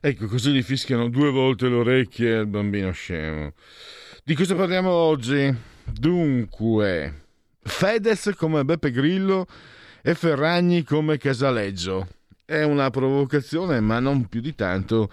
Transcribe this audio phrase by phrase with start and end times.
[0.00, 3.52] Ecco, così gli fischiano due volte le orecchie al bambino scemo.
[4.22, 5.52] Di cosa parliamo oggi?
[5.84, 7.24] Dunque,
[7.62, 9.46] Fedez come Beppe Grillo
[10.00, 12.06] e Ferragni come Casaleggio.
[12.44, 15.10] È una provocazione, ma non più di tanto,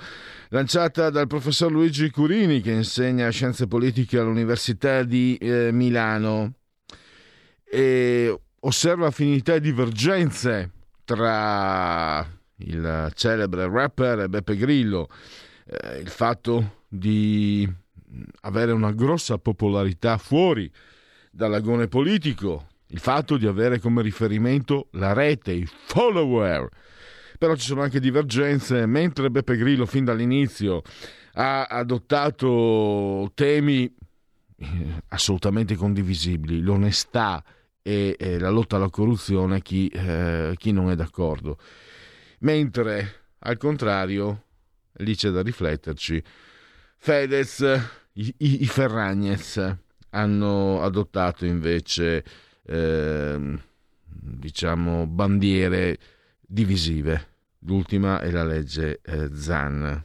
[0.50, 6.54] lanciata dal professor Luigi Curini, che insegna scienze politiche all'Università di eh, Milano.
[7.64, 10.75] E osserva affinità e divergenze
[11.06, 15.08] tra il celebre rapper Beppe Grillo,
[15.68, 17.72] eh, il fatto di
[18.42, 20.72] avere una grossa popolarità fuori
[21.32, 26.68] dall'agone politico, il fatto di avere come riferimento la rete, i follower.
[27.38, 30.82] Però ci sono anche divergenze, mentre Beppe Grillo fin dall'inizio
[31.34, 33.94] ha adottato temi
[34.58, 34.68] eh,
[35.10, 37.44] assolutamente condivisibili, l'onestà
[37.88, 41.60] e, e la lotta alla corruzione, chi, eh, chi non è d'accordo
[42.40, 44.44] mentre al contrario,
[44.98, 46.24] lì c'è da rifletterci,
[46.98, 47.60] Fedez,
[48.14, 49.78] i, i Ferragnez
[50.10, 52.24] hanno adottato invece,
[52.66, 53.60] eh,
[54.06, 56.00] diciamo, bandiere
[56.42, 57.34] divisive.
[57.60, 60.04] L'ultima è la legge eh, Zan.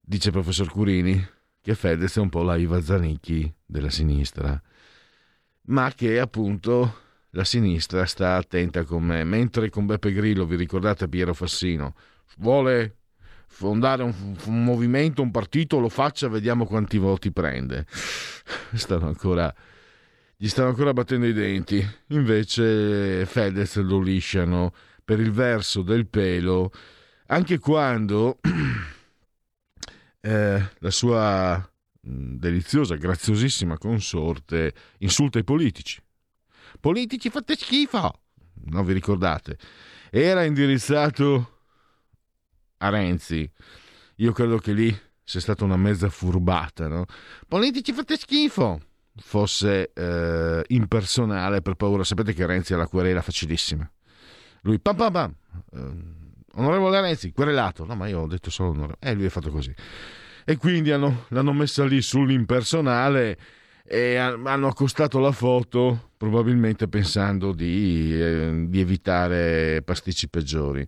[0.00, 1.24] Dice il professor Curini
[1.60, 4.60] che Fedez è un po' la Iva Zanicchi della sinistra,
[5.66, 11.08] ma che appunto la sinistra sta attenta con me, mentre con Beppe Grillo, vi ricordate
[11.08, 11.94] Piero Fassino,
[12.38, 12.96] vuole
[13.46, 14.14] fondare un,
[14.46, 17.86] un movimento, un partito, lo faccia, vediamo quanti voti prende.
[18.74, 19.52] Stanno ancora,
[20.36, 21.86] gli stanno ancora battendo i denti.
[22.08, 24.72] Invece Fedez lo lisciano
[25.04, 26.70] per il verso del pelo,
[27.26, 28.38] anche quando
[30.20, 31.70] eh, la sua
[32.06, 36.00] deliziosa, graziosissima consorte insulta i politici
[36.80, 38.20] Politici fate schifo!
[38.66, 39.58] Non vi ricordate?
[40.10, 41.60] Era indirizzato
[42.78, 43.50] a Renzi.
[44.16, 47.04] Io credo che lì sia stata una mezza furbata, no?
[47.48, 48.80] Politici fate schifo!
[49.18, 52.04] Fosse eh, impersonale per paura.
[52.04, 53.90] Sapete che Renzi ha la querela facilissima.
[54.62, 55.34] Lui, pam pam pam,
[55.72, 57.86] eh, onorevole Renzi, querelato.
[57.86, 58.98] No, ma io ho detto solo onorevole.
[59.00, 59.74] E eh, lui ha fatto così.
[60.48, 63.36] E quindi hanno, l'hanno messa lì sull'impersonale
[63.82, 70.86] e hanno accostato la foto probabilmente pensando di, eh, di evitare pasticci peggiori.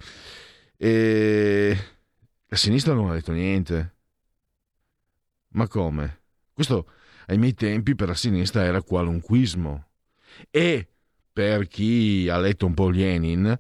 [0.77, 1.77] E
[2.47, 3.95] la sinistra non ha detto niente.
[5.49, 6.21] Ma come?
[6.53, 6.87] Questo
[7.27, 9.87] ai miei tempi per la sinistra era qualunquismo.
[10.53, 10.87] E
[11.33, 13.59] per chi ha letto un po' Lenin,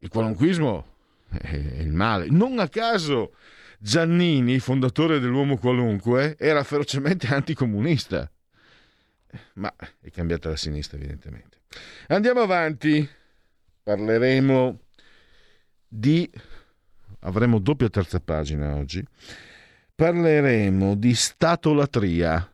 [0.00, 0.86] il qualunquismo
[1.30, 2.26] è il male.
[2.28, 3.32] Non a caso
[3.78, 8.30] Giannini, fondatore dell'uomo qualunque, era ferocemente anticomunista
[9.54, 11.62] ma è cambiata la sinistra evidentemente.
[12.08, 13.08] Andiamo avanti,
[13.82, 14.80] parleremo
[15.86, 16.30] di...
[17.20, 19.04] avremo doppia terza pagina oggi,
[19.94, 22.50] parleremo di statolatria,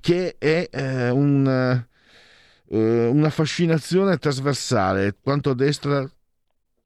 [0.00, 1.86] che è eh, un,
[2.68, 6.08] eh, una fascinazione trasversale, quanto a destra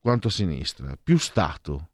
[0.01, 1.91] quanto a sinistra, più Stato.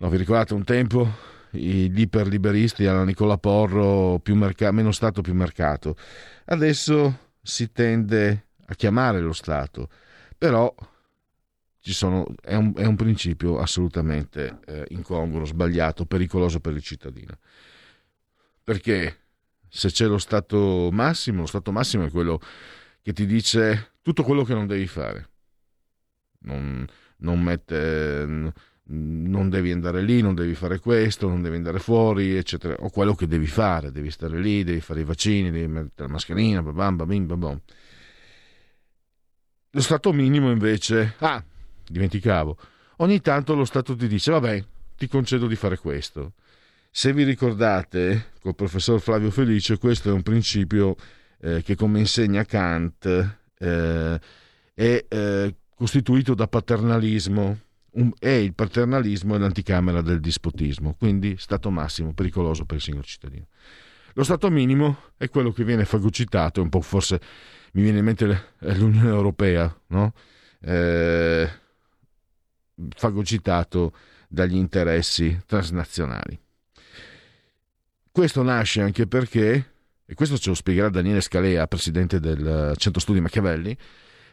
[0.00, 1.08] No, vi ricordate un tempo
[1.50, 5.96] gli iperliberisti alla Nicola Porro, merc- meno Stato più mercato.
[6.44, 9.88] Adesso si tende a chiamare lo Stato,
[10.36, 10.72] però
[11.80, 17.38] sono, è, un, è, un, principio assolutamente eh, incongruo, sbagliato, pericoloso per il cittadino.
[18.62, 19.18] Perché
[19.68, 22.40] se c'è lo Stato massimo, lo Stato massimo è quello
[23.02, 25.28] che ti dice tutto quello che non devi fare.
[26.40, 26.86] Non,
[27.16, 28.52] non mette
[28.90, 33.14] non devi andare lì, non devi fare questo, non devi andare fuori, eccetera, o quello
[33.14, 36.96] che devi fare, devi stare lì, devi fare i vaccini, devi mettere la mascherina, bam,
[36.96, 37.60] bam, bam, bam.
[39.72, 41.44] Lo stato minimo invece, ah,
[41.86, 42.56] dimenticavo,
[42.96, 44.64] ogni tanto lo Stato ti dice, vabbè,
[44.96, 46.32] ti concedo di fare questo.
[46.90, 50.96] Se vi ricordate, col professor Flavio Felice, questo è un principio
[51.40, 53.06] eh, che, come insegna Kant,
[53.58, 54.20] eh,
[54.74, 57.58] è eh, costituito da paternalismo.
[58.18, 63.46] È il paternalismo e l'anticamera del dispotismo, quindi stato massimo pericoloso per il singolo cittadino.
[64.14, 67.20] Lo stato minimo è quello che viene fagocitato, un po' forse
[67.72, 70.12] mi viene in mente l'Unione Europea, no?
[70.60, 71.48] eh,
[72.96, 73.92] fagocitato
[74.28, 76.38] dagli interessi transnazionali.
[78.10, 79.72] Questo nasce anche perché,
[80.04, 83.76] e questo ce lo spiegherà Daniele Scalea, presidente del Centro Studi Machiavelli,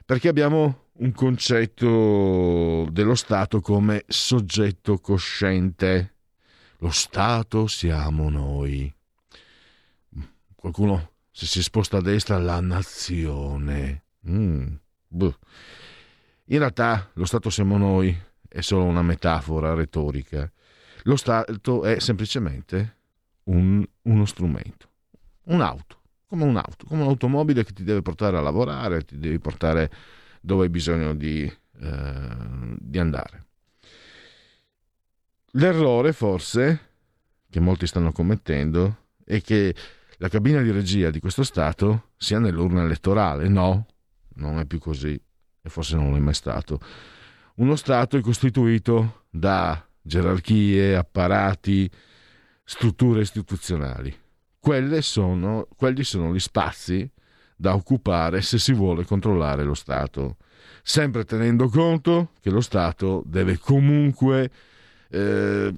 [0.05, 6.13] perché abbiamo un concetto dello Stato come soggetto cosciente.
[6.77, 8.93] Lo Stato siamo noi.
[10.55, 14.03] Qualcuno, se si sposta a destra, la nazione.
[14.29, 14.75] Mm.
[16.45, 18.15] In realtà lo Stato siamo noi,
[18.47, 20.49] è solo una metafora retorica.
[21.03, 22.97] Lo Stato è semplicemente
[23.45, 24.89] un, uno strumento,
[25.45, 29.91] un'auto, come un'auto, come un'automobile che ti deve portare a lavorare, ti devi portare
[30.41, 33.45] dove hai bisogno di, eh, di andare.
[35.51, 36.89] L'errore forse
[37.49, 39.73] che molti stanno commettendo è che
[40.17, 43.47] la cabina di regia di questo Stato sia nell'urna elettorale.
[43.47, 43.85] No,
[44.35, 45.19] non è più così
[45.61, 46.79] e forse non è mai stato.
[47.55, 51.89] Uno Stato è costituito da gerarchie, apparati,
[52.63, 54.23] strutture istituzionali.
[55.01, 57.09] Sono, quelli sono gli spazi
[57.55, 60.37] da occupare se si vuole controllare lo Stato,
[60.81, 64.49] sempre tenendo conto che lo Stato deve comunque
[65.09, 65.73] eh,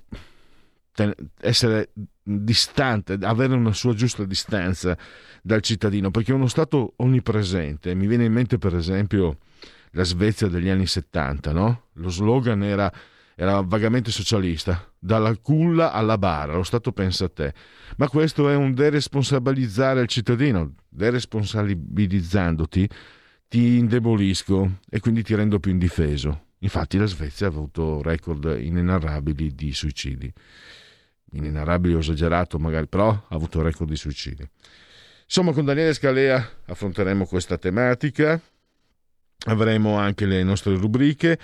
[1.40, 1.90] essere
[2.24, 4.98] distante, avere una sua giusta distanza
[5.42, 9.38] dal cittadino, perché uno Stato onnipresente, mi viene in mente per esempio
[9.92, 11.84] la Svezia degli anni 70, no?
[11.94, 12.92] Lo slogan era,
[13.40, 17.54] era vagamente socialista, dalla culla alla bara, lo Stato pensa a te.
[17.98, 22.90] Ma questo è un deresponsabilizzare il cittadino, deresponsabilizzandoti
[23.48, 26.46] ti indebolisco e quindi ti rendo più indifeso.
[26.62, 30.34] Infatti la Svezia ha avuto record inenarrabili di suicidi.
[31.34, 34.50] Inenarrabili ho esagerato magari, però ha avuto record di suicidi.
[35.26, 38.42] Insomma, con Daniele Scalea affronteremo questa tematica
[39.46, 41.40] avremo anche le nostre rubriche,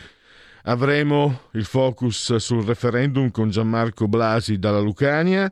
[0.63, 5.51] avremo il focus sul referendum con Gianmarco Blasi dalla Lucania,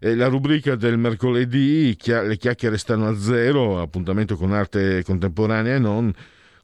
[0.00, 6.12] la rubrica del mercoledì, le chiacchiere stanno a zero, appuntamento con arte contemporanea e non,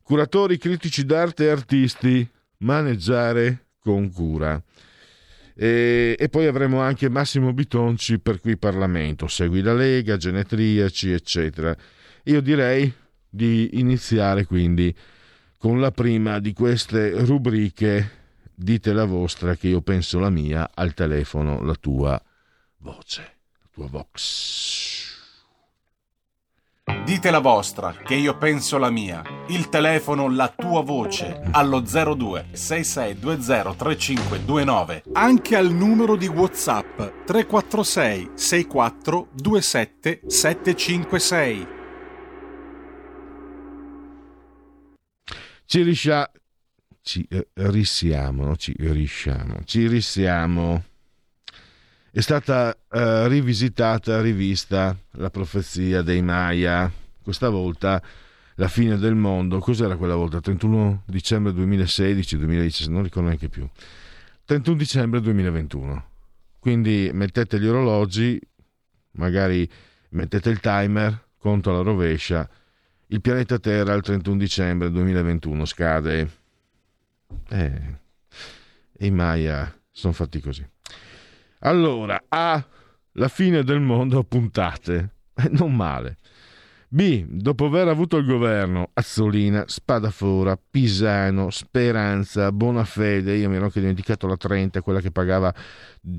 [0.02, 4.62] curatori critici d'arte e artisti, maneggiare con cura.
[5.56, 11.76] E, e, poi avremo anche Massimo Bitonci per qui Parlamento, segui la Lega, genetriaci, eccetera.
[12.24, 12.92] Io direi
[13.28, 14.94] di iniziare quindi
[15.64, 18.10] con la prima di queste rubriche
[18.54, 22.22] dite la vostra che io penso la mia al telefono la tua
[22.80, 24.94] voce la tua vox.
[27.06, 29.22] Dite la vostra che io penso la mia.
[29.48, 38.32] Il telefono la tua voce allo 02 6620 3529 anche al numero di whatsapp 346
[38.34, 41.73] 64 27 756
[45.66, 46.30] Ci riscia...
[47.00, 50.84] Ci eh, rissiamo, ci risciamo, ci rissiamo.
[52.10, 56.90] È stata eh, rivisitata, rivista la profezia dei Maya,
[57.22, 58.02] questa volta
[58.54, 59.58] la fine del mondo.
[59.58, 60.40] Cos'era quella volta?
[60.40, 63.68] 31 dicembre 2016, 2017, non ricordo neanche più.
[64.44, 66.04] 31 dicembre 2021.
[66.58, 68.40] Quindi mettete gli orologi,
[69.12, 69.68] magari
[70.10, 72.48] mettete il timer, conto alla rovescia
[73.14, 76.30] il pianeta Terra il 31 dicembre 2021 scade.
[77.48, 77.80] Eh,
[78.92, 80.68] e i Maya sono fatti così.
[81.60, 82.66] Allora, A.
[83.16, 85.10] La fine del mondo a puntate.
[85.34, 86.18] Eh, non male.
[86.88, 87.24] B.
[87.28, 94.26] Dopo aver avuto il governo, Azzolina, Spadafora, Pisano, Speranza, Bonafede, io mi ero anche dimenticato
[94.26, 95.52] la 30, quella che pagava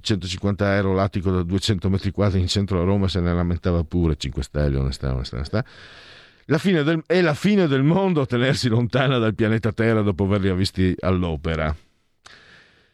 [0.01, 4.15] 150 euro l'attico da 200 metri quadri in centro a Roma, se ne lamentava pure,
[4.15, 5.65] 5 stelle, onestà, onestà, onestà.
[6.45, 10.95] La del, è la fine del mondo tenersi lontana dal pianeta Terra dopo averli visti
[10.99, 11.75] all'opera.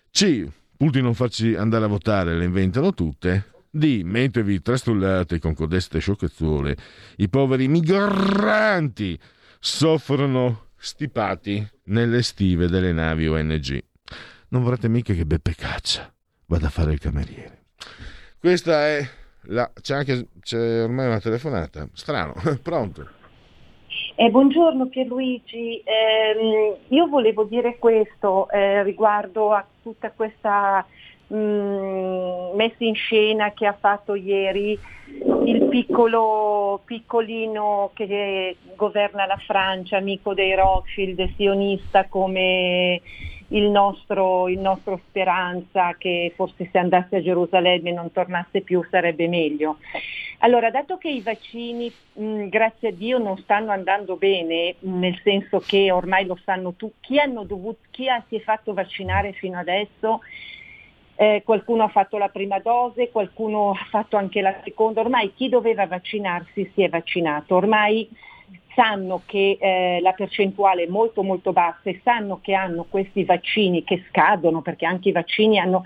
[0.10, 0.48] C.
[0.78, 3.52] Pur di non farci andare a votare, le inventano tutte.
[3.70, 4.02] D.
[4.04, 6.78] Mentre vi trastullate con codeste sciocchezzuole,
[7.18, 9.20] i poveri migranti
[9.60, 13.84] soffrono stipati nelle stive delle navi ONG.
[14.50, 16.12] Non vorrete mica che Beppe Caccia
[16.46, 17.66] vada a fare il cameriere.
[18.40, 19.10] Questa è
[19.44, 19.70] la...
[19.80, 20.28] C'è anche...
[20.40, 21.88] C'è ormai una telefonata.
[21.94, 22.34] Strano.
[22.64, 23.20] Pronto?
[24.22, 30.86] Eh, buongiorno Pierluigi, eh, io volevo dire questo eh, riguardo a tutta questa
[31.26, 31.36] mh,
[32.54, 34.78] messi in scena che ha fatto ieri
[35.46, 43.02] il piccolo piccolino che governa la Francia, amico dei Rothschild, sionista come
[43.52, 48.86] il nostro, il nostro Speranza, che forse se andasse a Gerusalemme e non tornasse più
[48.90, 49.78] sarebbe meglio.
[50.40, 55.60] Allora, dato che i vaccini, mh, grazie a Dio, non stanno andando bene, nel senso
[55.60, 57.20] che ormai lo sanno tutti, chi,
[57.92, 60.22] chi ha, si è fatto vaccinare fino adesso?
[61.16, 65.50] Eh, qualcuno ha fatto la prima dose, qualcuno ha fatto anche la seconda, ormai chi
[65.50, 68.10] doveva vaccinarsi si è vaccinato, ormai
[68.76, 73.84] sanno che eh, la percentuale è molto molto bassa e sanno che hanno questi vaccini
[73.84, 75.84] che scadono, perché anche i vaccini hanno,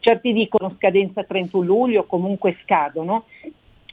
[0.00, 3.24] certi dicono scadenza 31 luglio, comunque scadono.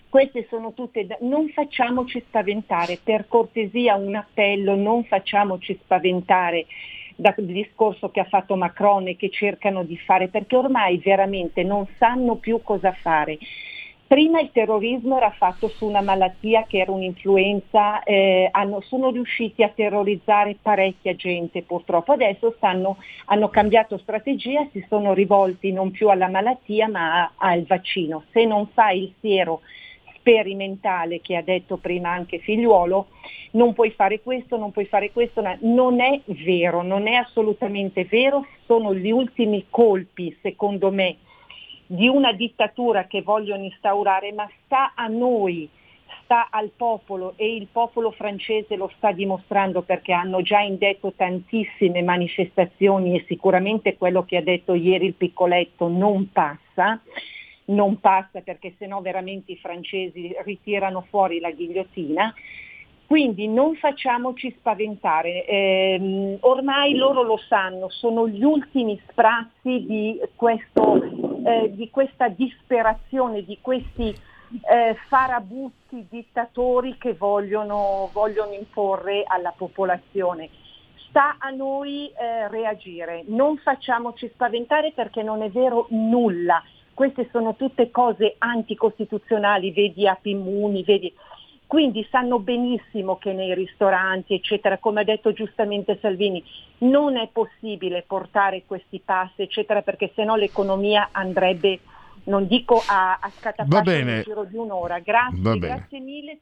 [0.10, 6.68] Queste sono tutte, non facciamoci spaventare, per cortesia un appello, non facciamoci spaventare
[7.16, 11.88] dal discorso che ha fatto Macron e che cercano di fare, perché ormai veramente non
[11.98, 13.38] sanno più cosa fare.
[14.14, 19.64] Prima il terrorismo era fatto su una malattia che era un'influenza, eh, hanno, sono riusciti
[19.64, 26.10] a terrorizzare parecchia gente purtroppo, adesso stanno, hanno cambiato strategia, si sono rivolti non più
[26.10, 28.26] alla malattia ma al vaccino.
[28.32, 29.62] Se non fai il siero
[30.18, 33.08] sperimentale che ha detto prima anche figliuolo,
[33.54, 38.46] non puoi fare questo, non puoi fare questo, non è vero, non è assolutamente vero,
[38.68, 41.18] sono gli ultimi colpi, secondo me,
[41.86, 45.70] di una dittatura che vogliono instaurare, ma sta a noi,
[46.24, 52.02] sta al popolo e il popolo francese lo sta dimostrando perché hanno già indetto tantissime
[52.02, 57.00] manifestazioni e sicuramente quello che ha detto ieri il piccoletto non passa,
[57.66, 62.34] non passa perché sennò veramente i francesi ritirano fuori la ghigliottina.
[63.14, 71.00] Quindi non facciamoci spaventare, eh, ormai loro lo sanno, sono gli ultimi sprazzi di, questo,
[71.46, 80.50] eh, di questa disperazione, di questi eh, farabutti dittatori che vogliono, vogliono, imporre alla popolazione.
[81.08, 86.64] Sta a noi eh, reagire, non facciamoci spaventare perché non è vero nulla.
[86.96, 91.14] Queste sono tutte cose anticostituzionali, vedi Api Immuni, vedi
[91.74, 96.44] quindi sanno benissimo che nei ristoranti, eccetera, come ha detto giustamente Salvini,
[96.82, 101.80] non è possibile portare questi passi, eccetera, perché sennò l'economia andrebbe,
[102.26, 103.32] non dico a, a
[104.04, 105.00] nel giro di un'ora.
[105.00, 106.42] Grazie, grazie mille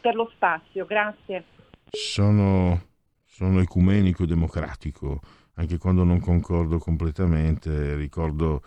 [0.00, 1.44] per lo spazio, grazie.
[1.90, 2.80] Sono,
[3.26, 5.20] sono ecumenico democratico,
[5.56, 8.62] anche quando non concordo completamente, ricordo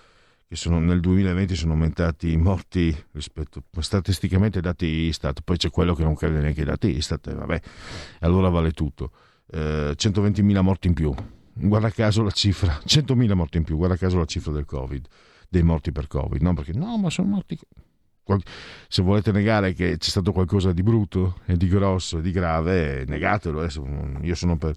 [0.48, 5.72] che sono, nel 2020 sono aumentati i morti rispetto statisticamente ai dati Istat, poi c'è
[5.72, 7.62] quello che non crede neanche ai dati Istat, e vabbè,
[8.20, 9.12] allora vale tutto.
[9.52, 11.14] Eh, 120.000 morti in più,
[11.54, 15.08] guarda caso la cifra, 100.000 morti in più, guarda caso la cifra del Covid,
[15.50, 16.54] dei morti per Covid, no?
[16.54, 17.58] Perché no, ma sono morti...
[18.88, 23.06] Se volete negare che c'è stato qualcosa di brutto e di grosso e di grave,
[23.06, 23.62] negatelo.
[23.64, 23.70] Eh.
[24.24, 24.74] Io sono, per,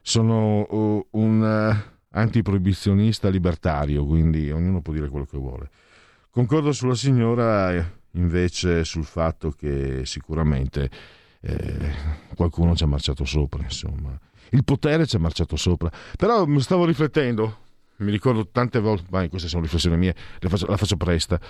[0.00, 1.96] sono uh, un...
[2.10, 5.70] Antiproibizionista libertario, quindi ognuno può dire quello che vuole.
[6.30, 10.90] Concordo sulla signora invece sul fatto che sicuramente
[11.40, 11.92] eh,
[12.34, 14.18] qualcuno ci ha marciato sopra, insomma.
[14.50, 15.90] Il potere ci ha marciato sopra.
[16.16, 17.58] Però stavo riflettendo,
[17.98, 21.40] mi ricordo tante volte, ma queste sono riflessioni mie, faccio, la faccio presta,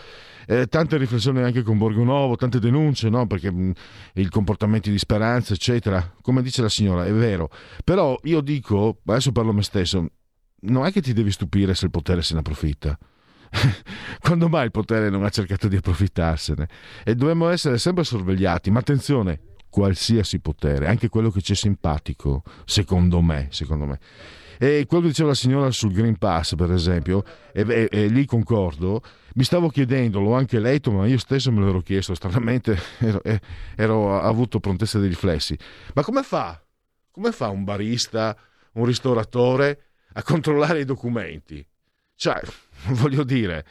[0.46, 3.26] eh, tante riflessioni anche con Borgonovo, tante denunce, no?
[3.26, 3.72] perché mh,
[4.14, 7.50] il comportamento di speranza, eccetera, come dice la signora, è vero,
[7.84, 10.06] però io dico, adesso parlo a me stesso,
[10.60, 12.98] non è che ti devi stupire se il potere se ne approfitta.
[14.20, 16.68] Quando mai il potere non ha cercato di approfittarsene?
[17.04, 22.42] E dobbiamo essere sempre sorvegliati, ma attenzione, qualsiasi potere, anche quello che ci è simpatico,
[22.64, 23.98] secondo me, secondo me.
[24.60, 27.22] E quello che diceva la signora sul Green Pass, per esempio,
[27.52, 29.02] e, e, e lì concordo,
[29.34, 33.22] mi stavo chiedendo, l'ho anche letto, ma io stesso me l'ero chiesto, stranamente ero,
[33.76, 35.56] ero avuto prontezza dei riflessi.
[35.94, 36.60] Ma come fa?
[37.12, 38.36] Come fa un barista,
[38.72, 41.64] un ristoratore a controllare i documenti.
[42.14, 42.40] Cioè,
[42.90, 43.64] voglio dire,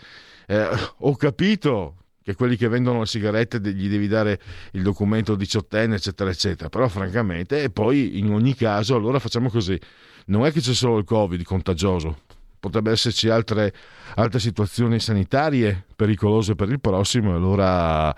[0.48, 1.96] eh, ho capito
[2.28, 4.38] che quelli che vendono le sigarette gli devi dare
[4.72, 9.80] il documento diciottenne, eccetera, eccetera, però francamente, e poi in ogni caso, allora facciamo così,
[10.26, 12.24] non è che c'è solo il Covid contagioso,
[12.60, 13.74] potrebbe esserci altre,
[14.16, 18.16] altre situazioni sanitarie pericolose per il prossimo, e allora...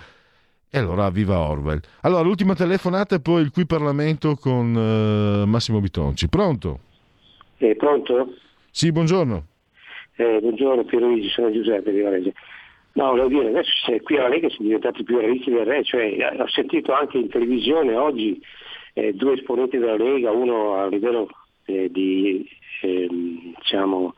[0.72, 1.82] E allora viva Orwell.
[2.02, 6.30] Allora, l'ultima telefonata e poi il qui Parlamento con uh, Massimo Bitonci.
[6.30, 6.82] Pronto?
[7.62, 8.36] Eh, pronto?
[8.72, 9.46] Sì, buongiorno.
[10.16, 12.34] Eh, buongiorno Pierluigi, sono Giuseppe di Varese.
[12.94, 13.72] No, volevo dire, adesso
[14.04, 17.96] qui alla Lega sono diventati più ricchi del re, cioè, ho sentito anche in televisione
[17.96, 18.42] oggi
[18.94, 21.28] eh, due esponenti della Lega, uno a livello
[21.66, 22.50] eh, di,
[22.82, 24.16] ehm, diciamo,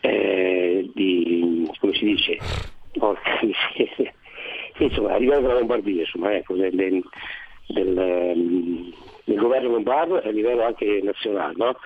[0.00, 2.38] eh, si dice?
[2.92, 4.12] Porca miseria.
[4.78, 7.02] Insomma, a livello della Lombardia, insomma, ecco, del, del,
[7.66, 8.92] del, ehm,
[9.28, 11.76] del governo lombardo e a livello anche nazionale, no?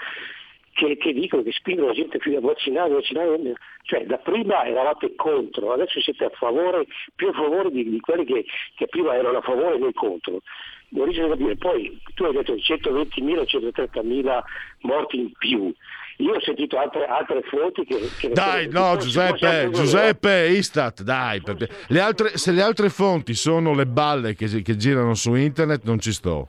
[0.72, 5.14] che, che, dicono, che spingono la gente più a vaccinare, vaccinare, cioè da prima eravate
[5.16, 8.44] contro, adesso siete a favore, più a favore di, di quelli che,
[8.76, 10.40] che, prima erano a favore e contro.
[10.88, 14.40] Non riesco a capire, poi tu hai detto 120.000, 130.000
[14.80, 15.72] morti in più.
[16.18, 17.98] Io ho sentito altre, altre fonti che...
[18.18, 21.40] che dai, no, Giuseppe, Giuseppe, Istat, dai.
[21.88, 25.98] Le altre, se le altre fonti sono le balle che, che girano su internet, non
[25.98, 26.48] ci sto.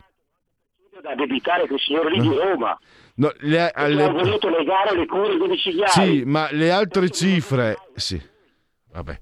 [1.13, 2.77] Da debitare quel signore lì di Roma.
[3.15, 4.03] No, le, le...
[4.03, 5.91] Ha voluto legare le cure domiciliari.
[5.91, 7.77] Sì, ma le altre cifre...
[7.93, 8.19] Sì,
[8.91, 9.21] vabbè.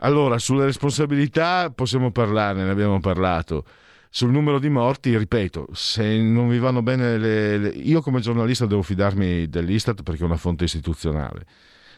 [0.00, 3.64] Allora, sulle responsabilità possiamo parlarne, ne abbiamo parlato.
[4.10, 7.68] Sul numero di morti, ripeto, se non vi vanno bene le, le...
[7.68, 11.46] Io come giornalista devo fidarmi dell'Istat perché è una fonte istituzionale.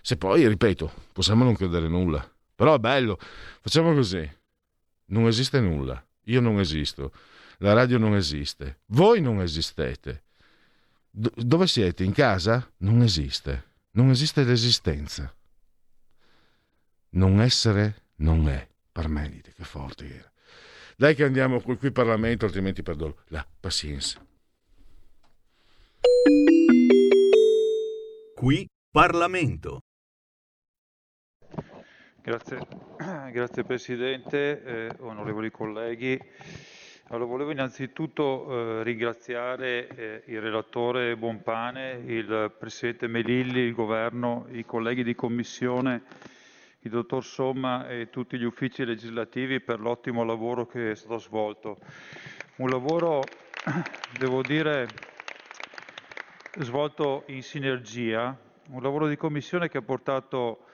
[0.01, 2.25] Se poi, ripeto, possiamo non credere nulla.
[2.55, 3.19] Però è bello.
[3.61, 4.29] Facciamo così.
[5.07, 6.03] Non esiste nulla.
[6.25, 7.13] Io non esisto.
[7.59, 8.81] La radio non esiste.
[8.87, 10.25] Voi non esistete.
[11.11, 12.05] D- dove siete?
[12.05, 12.71] In casa?
[12.79, 13.73] Non esiste.
[13.93, 15.35] Non esiste l'esistenza.
[17.11, 18.67] Non essere non è.
[18.93, 20.33] Parmenide, che forte era.
[20.97, 24.25] Dai che andiamo qui in Parlamento, altrimenti perdo la pazienza.
[28.35, 29.81] Qui Parlamento.
[32.21, 32.59] Grazie,
[33.33, 36.21] grazie Presidente, eh, onorevoli colleghi.
[37.11, 44.67] Allora, volevo innanzitutto eh, ringraziare eh, il relatore Bompane, il Presidente Melilli, il Governo, i
[44.67, 46.03] colleghi di Commissione
[46.81, 51.79] il dottor Somma e tutti gli uffici legislativi per l'ottimo lavoro che è stato svolto.
[52.57, 53.23] Un lavoro,
[54.19, 54.87] devo dire,
[56.59, 58.39] svolto in sinergia,
[58.69, 60.68] un lavoro di commissione che ha portato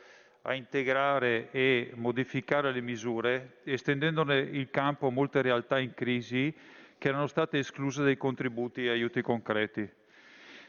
[0.46, 6.54] a integrare e modificare le misure, estendendone il campo a molte realtà in crisi
[6.98, 9.88] che erano state escluse dai contributi e aiuti concreti.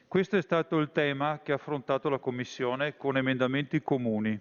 [0.07, 4.39] Questo è stato il tema che ha affrontato la Commissione con emendamenti comuni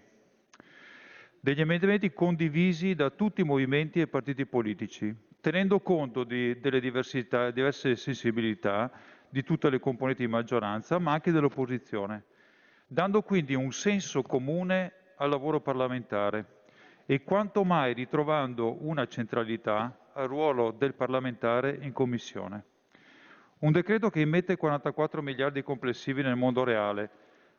[1.45, 7.95] degli emendamenti condivisi da tutti i movimenti e partiti politici, tenendo conto di, delle diverse
[7.95, 8.91] sensibilità
[9.29, 12.23] di tutte le componenti di maggioranza, ma anche dell'opposizione,
[12.87, 16.63] dando quindi un senso comune al lavoro parlamentare
[17.05, 22.63] e quanto mai ritrovando una centralità al ruolo del parlamentare in Commissione.
[23.59, 27.09] Un decreto che immette 44 miliardi complessivi nel mondo reale,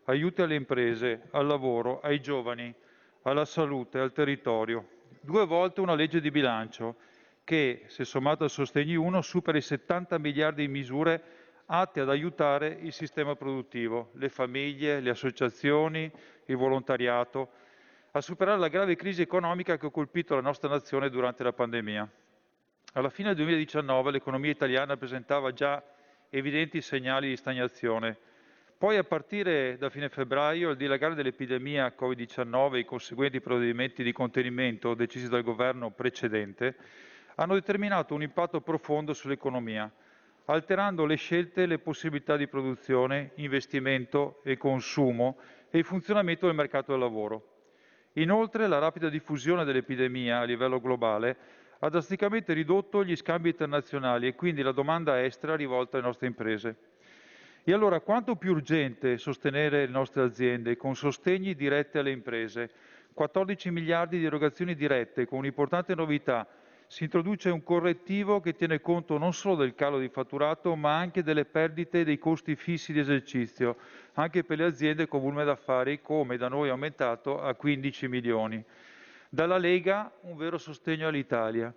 [0.04, 2.74] aiuti alle imprese, al lavoro, ai giovani,
[3.22, 4.88] alla salute, al territorio.
[5.20, 6.96] Due volte una legge di bilancio
[7.44, 11.22] che, se sommata al sostegno 1, supera i 70 miliardi di misure
[11.66, 16.10] atte ad aiutare il sistema produttivo, le famiglie, le associazioni,
[16.46, 17.50] il volontariato,
[18.12, 22.08] a superare la grave crisi economica che ha colpito la nostra nazione durante la pandemia.
[22.94, 25.82] Alla fine del 2019 l'economia italiana presentava già
[26.30, 28.18] evidenti segnali di stagnazione
[28.78, 34.12] poi a partire da fine febbraio il dilagare dell'epidemia Covid-19 e i conseguenti provvedimenti di
[34.12, 36.76] contenimento decisi dal governo precedente
[37.36, 39.90] hanno determinato un impatto profondo sull'economia,
[40.46, 45.38] alterando le scelte e le possibilità di produzione, investimento e consumo
[45.70, 47.54] e il funzionamento del mercato del lavoro.
[48.14, 51.36] Inoltre la rapida diffusione dell'epidemia a livello globale
[51.80, 56.76] ha drasticamente ridotto gli scambi internazionali e quindi la domanda estera rivolta alle nostre imprese.
[57.64, 62.70] E allora quanto più urgente sostenere le nostre aziende con sostegni diretti alle imprese,
[63.12, 66.46] 14 miliardi di erogazioni dirette con un'importante novità,
[66.88, 71.22] si introduce un correttivo che tiene conto non solo del calo di fatturato, ma anche
[71.22, 73.76] delle perdite dei costi fissi di esercizio,
[74.14, 78.64] anche per le aziende con volume d'affari, come da noi aumentato a 15 milioni.
[79.28, 81.74] Dalla Lega un vero sostegno all'Italia.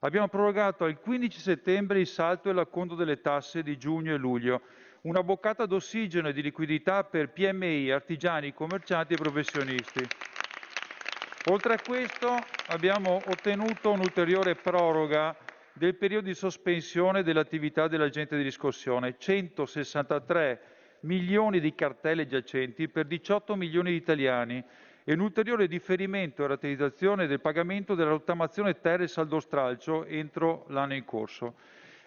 [0.00, 4.60] Abbiamo prorogato al 15 settembre il salto e l'acconto delle tasse di giugno e luglio
[5.02, 10.06] una boccata d'ossigeno e di liquidità per PMI, artigiani, commercianti e professionisti.
[11.46, 12.36] Oltre a questo
[12.68, 15.36] abbiamo ottenuto un'ulteriore proroga
[15.72, 20.60] del periodo di sospensione dell'attività dell'agente di riscossione, 163
[21.00, 24.62] milioni di cartelle giacenti per 18 milioni di italiani
[25.02, 30.66] e un ulteriore differimento e rateizzazione del pagamento della rottamazione terre e saldo stralcio entro
[30.68, 31.54] l'anno in corso.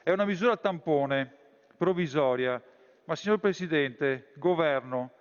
[0.01, 1.29] È una misura tampone,
[1.75, 2.61] provvisoria,
[3.03, 5.11] ma signor Presidente, Governo,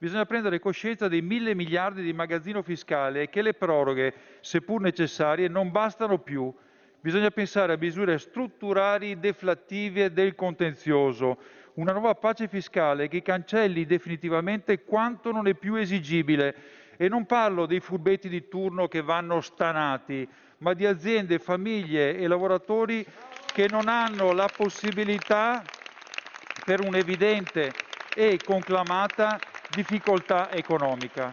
[0.00, 5.46] bisogna prendere coscienza dei mille miliardi di magazzino fiscale e che le proroghe, seppur necessarie,
[5.46, 6.50] non bastano più.
[7.02, 11.36] Bisogna pensare a misure strutturali deflattive del contenzioso,
[11.74, 17.64] una nuova pace fiscale che cancelli definitivamente quanto non è più esigibile E non parlo
[17.64, 23.06] dei furbetti di turno che vanno stanati, ma di aziende, famiglie e lavoratori
[23.52, 25.62] che non hanno la possibilità
[26.64, 27.72] per un'evidente
[28.14, 29.38] e conclamata
[29.74, 31.30] difficoltà economica.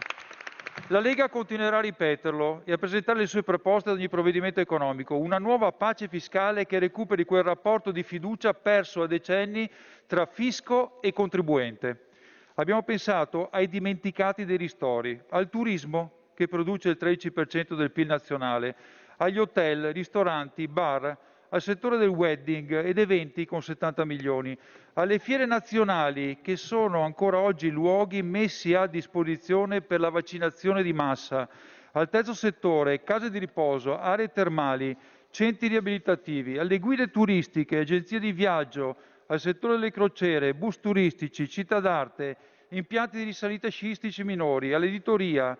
[0.88, 5.16] La Lega continuerà a ripeterlo e a presentare le sue proposte ad ogni provvedimento economico,
[5.16, 9.68] una nuova pace fiscale che recuperi quel rapporto di fiducia perso a decenni
[10.06, 12.06] tra fisco e contribuente.
[12.54, 18.76] Abbiamo pensato ai dimenticati dei ristori, al turismo che produce il 13% del PIL nazionale,
[19.16, 21.16] agli hotel, ristoranti, bar,
[21.50, 24.56] al settore del wedding ed eventi con 70 milioni,
[24.94, 30.92] alle fiere nazionali che sono ancora oggi luoghi messi a disposizione per la vaccinazione di
[30.92, 31.48] massa,
[31.92, 34.96] al terzo settore, case di riposo, aree termali,
[35.30, 41.80] centri riabilitativi, alle guide turistiche, agenzie di viaggio, al settore delle crociere, bus turistici, città
[41.80, 42.36] d'arte,
[42.70, 45.56] impianti di risalita sciistici minori, all'editoria,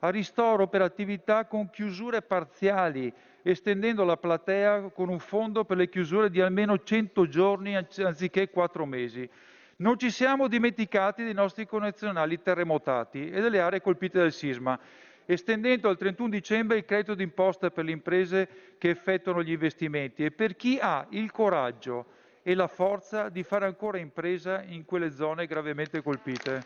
[0.00, 5.88] al ristoro per attività con chiusure parziali, estendendo la platea con un fondo per le
[5.88, 9.28] chiusure di almeno 100 giorni anziché 4 mesi.
[9.76, 14.78] Non ci siamo dimenticati dei nostri connazionali terremotati e delle aree colpite dal sisma,
[15.26, 20.30] estendendo al 31 dicembre il credito d'imposta per le imprese che effettuano gli investimenti e
[20.30, 22.06] per chi ha il coraggio
[22.42, 26.62] e la forza di fare ancora impresa in quelle zone gravemente colpite.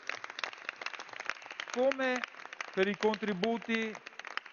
[1.72, 2.20] Come
[2.74, 3.94] per i contributi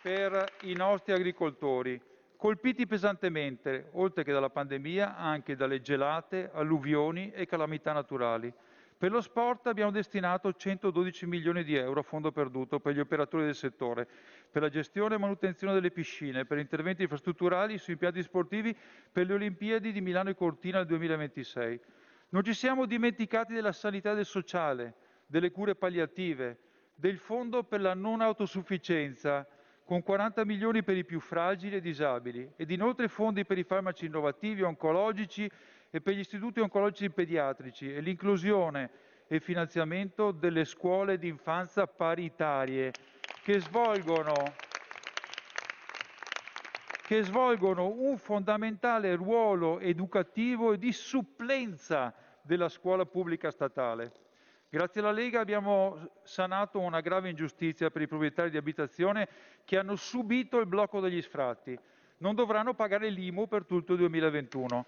[0.01, 1.99] per i nostri agricoltori,
[2.43, 8.53] colpiti pesantemente, oltre che dalla pandemia, anche dalle gelate, alluvioni e calamità naturali.
[8.97, 13.45] Per lo sport abbiamo destinato 112 milioni di euro a fondo perduto per gli operatori
[13.45, 14.05] del settore,
[14.51, 18.75] per la gestione e manutenzione delle piscine, per interventi infrastrutturali su impianti sportivi
[19.09, 21.79] per le Olimpiadi di Milano e Cortina nel 2026.
[22.27, 24.95] Non ci siamo dimenticati della sanità e del sociale,
[25.27, 26.57] delle cure palliative,
[26.93, 29.47] del fondo per la non autosufficienza,
[29.83, 34.05] con 40 milioni per i più fragili e disabili ed inoltre fondi per i farmaci
[34.05, 35.49] innovativi oncologici
[35.89, 38.89] e per gli istituti oncologici pediatrici e l'inclusione
[39.27, 42.91] e finanziamento delle scuole di infanzia paritarie
[43.43, 44.53] che svolgono,
[47.05, 54.22] che svolgono un fondamentale ruolo educativo e di supplenza della scuola pubblica statale.
[54.73, 59.27] Grazie alla Lega abbiamo sanato una grave ingiustizia per i proprietari di abitazione
[59.65, 61.77] che hanno subito il blocco degli sfratti.
[62.17, 64.85] Non dovranno pagare l'IMU per tutto il 2021.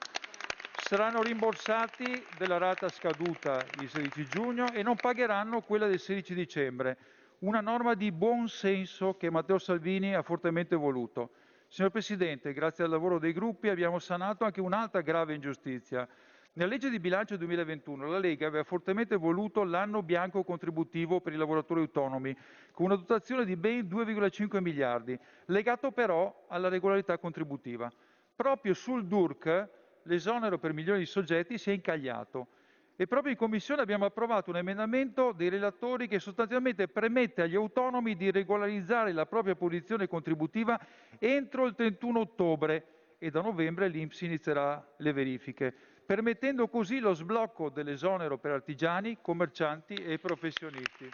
[0.75, 6.97] Saranno rimborsati della rata scaduta il 16 giugno e non pagheranno quella del 16 dicembre.
[7.41, 11.29] Una norma di buon senso che Matteo Salvini ha fortemente voluto.
[11.67, 16.09] Signor Presidente, grazie al lavoro dei gruppi abbiamo sanato anche un'altra grave ingiustizia
[16.57, 21.35] nella legge di bilancio 2021 la Lega aveva fortemente voluto l'anno bianco contributivo per i
[21.35, 22.35] lavoratori autonomi,
[22.71, 27.91] con una dotazione di ben 2,5 miliardi, legato però alla regolarità contributiva.
[28.33, 29.69] Proprio sul DURC
[30.03, 32.47] l'esonero per milioni di soggetti si è incagliato
[32.95, 38.15] e proprio in Commissione abbiamo approvato un emendamento dei relatori che sostanzialmente permette agli autonomi
[38.15, 40.79] di regolarizzare la propria posizione contributiva
[41.19, 42.85] entro il 31 ottobre
[43.17, 49.95] e da novembre l'INPS inizierà le verifiche permettendo così lo sblocco dell'esonero per artigiani, commercianti
[49.95, 51.09] e professionisti.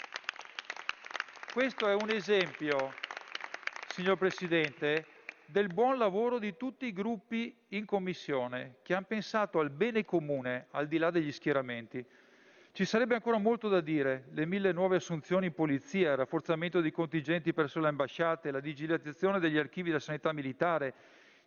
[1.53, 2.93] Questo è un esempio,
[3.87, 5.05] signor Presidente,
[5.45, 10.67] del buon lavoro di tutti i gruppi in Commissione che hanno pensato al bene comune
[10.71, 12.05] al di là degli schieramenti.
[12.73, 16.91] Ci sarebbe ancora molto da dire, le mille nuove assunzioni in polizia, il rafforzamento dei
[16.91, 20.93] contingenti presso le ambasciate, la digitalizzazione degli archivi della sanità militare,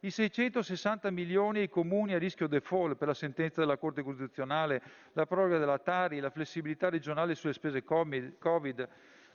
[0.05, 4.83] i 660 milioni ai comuni a rischio default per la sentenza della Corte Costituzionale,
[5.15, 8.89] la proroga della Tari, la flessibilità regionale sulle spese Covid.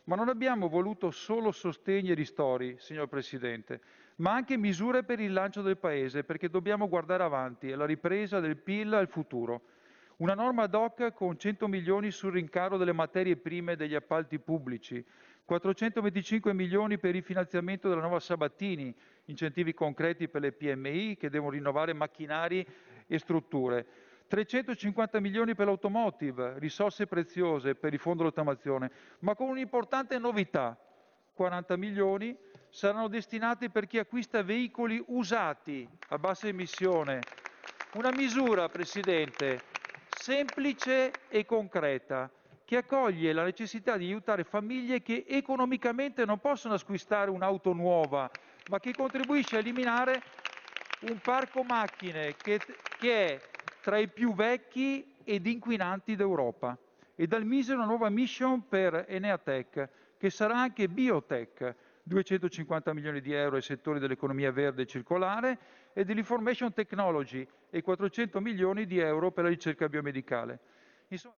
[0.04, 3.82] Ma non abbiamo voluto solo sostegni e ristori, signor Presidente,
[4.18, 8.58] ma anche misure per il lancio del Paese, perché dobbiamo guardare avanti, alla ripresa del
[8.58, 9.62] PIL al futuro.
[10.18, 15.04] Una norma ad hoc con 100 milioni sul rincaro delle materie prime degli appalti pubblici,
[15.50, 18.94] 425 milioni per il finanziamento della nuova Sabattini,
[19.26, 22.64] incentivi concreti per le PMI che devono rinnovare macchinari
[23.08, 23.84] e strutture,
[24.28, 30.78] 350 milioni per l'automotive, risorse preziose per il fondo rottamazione, ma con un'importante novità,
[31.34, 32.38] 40 milioni
[32.70, 37.22] saranno destinati per chi acquista veicoli usati a bassa emissione.
[37.94, 39.62] Una misura, Presidente,
[40.10, 42.30] semplice e concreta
[42.70, 48.30] che accoglie la necessità di aiutare famiglie che economicamente non possono acquistare un'auto nuova,
[48.70, 50.22] ma che contribuisce a eliminare
[51.10, 52.60] un parco macchine che,
[53.00, 53.42] che è
[53.82, 56.78] tra i più vecchi ed inquinanti d'Europa.
[57.16, 63.34] E dal Mise una nuova mission per Eneatech, che sarà anche biotech, 250 milioni di
[63.34, 65.58] euro ai settori dell'economia verde e circolare
[65.92, 70.60] e dell'information technology e 400 milioni di euro per la ricerca biomedicale.
[71.08, 71.39] Insomma...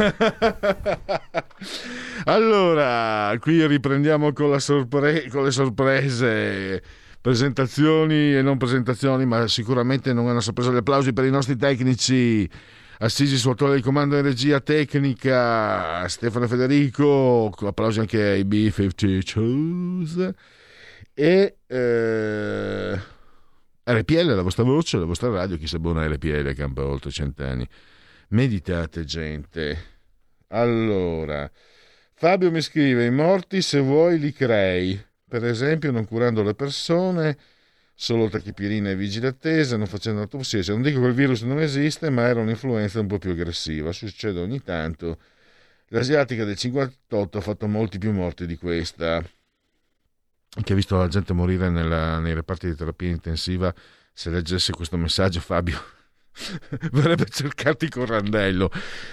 [2.24, 6.82] allora, qui riprendiamo con, sorpre- con, le sorprese,
[7.20, 10.70] presentazioni e non presentazioni, ma sicuramente non è una sorpresa.
[10.70, 12.48] Gli applausi per i nostri tecnici.
[13.02, 20.34] Assisi autore di comando in regia tecnica Stefano Federico, applausi anche ai B52
[21.14, 23.00] e eh,
[23.84, 27.66] RPL, la vostra voce, la vostra radio, chi sa buona RPL campa oltre cent'anni.
[28.32, 29.98] Meditate gente.
[30.48, 31.50] Allora,
[32.14, 37.36] Fabio mi scrive, i morti se vuoi li crei, per esempio non curando le persone,
[37.92, 40.62] solo tachipirina e vigile attesa, non facendo autopsia.
[40.68, 44.38] Non dico che il virus non esiste, ma era un'influenza un po' più aggressiva, succede
[44.38, 45.18] ogni tanto.
[45.88, 49.20] L'asiatica del 58 ha fatto molti più morti di questa,
[50.62, 53.74] che ha visto la gente morire nella, nei reparti di terapia intensiva.
[54.12, 55.98] Se leggesse questo messaggio, Fabio
[56.92, 58.70] verrebbe cercarti con randello.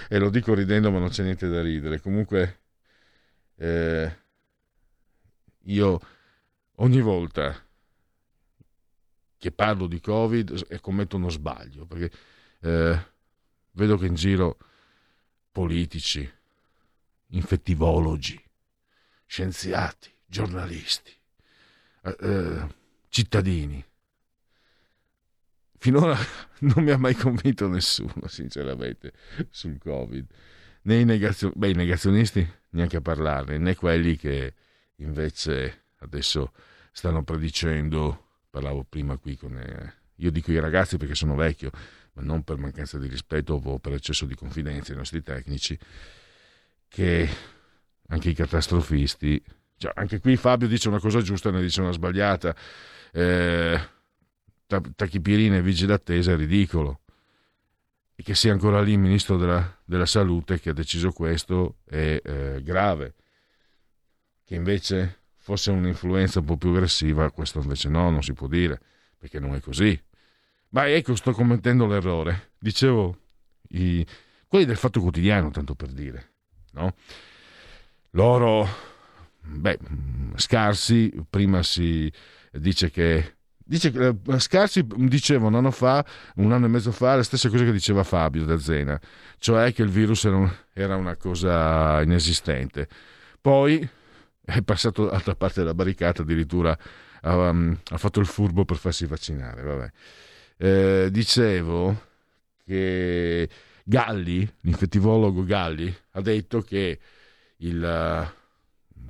[0.08, 2.00] E lo dico ridendo ma non c'è niente da ridere.
[2.00, 2.60] Comunque
[3.56, 4.16] eh,
[5.64, 6.00] io
[6.76, 7.54] ogni volta
[9.36, 12.10] che parlo di covid commetto uno sbaglio perché
[12.60, 13.06] eh,
[13.72, 14.58] vedo che in giro
[15.52, 16.28] politici
[17.28, 18.42] infettivologi
[19.26, 21.12] scienziati giornalisti
[22.02, 22.76] eh, eh
[23.10, 23.82] cittadini
[25.78, 26.16] finora
[26.60, 29.12] non mi ha mai convinto nessuno, sinceramente,
[29.50, 30.26] sul Covid.
[30.82, 34.54] Né i, negazio- Beh, i negazionisti neanche a parlarne, né quelli che
[34.96, 36.52] invece adesso
[36.92, 39.56] stanno predicendo, parlavo prima qui con...
[39.56, 41.70] Eh, io dico i ragazzi perché sono vecchio,
[42.14, 45.78] ma non per mancanza di rispetto o per eccesso di confidenza ai nostri tecnici,
[46.88, 47.28] che
[48.08, 49.40] anche i catastrofisti,
[49.76, 52.54] cioè anche qui Fabio dice una cosa giusta e ne dice una sbagliata.
[53.12, 53.80] Eh,
[54.68, 57.00] tachipirina e vigile attesa è ridicolo.
[58.14, 62.20] E che sia ancora lì il ministro della, della salute che ha deciso questo è
[62.22, 63.14] eh, grave.
[64.44, 68.80] Che invece fosse un'influenza un po' più aggressiva, questo invece no, non si può dire,
[69.16, 69.98] perché non è così.
[70.70, 72.50] Ma ecco, sto commettendo l'errore.
[72.58, 73.18] Dicevo,
[73.68, 74.04] i,
[74.46, 76.32] quelli del Fatto Quotidiano, tanto per dire,
[76.72, 76.94] no?
[78.10, 78.68] Loro,
[79.40, 79.78] beh,
[80.36, 82.12] scarsi, prima si
[82.52, 83.36] dice che
[83.68, 86.02] Dice eh, Scarsi diceva un anno fa,
[86.36, 88.98] un anno e mezzo fa, la stessa cosa che diceva Fabio da Zena,
[89.36, 92.88] cioè che il virus era, un, era una cosa inesistente.
[93.38, 93.86] Poi
[94.42, 96.74] è passato dall'altra parte della barricata, addirittura
[97.24, 99.92] um, ha fatto il furbo per farsi vaccinare.
[100.56, 102.06] Eh, dicevo
[102.64, 103.50] che
[103.84, 106.98] Galli, l'infettivologo Galli, ha detto che
[107.58, 108.32] il,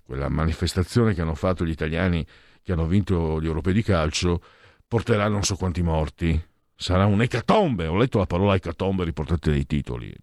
[0.05, 2.27] quella manifestazione che hanno fatto gli italiani
[2.69, 4.43] che hanno vinto gli europei di calcio
[4.87, 6.39] porterà non so quanti morti.
[6.77, 7.87] Sarà un'ecatombe.
[7.87, 10.15] Ho letto la parola ecatombe riportata nei titoli.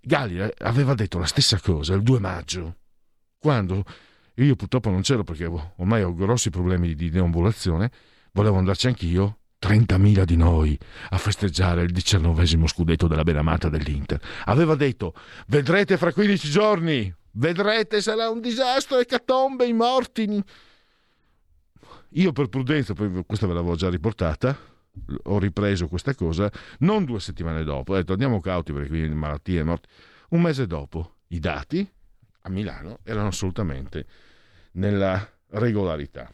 [0.00, 2.76] Galli eh, aveva detto la stessa cosa il 2 maggio,
[3.38, 3.82] quando
[4.34, 7.90] io purtroppo non c'ero perché ormai ho grossi problemi di deambulazione,
[8.30, 14.20] volevo andarci anch'io, 30.000 di noi a festeggiare il diciannovesimo scudetto della benamata dell'Inter.
[14.44, 15.12] Aveva detto,
[15.48, 20.44] vedrete fra 15 giorni, vedrete sarà un disastro, ecatombe, i morti.
[22.16, 22.94] Io per prudenza,
[23.26, 24.56] questa ve l'avevo già riportata,
[25.24, 29.62] ho ripreso questa cosa, non due settimane dopo, ho detto andiamo cauti perché qui malattie,
[29.62, 29.88] morti.
[30.30, 31.86] Un mese dopo i dati
[32.42, 34.06] a Milano erano assolutamente
[34.72, 36.30] nella regolarità.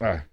[0.00, 0.28] Eh.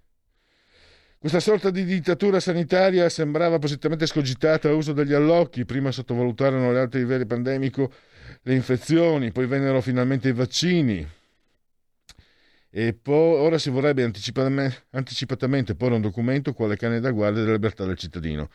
[1.17, 6.97] Questa sorta di dittatura sanitaria sembrava positivamente scogitata a uso degli allocchi, prima sottovalutarono l'alto
[6.97, 7.91] livello pandemico
[8.41, 11.07] le infezioni, poi vennero finalmente i vaccini,
[12.77, 17.85] e poi, ora si vorrebbe anticipatamente porre un documento quale cane da guardia della libertà
[17.85, 18.49] del cittadino.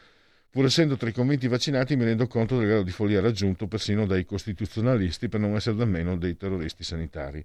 [0.51, 4.05] Pur essendo tra i convinti vaccinati mi rendo conto del grado di follia raggiunto persino
[4.05, 7.43] dai costituzionalisti per non essere da meno dei terroristi sanitari.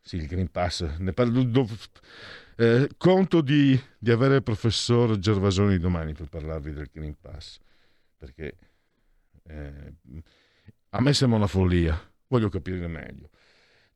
[0.00, 0.82] Sì, il Green Pass.
[0.98, 1.68] Ne parlo, do,
[2.54, 7.58] eh, conto di, di, avere il professor Gervasoni domani per parlarvi del Green Pass,
[8.16, 8.56] perché
[9.42, 9.92] eh,
[10.90, 13.29] a me sembra una follia, voglio capire meglio.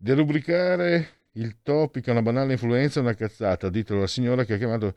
[0.05, 4.59] Derubricare il topic a una banale influenza è una cazzata, ditelo alla signora che ha
[4.59, 4.97] chiamato.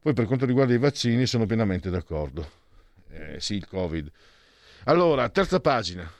[0.00, 2.50] Poi per quanto riguarda i vaccini sono pienamente d'accordo.
[3.10, 4.10] Eh, sì, il Covid.
[4.84, 6.10] Allora, terza pagina.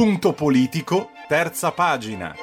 [0.00, 2.34] Punto politico, terza pagina.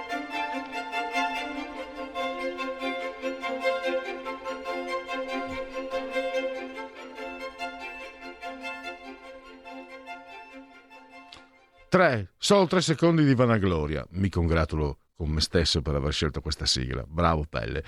[11.90, 14.06] Tre, solo tre secondi di vanagloria.
[14.12, 17.04] Mi congratulo con me stesso per aver scelto questa sigla.
[17.08, 17.84] Bravo Pelle.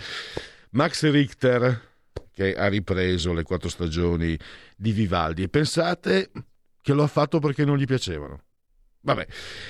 [0.72, 1.80] Max Richter,
[2.32, 4.36] che ha ripreso le quattro stagioni
[4.76, 6.32] di Vivaldi, e pensate
[6.82, 8.45] che lo ha fatto perché non gli piacevano.
[9.02, 9.26] Vabbè,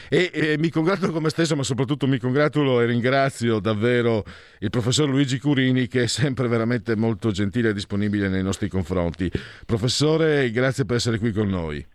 [0.09, 4.23] e, e, mi congratulo con me stesso, ma soprattutto mi congratulo e ringrazio davvero
[4.59, 9.31] il professor Luigi Curini che è sempre veramente molto gentile e disponibile nei nostri confronti.
[9.67, 11.85] Professore, grazie per essere qui con noi.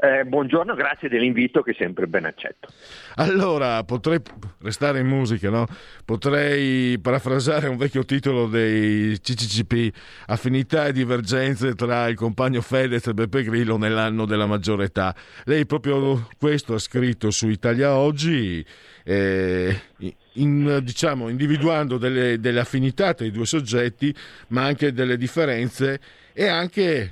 [0.00, 2.68] Eh, buongiorno, grazie dell'invito che sempre ben accetto.
[3.16, 4.20] Allora, potrei
[4.60, 5.66] restare in musica, no?
[6.04, 9.92] Potrei parafrasare un vecchio titolo dei CCCP,
[10.26, 15.12] affinità e divergenze tra il compagno Fedez e Beppe Grillo nell'anno della maggiore età.
[15.46, 18.64] Lei proprio questo ha scritto su Italia Oggi,
[19.02, 19.80] eh,
[20.34, 24.14] in, diciamo, individuando delle, delle affinità tra i due soggetti,
[24.48, 25.98] ma anche delle differenze
[26.32, 27.10] e anche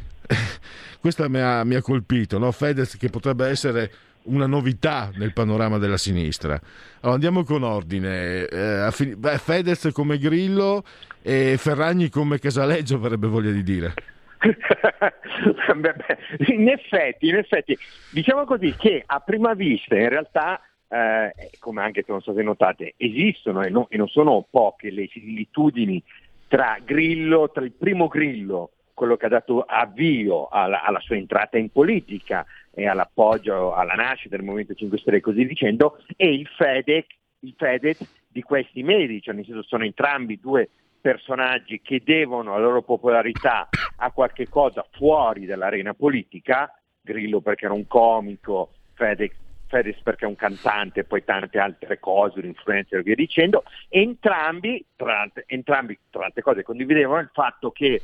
[1.06, 2.50] questa mi ha, mi ha colpito, no?
[2.50, 3.92] Fedez che potrebbe essere
[4.24, 6.60] una novità nel panorama della sinistra.
[6.96, 8.44] Allora, andiamo con ordine.
[8.46, 10.82] Eh, beh, Fedez come Grillo
[11.22, 13.94] e Ferragni come Casaleggio, avrebbe voglia di dire.
[16.48, 17.78] in, effetti, in effetti,
[18.10, 23.62] diciamo così che a prima vista in realtà, eh, come anche sono state notate, esistono
[23.62, 26.02] e, no, e non sono poche le similitudini
[26.48, 31.58] tra Grillo, tra il primo Grillo quello che ha dato avvio alla, alla, sua entrata
[31.58, 36.46] in politica e all'appoggio alla nascita del Movimento 5 Stelle e così dicendo, e il
[36.46, 37.04] Fedez,
[37.40, 42.58] il Fedez di questi mesi, cioè nel senso sono entrambi due personaggi che devono la
[42.58, 43.68] loro popolarità
[43.98, 46.72] a qualche cosa fuori dall'arena politica,
[47.02, 49.30] Grillo perché era un comico, Fedez,
[49.66, 54.82] Fedez perché è un cantante poi tante altre cose, un influencer e via dicendo, entrambi,
[54.96, 58.00] tra, entrambi, tra altre cose, condividevano il fatto che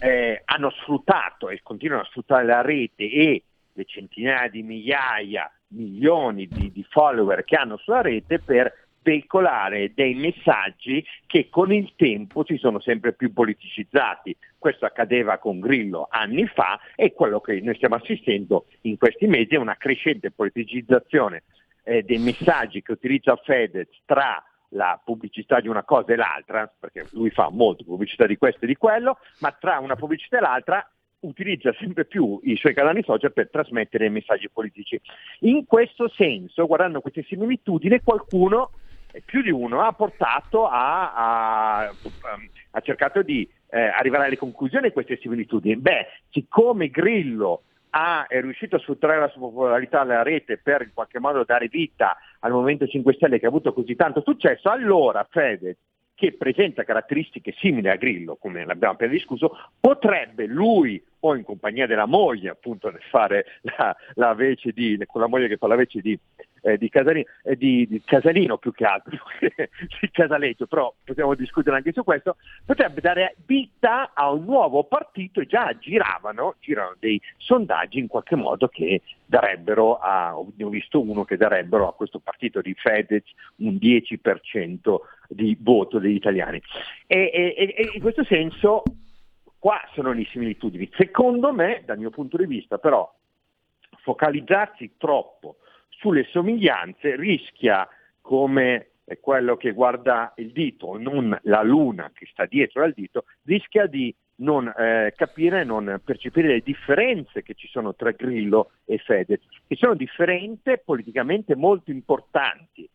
[0.00, 3.42] eh, hanno sfruttato e continuano a sfruttare la rete e
[3.72, 10.14] le centinaia di migliaia, milioni di, di follower che hanno sulla rete per veicolare dei
[10.14, 14.36] messaggi che con il tempo si sono sempre più politicizzati.
[14.58, 19.54] Questo accadeva con Grillo anni fa e quello che noi stiamo assistendo in questi mesi
[19.54, 21.44] è una crescente politicizzazione
[21.84, 27.06] eh, dei messaggi che utilizza Fedez tra la pubblicità di una cosa e l'altra, perché
[27.12, 30.90] lui fa molto pubblicità di questo e di quello, ma tra una pubblicità e l'altra
[31.20, 35.00] utilizza sempre più i suoi canali social per trasmettere messaggi politici.
[35.40, 38.70] In questo senso, guardando queste similitudini, qualcuno,
[39.24, 41.92] più di uno, ha portato a, a,
[42.70, 45.76] ha cercato di eh, arrivare alle conclusioni di queste similitudini.
[45.76, 50.92] Beh, siccome Grillo ha, è riuscito a sfruttare la sua popolarità alla rete per in
[50.94, 55.26] qualche modo dare vita al Movimento 5 Stelle che ha avuto così tanto successo, allora
[55.28, 55.76] Fedez,
[56.14, 61.86] che presenta caratteristiche simili a Grillo, come l'abbiamo appena discusso, potrebbe lui o in compagnia
[61.86, 66.00] della moglie, appunto, fare la, la vece di, con la moglie che fa la vece
[66.00, 66.18] di
[66.62, 71.76] eh, di, Casalino, eh, di, di, Casalino, più che altro, di Casaleggio, però possiamo discutere
[71.76, 77.20] anche su questo, potrebbe dare vita a un nuovo partito e già giravano, girano dei
[77.38, 82.60] sondaggi in qualche modo che darebbero a, ho visto uno che darebbero a questo partito
[82.60, 83.24] di Fedez
[83.56, 84.96] un 10%
[85.28, 86.60] di voto degli italiani.
[87.06, 88.82] E, e, e in questo senso
[89.60, 90.90] qua sono le similitudini.
[90.96, 93.08] Secondo me, dal mio punto di vista, però,
[94.02, 95.58] focalizzarsi troppo
[95.88, 97.86] sulle somiglianze rischia,
[98.20, 103.24] come è quello che guarda il dito, non la luna che sta dietro al dito,
[103.44, 108.96] rischia di non eh, capire, non percepire le differenze che ci sono tra Grillo e
[108.96, 112.88] Fedez, che sono differenze politicamente molto importanti,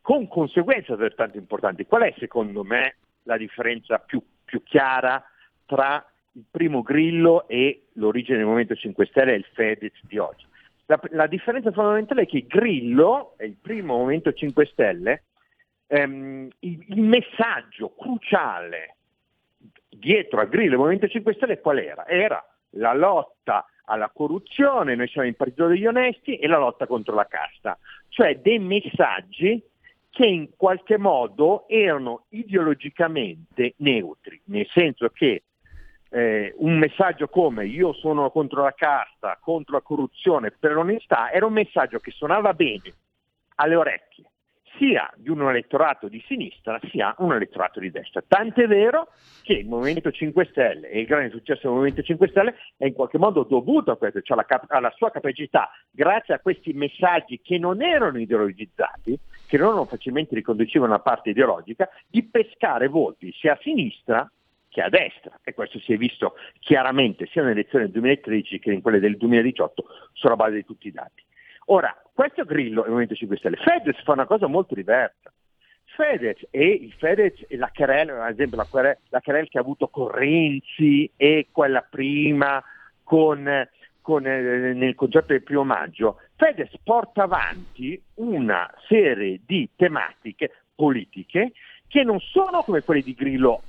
[0.00, 1.84] con conseguenze altrettanto importanti.
[1.84, 5.22] Qual è secondo me la differenza più, più chiara
[5.66, 10.46] tra il primo Grillo e l'origine del Movimento 5 Stelle e il Fedez di oggi?
[10.86, 15.24] La, la, differenza fondamentale è che Grillo, è il primo Movimento 5 Stelle,
[15.88, 18.96] ehm, il, il, messaggio cruciale
[19.88, 22.06] dietro a Grillo e il Movimento 5 Stelle qual era?
[22.06, 27.14] Era la lotta alla corruzione, noi siamo il partito degli onesti, e la lotta contro
[27.14, 29.62] la casta, cioè dei messaggi
[30.10, 35.42] che in qualche modo erano ideologicamente neutri, nel senso che
[36.16, 41.44] eh, un messaggio come io sono contro la casta, contro la corruzione, per l'onestà, era
[41.44, 42.94] un messaggio che suonava bene
[43.56, 44.24] alle orecchie,
[44.78, 48.22] sia di un elettorato di sinistra sia un elettorato di destra.
[48.26, 49.08] Tant'è vero
[49.42, 52.94] che il Movimento 5 Stelle e il grande successo del Movimento 5 Stelle è in
[52.94, 57.42] qualche modo dovuto a questo, cioè alla, cap- alla sua capacità, grazie a questi messaggi
[57.42, 63.30] che non erano ideologizzati, che non facilmente riconducibili a una parte ideologica, di pescare voti
[63.32, 64.30] sia a sinistra
[64.76, 68.72] che a destra e questo si è visto chiaramente sia nelle elezioni del 2013 che
[68.72, 71.24] in quelle del 2018 sulla base di tutti i dati.
[71.68, 75.32] Ora, questo Grillo è il Movimento 5 Stelle, Fedez fa una cosa molto diversa.
[75.84, 79.62] Fedez e il Fedez e la querela, ad esempio la querela, la querela che ha
[79.62, 82.62] avuto con Renzi e quella prima
[83.02, 83.66] con,
[84.02, 91.52] con, eh, nel concerto del primo maggio, Fedez porta avanti una serie di tematiche politiche
[91.88, 93.62] che non sono come quelle di Grillo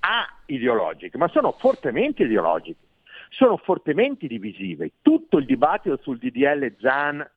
[0.00, 2.86] a ideologiche, ma sono fortemente ideologiche,
[3.30, 4.92] sono fortemente divisive.
[5.02, 7.28] Tutto il dibattito sul DDL Zan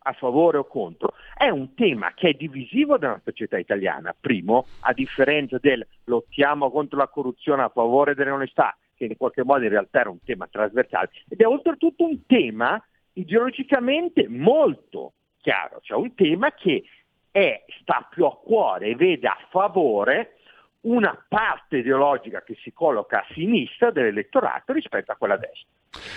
[0.00, 4.14] a favore o contro è un tema che è divisivo nella società italiana.
[4.18, 9.64] Primo, a differenza del lottiamo contro la corruzione a favore dell'onestà, che in qualche modo
[9.64, 15.98] in realtà era un tema trasversale, ed è oltretutto un tema ideologicamente molto chiaro, cioè
[15.98, 16.84] un tema che
[17.30, 20.37] è, sta più a cuore e vede a favore
[20.82, 25.66] una parte ideologica che si colloca a sinistra dell'elettorato rispetto a quella a destra.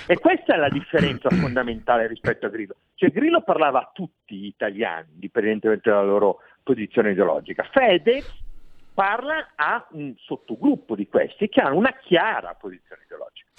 [0.08, 2.76] E questa è la differenza fondamentale rispetto a Grillo.
[2.96, 7.64] Cioè Grillo parlava a tutti gli italiani, indipendentemente dalla loro posizione ideologica.
[7.72, 8.40] Fedez
[8.94, 13.50] parla a un sottogruppo di questi che hanno una chiara posizione ideologica.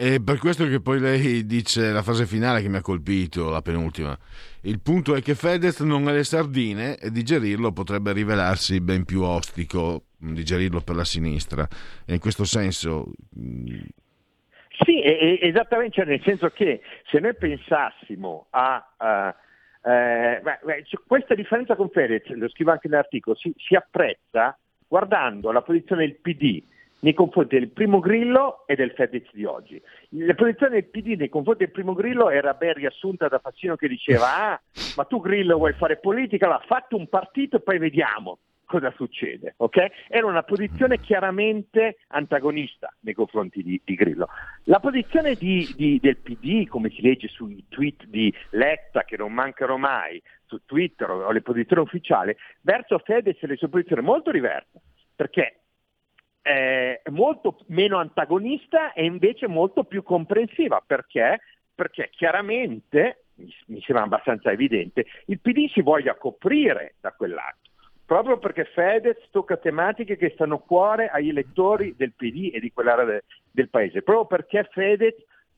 [0.00, 3.62] È per questo che poi lei dice la fase finale che mi ha colpito, la
[3.62, 4.16] penultima.
[4.62, 9.22] Il punto è che Fedez non ha le sardine e digerirlo potrebbe rivelarsi ben più
[9.22, 11.66] ostico, digerirlo per la sinistra.
[12.06, 13.10] E in questo senso...
[14.84, 16.80] Sì, esattamente, cioè nel senso che
[17.10, 19.34] se noi pensassimo a...
[19.82, 20.42] Uh, eh,
[21.08, 26.20] questa differenza con Fedez, lo scrivo anche nell'articolo, si, si apprezza guardando la posizione del
[26.20, 26.62] PD
[27.00, 29.80] nei confronti del primo Grillo e del Fedez di oggi.
[30.10, 33.88] La posizione del PD nei confronti del primo Grillo era ben riassunta da Fassino che
[33.88, 34.60] diceva ah,
[34.96, 38.38] ma tu Grillo vuoi fare politica, l'ha fatto un partito e poi vediamo
[38.68, 39.54] cosa succede.
[39.56, 39.90] Okay?
[40.08, 44.28] Era una posizione chiaramente antagonista nei confronti di, di Grillo.
[44.64, 49.32] La posizione di, di, del PD, come si legge sui tweet di Letta, che non
[49.32, 54.30] mancano mai, su Twitter o le posizioni ufficiali, verso Fedez e le sue posizioni molto
[54.30, 54.80] diverse,
[55.16, 55.57] perché
[56.48, 60.82] è molto meno antagonista e invece molto più comprensiva.
[60.84, 61.40] Perché?
[61.74, 63.24] Perché chiaramente,
[63.66, 67.68] mi sembra abbastanza evidente, il PD si voglia coprire da quell'atto,
[68.06, 72.72] proprio perché Fedez tocca tematiche che stanno a cuore agli elettori del PD e di
[72.72, 75.14] quell'area de, del paese, proprio perché Fedez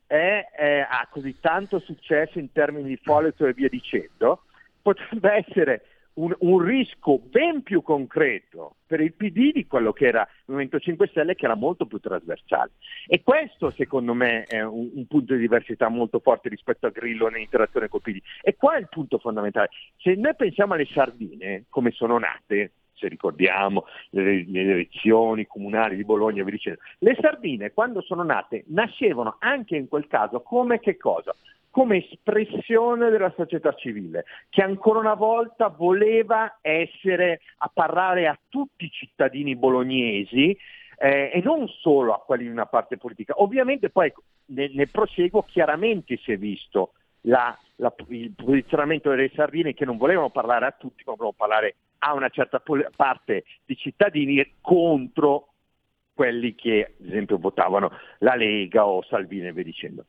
[0.09, 4.43] è, è, ha così tanto successo in termini di follow e via dicendo,
[4.82, 5.82] potrebbe essere
[6.21, 10.79] un, un, rischio ben più concreto per il PD di quello che era il Movimento
[10.79, 12.73] 5 Stelle che era molto più trasversale.
[13.07, 17.29] E questo secondo me è un, un punto di diversità molto forte rispetto a Grillo
[17.29, 18.18] nell'interazione col PD.
[18.43, 19.71] E qua è il punto fondamentale.
[19.97, 26.05] Se noi pensiamo alle sardine, come sono nate, se ricordiamo le, le elezioni comunali di
[26.05, 30.99] Bologna, vi dicendo, le sardine quando sono nate nascevano anche in quel caso come che
[30.99, 31.35] cosa?
[31.71, 38.87] Come espressione della società civile, che ancora una volta voleva essere a parlare a tutti
[38.87, 40.57] i cittadini bolognesi
[40.99, 43.35] eh, e non solo a quelli di una parte politica.
[43.37, 44.12] Ovviamente poi
[44.47, 46.93] nel, nel proseguo chiaramente si è visto
[47.23, 51.77] la, la, il posizionamento delle sardine che non volevano parlare a tutti, ma volevano parlare
[51.99, 52.62] a una certa
[52.97, 55.49] parte di cittadini contro
[56.21, 60.05] quelli che ad esempio votavano la Lega o Salvini e via dicendo.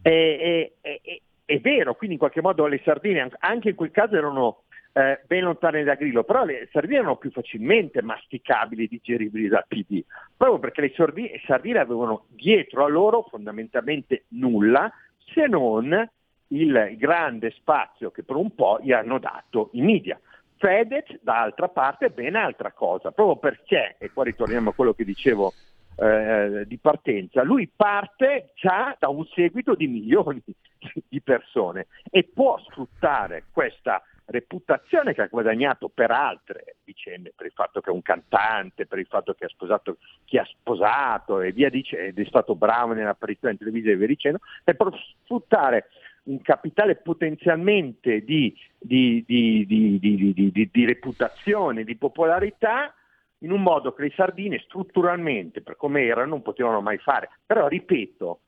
[0.00, 4.16] È, è, è, è, vero, quindi in qualche modo le sardine anche in quel caso
[4.16, 4.62] erano
[4.94, 9.66] eh, ben lontane da Grillo, però le sardine erano più facilmente masticabili e digeribili dal
[9.68, 10.02] PD,
[10.34, 14.90] proprio perché le sardine, le sardine avevano dietro a loro fondamentalmente nulla
[15.34, 16.08] se non
[16.52, 20.18] il grande spazio che per un po' gli hanno dato i media.
[20.60, 25.04] Fedez, d'altra parte, è ben altra cosa, proprio perché, e qua ritorniamo a quello che
[25.04, 25.54] dicevo
[25.96, 30.42] eh, di partenza, lui parte già da un seguito di milioni
[31.08, 37.52] di persone e può sfruttare questa reputazione che ha guadagnato per altre vicende, per il
[37.52, 39.96] fatto che è un cantante, per il fatto che ha sposato
[40.26, 44.74] chi ha sposato e via dicendo, è stato bravo nell'apparizione televisiva e via dicendo, e
[44.74, 44.88] per
[45.24, 45.86] sfruttare
[46.30, 52.94] un capitale potenzialmente di, di, di, di, reputazione, di popolarità,
[53.38, 57.30] in un modo che le sardine strutturalmente, per come erano, non potevano mai fare.
[57.44, 58.40] Però, ripeto,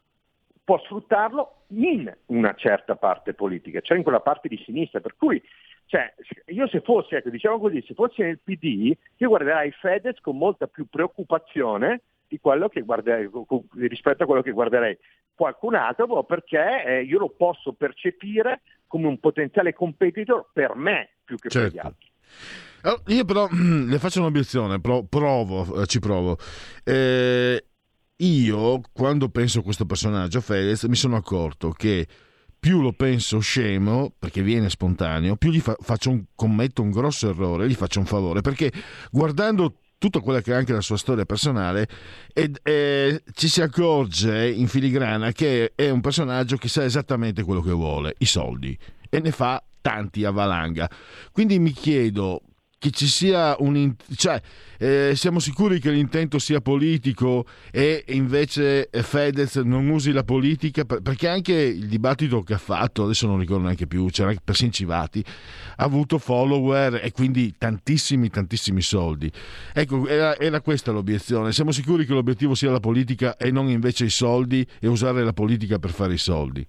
[0.63, 5.43] può sfruttarlo in una certa parte politica, cioè in quella parte di sinistra, per cui
[5.87, 6.15] Cioè,
[6.47, 10.67] io se fossi, ecco, diciamo così, se fossi nel PD, io guarderei Fedez con molta
[10.67, 12.03] più preoccupazione
[12.41, 13.29] guarderei,
[13.79, 14.97] rispetto a quello che guarderei
[15.35, 21.37] qualcun altro, perché eh, io lo posso percepire come un potenziale competitor per me più
[21.37, 21.87] che per gli Certo.
[21.87, 22.11] altri.
[22.83, 26.37] Allora, io però le faccio un'obiezione, pro- provo, eh, ci provo.
[26.85, 27.65] Eh,
[28.17, 32.07] io, quando penso a questo personaggio, Fedez, mi sono accorto che
[32.59, 37.29] più lo penso scemo, perché viene spontaneo, più gli fa- faccio un- commetto un grosso
[37.31, 38.71] errore, gli faccio un favore, perché
[39.11, 41.87] guardando tutta quella che è anche la sua storia personale,
[42.33, 47.61] ed, eh, ci si accorge in filigrana che è un personaggio che sa esattamente quello
[47.61, 48.77] che vuole, i soldi,
[49.09, 50.91] e ne fa tanti a valanga.
[51.31, 52.43] Quindi mi chiedo
[52.83, 53.95] che ci sia un...
[54.17, 54.43] cioè,
[54.77, 60.85] eh, siamo sicuri che l'intento sia politico e invece Fedez non usi la politica?
[60.85, 64.73] Per- perché anche il dibattito che ha fatto, adesso non ricordo neanche più, c'era persino
[64.73, 65.25] Civati,
[65.77, 69.31] ha avuto follower e quindi tantissimi, tantissimi soldi.
[69.73, 71.53] Ecco, era, era questa l'obiezione.
[71.53, 75.33] Siamo sicuri che l'obiettivo sia la politica e non invece i soldi e usare la
[75.33, 76.67] politica per fare i soldi?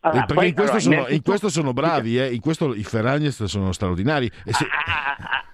[0.00, 2.74] Allora, Eh, perché poi, in, questo allora, sono, in questo sono bravi, eh, in questo
[2.74, 4.30] i Ferragnez sono straordinari.
[4.44, 4.66] Se-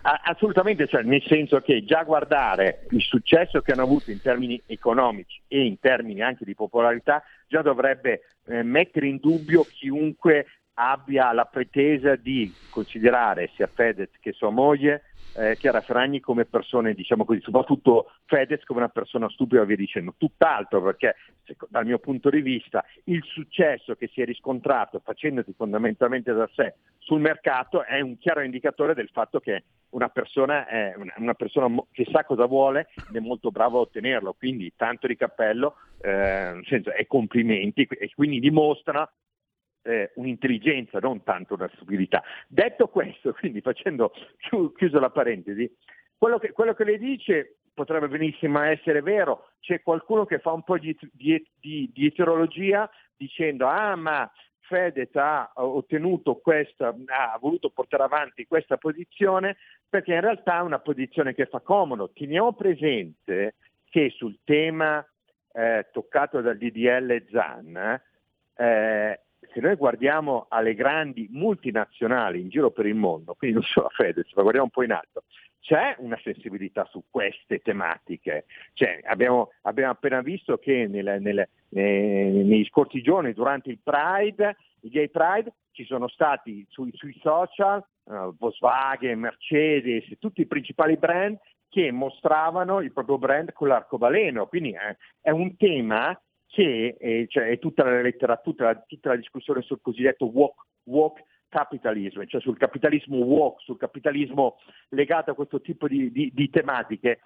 [0.03, 4.61] A- Assolutamente, cioè, nel senso che già guardare il successo che hanno avuto in termini
[4.66, 11.32] economici e in termini anche di popolarità già dovrebbe eh, mettere in dubbio chiunque abbia
[11.32, 15.03] la pretesa di considerare sia Fedez che sua moglie
[15.37, 20.14] eh, Chiara Ferragni come persone, diciamo così, soprattutto Fedez come una persona stupida via dicendo.
[20.16, 21.14] Tutt'altro perché
[21.68, 26.74] dal mio punto di vista il successo che si è riscontrato facendoti fondamentalmente da sé
[26.99, 32.07] sul mercato è un chiaro indicatore del fatto che una persona è una, persona che
[32.11, 36.61] sa cosa vuole ed è molto bravo a ottenerlo, quindi tanto di cappello eh,
[36.97, 39.09] e complimenti e quindi dimostra
[39.87, 42.22] eh, un'intelligenza, non tanto una stupidità.
[42.49, 45.72] Detto questo, quindi facendo chiu- chiuso la parentesi,
[46.18, 50.62] quello che, quello che lei dice potrebbe benissimo essere vero, c'è qualcuno che fa un
[50.62, 54.30] po' di, di, di- di eterologia dicendo ah ma
[54.61, 59.57] Fedez ha ottenuto questa, ha voluto portare avanti questa posizione
[59.89, 62.11] perché in realtà è una posizione che fa comodo.
[62.12, 63.55] Teniamo presente
[63.89, 65.07] che sul tema
[65.53, 68.01] eh, toccato dal DDL ZAN,
[68.57, 69.20] eh,
[69.53, 73.90] se noi guardiamo alle grandi multinazionali in giro per il mondo, quindi non solo a
[73.90, 75.24] Fedez, ma guardiamo un po' in alto,
[75.61, 78.44] c'è una sensibilità su queste tematiche.
[78.74, 84.57] Cioè, abbiamo, abbiamo appena visto che nelle- nelle- eh, negli scorsi giorni, durante il Pride,
[84.82, 90.97] il Gay Pride, ci sono stati sui, sui social eh, Volkswagen, Mercedes, tutti i principali
[90.97, 91.36] brand
[91.68, 94.47] che mostravano il proprio brand con l'arcobaleno.
[94.47, 96.18] Quindi eh, è un tema
[96.57, 101.22] che eh, cioè, è tutta la letteratura, tutta, tutta la discussione sul cosiddetto walk, walk
[101.50, 104.57] capitalism, cioè sul capitalismo walk, sul capitalismo
[104.88, 107.20] legato a questo tipo di, di- di tematiche.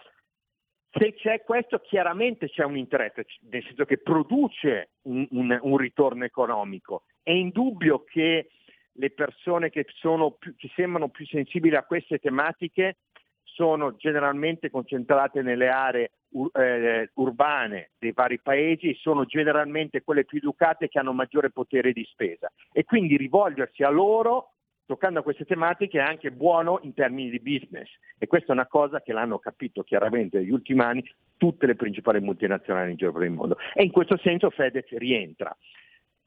[0.91, 6.25] Se c'è questo, chiaramente c'è un interesse, nel senso che produce un, un- un ritorno
[6.25, 7.05] economico.
[7.23, 8.49] È indubbio che
[8.95, 12.97] le persone che, più- che sembrano più sensibili a queste tematiche
[13.55, 20.25] sono generalmente concentrate nelle aree ur- eh, urbane dei vari paesi e sono generalmente quelle
[20.25, 22.51] più educate che hanno maggiore potere di spesa.
[22.73, 24.53] E quindi rivolgersi a loro
[24.91, 27.89] toccando a queste tematiche è anche buono in termini di business
[28.19, 32.19] e questa è una cosa che l'hanno capito chiaramente negli ultimi anni tutte le principali
[32.21, 35.57] multinazionali in giro per il mondo e in questo senso Fedez rientra.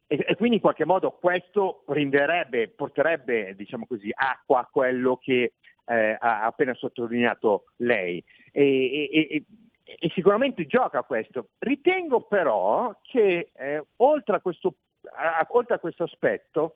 [0.07, 5.53] E, e quindi in qualche modo questo renderebbe, porterebbe diciamo così, acqua a quello che
[5.86, 8.24] eh, ha appena sottolineato lei.
[8.52, 9.44] E, e- e-
[9.84, 11.50] e sicuramente gioca questo.
[11.60, 14.76] Ritengo però che eh, oltre, a questo,
[15.16, 16.76] a- oltre a questo aspetto,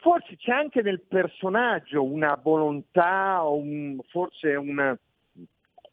[0.00, 4.96] forse c'è anche nel personaggio una volontà, un- forse un,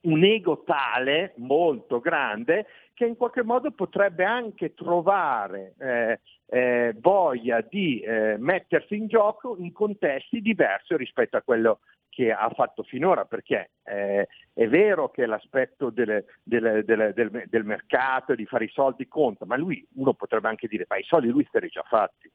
[0.02, 7.62] un ego tale, molto grande, che in qualche modo potrebbe anche trovare eh, eh, voglia
[7.62, 11.80] di eh, mettersi in gioco in contesti diversi rispetto a quello
[12.16, 17.64] che ha fatto finora, perché eh, è vero che l'aspetto delle- delle- delle- del, del
[17.66, 21.28] mercato di fare i soldi conta, ma lui, uno potrebbe anche dire, ma i soldi
[21.28, 22.32] lui se li ha già fatti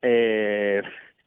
[0.00, 0.82] eh,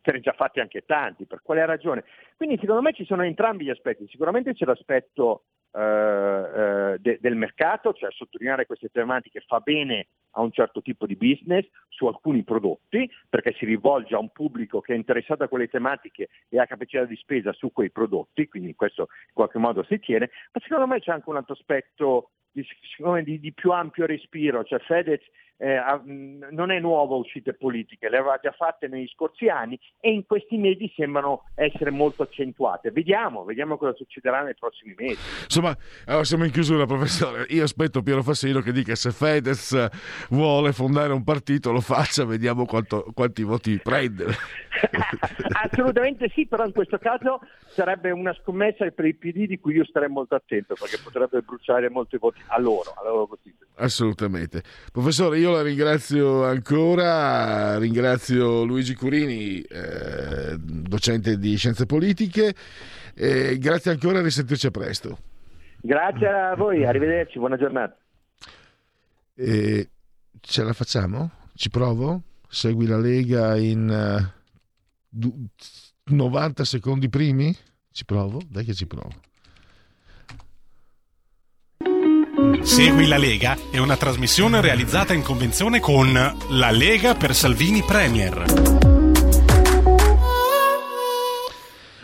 [0.05, 2.03] se ne già fatti anche tanti, per quale ragione?
[2.37, 7.35] Quindi secondo me ci sono entrambi gli aspetti, sicuramente c'è l'aspetto eh, eh, de- del
[7.35, 12.43] mercato, cioè sottolineare queste tematiche fa bene a un certo tipo di business su alcuni
[12.43, 16.67] prodotti, perché si rivolge a un pubblico che è interessato a quelle tematiche e ha
[16.67, 20.87] capacità di spesa su quei prodotti, quindi questo in qualche modo si tiene, ma secondo
[20.87, 22.65] me c'è anche un altro aspetto di,
[23.23, 25.21] di, di più ampio respiro, cioè Fedez
[25.57, 30.11] eh, non è nuovo a uscite politiche, le aveva già fatte negli scorsi anni e
[30.11, 32.91] in questi mesi sembrano essere molto accentuate.
[32.91, 35.19] Vediamo, vediamo cosa succederà nei prossimi mesi.
[35.43, 35.75] Insomma,
[36.05, 37.45] allora siamo in chiusura, professore.
[37.49, 42.65] Io aspetto Piero Fassino che dica se Fedez vuole fondare un partito, lo faccia, vediamo
[42.65, 44.25] quanto- quanti voti prende.
[45.63, 49.85] Assolutamente sì, però in questo caso sarebbe una scommessa per il PD di cui io
[49.85, 53.37] starei molto attento perché potrebbe bruciare molti voti a loro, alla loro.
[53.77, 54.63] Assolutamente.
[54.91, 62.53] Professore, io la ringrazio ancora, ringrazio Luigi Curini, eh, docente di scienze politiche,
[63.13, 65.17] e grazie ancora, a risentirci a presto.
[65.81, 67.97] Grazie a voi, arrivederci, buona giornata.
[69.35, 69.89] E
[70.39, 71.31] ce la facciamo?
[71.53, 72.21] Ci provo?
[72.47, 74.33] Segui la Lega in eh,
[75.09, 75.47] du-
[76.05, 77.55] 90 secondi primi?
[77.91, 78.41] Ci provo?
[78.47, 79.09] Dai che ci provo.
[82.65, 88.43] Segui la Lega è una trasmissione realizzata in convenzione con La Lega per Salvini Premier.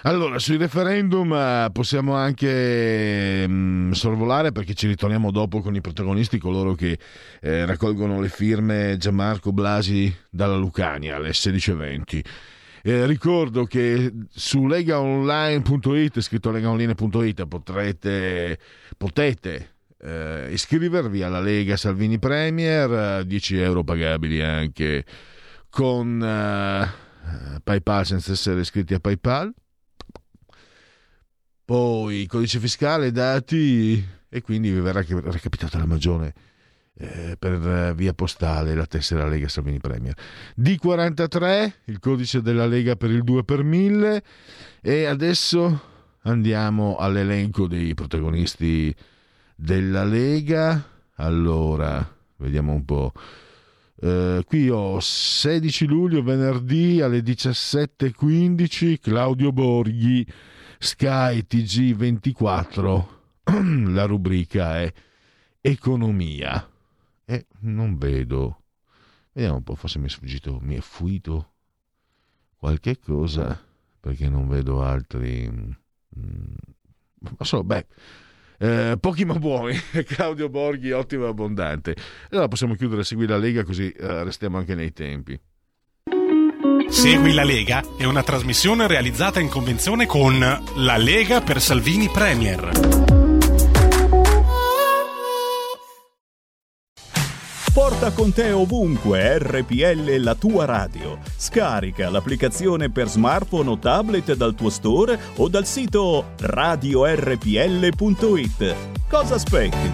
[0.03, 6.37] Allora, sui referendum eh, possiamo anche mm, sorvolare perché ci ritorniamo dopo con i protagonisti,
[6.37, 6.97] coloro che
[7.41, 12.21] eh, raccolgono le firme Gianmarco Blasi dalla Lucania alle 16.20.
[12.83, 18.59] Eh, ricordo che su legaonline.it, scritto legaonline.it, potrete,
[18.95, 19.70] potete
[20.01, 25.05] eh, iscrivervi alla Lega Salvini Premier, eh, 10 euro pagabili anche
[25.69, 29.53] con eh, PayPal senza essere iscritti a PayPal.
[31.63, 36.33] Poi codice fiscale, dati e quindi vi verrà recapitata la magione
[36.97, 40.15] eh, per eh, via postale la tessera Lega Salvini Premier.
[40.59, 44.23] D43, il codice della Lega per il 2 per 1000
[44.81, 45.89] e adesso
[46.23, 48.93] andiamo all'elenco dei protagonisti
[49.61, 50.83] della Lega.
[51.15, 52.03] Allora,
[52.37, 53.11] vediamo un po'.
[54.01, 60.25] Eh, qui ho 16 luglio, venerdì alle 17.15, Claudio Borghi,
[60.79, 63.05] Sky TG24.
[63.93, 64.91] La rubrica è
[65.61, 66.67] Economia.
[67.23, 68.63] E non vedo.
[69.31, 71.49] Vediamo un po', forse mi è sfuggito, mi è fuito
[72.57, 73.63] qualche cosa
[73.99, 75.47] perché non vedo altri.
[75.47, 75.71] mm,
[77.19, 77.85] Non so, beh.
[78.61, 81.95] Eh, pochi ma buoni, Claudio Borghi, ottimo e abbondante.
[82.29, 85.39] Allora possiamo chiudere, segui la Lega così eh, restiamo anche nei tempi.
[86.87, 90.37] Segui la Lega è una trasmissione realizzata in convenzione con
[90.75, 93.20] La Lega per Salvini Premier.
[97.73, 101.19] Porta con te ovunque RPL la tua radio.
[101.37, 107.15] Scarica l'applicazione per smartphone o tablet dal tuo store o dal sito radiorpl.it.
[109.09, 109.93] Cosa aspetti?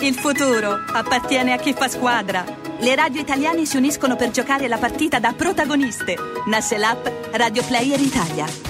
[0.00, 2.44] Il futuro appartiene a chi fa squadra.
[2.80, 6.16] Le radio italiane si uniscono per giocare la partita da protagoniste.
[6.46, 8.69] Nasce l'app Radio Player Italia.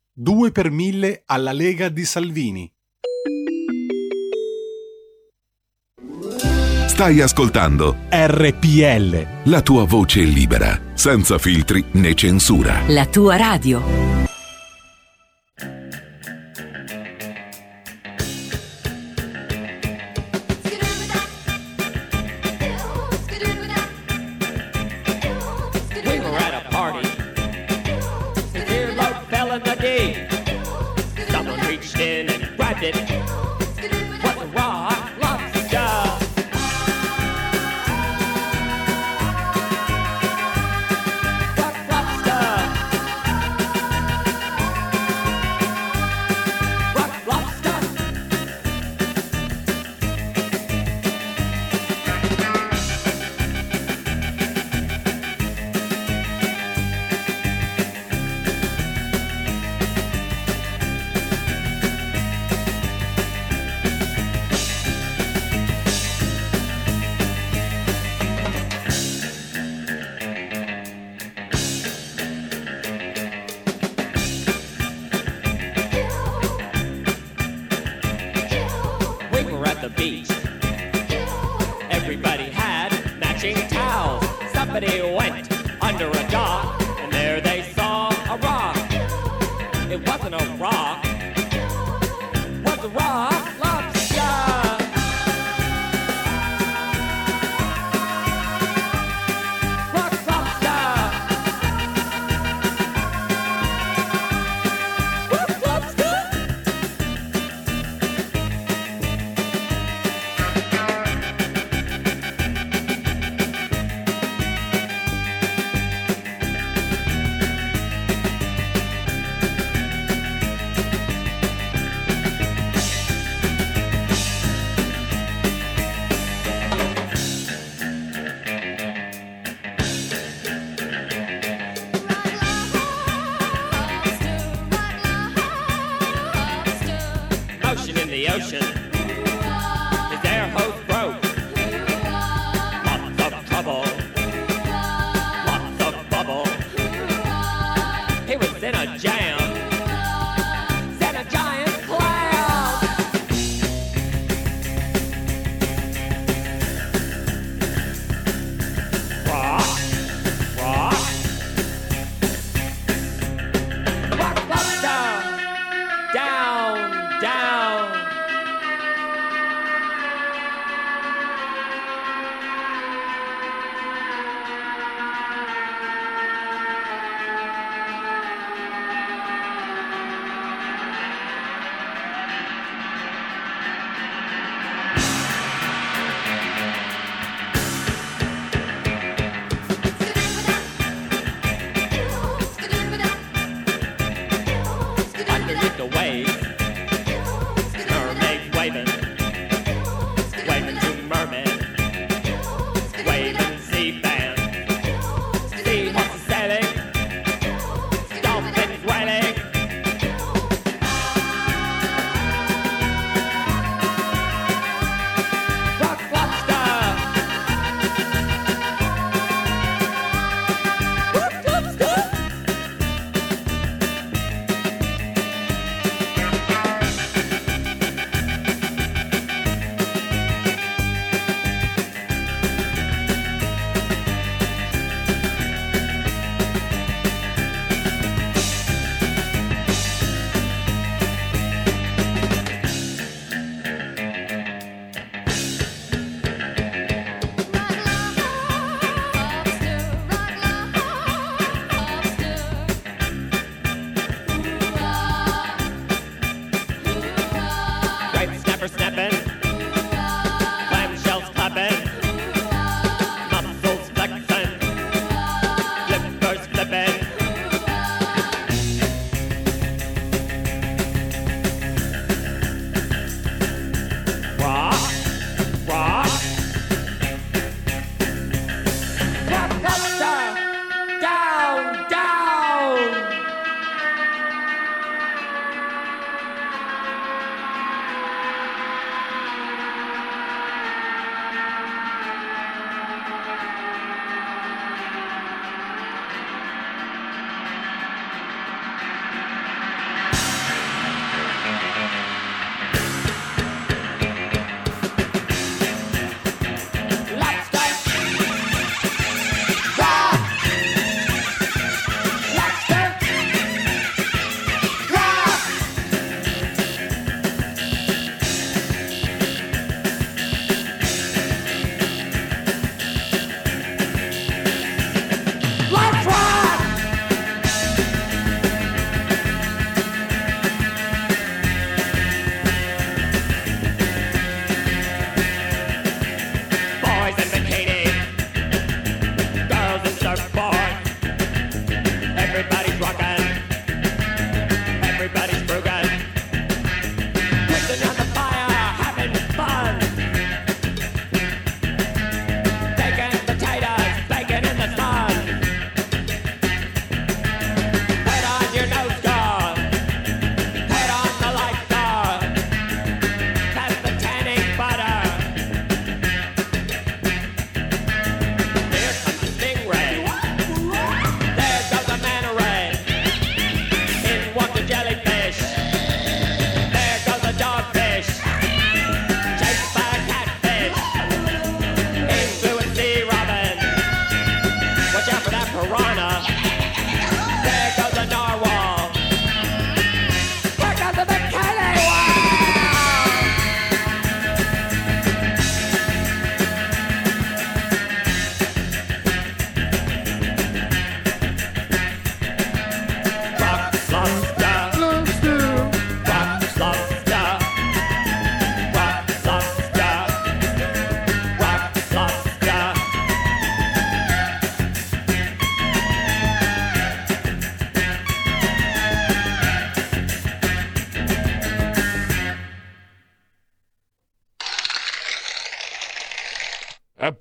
[0.21, 2.71] 2 per 1000 alla Lega di Salvini.
[6.85, 9.49] Stai ascoltando RPL.
[9.49, 12.83] la tua voce libera, senza filtri né censura.
[12.89, 14.00] La tua radio.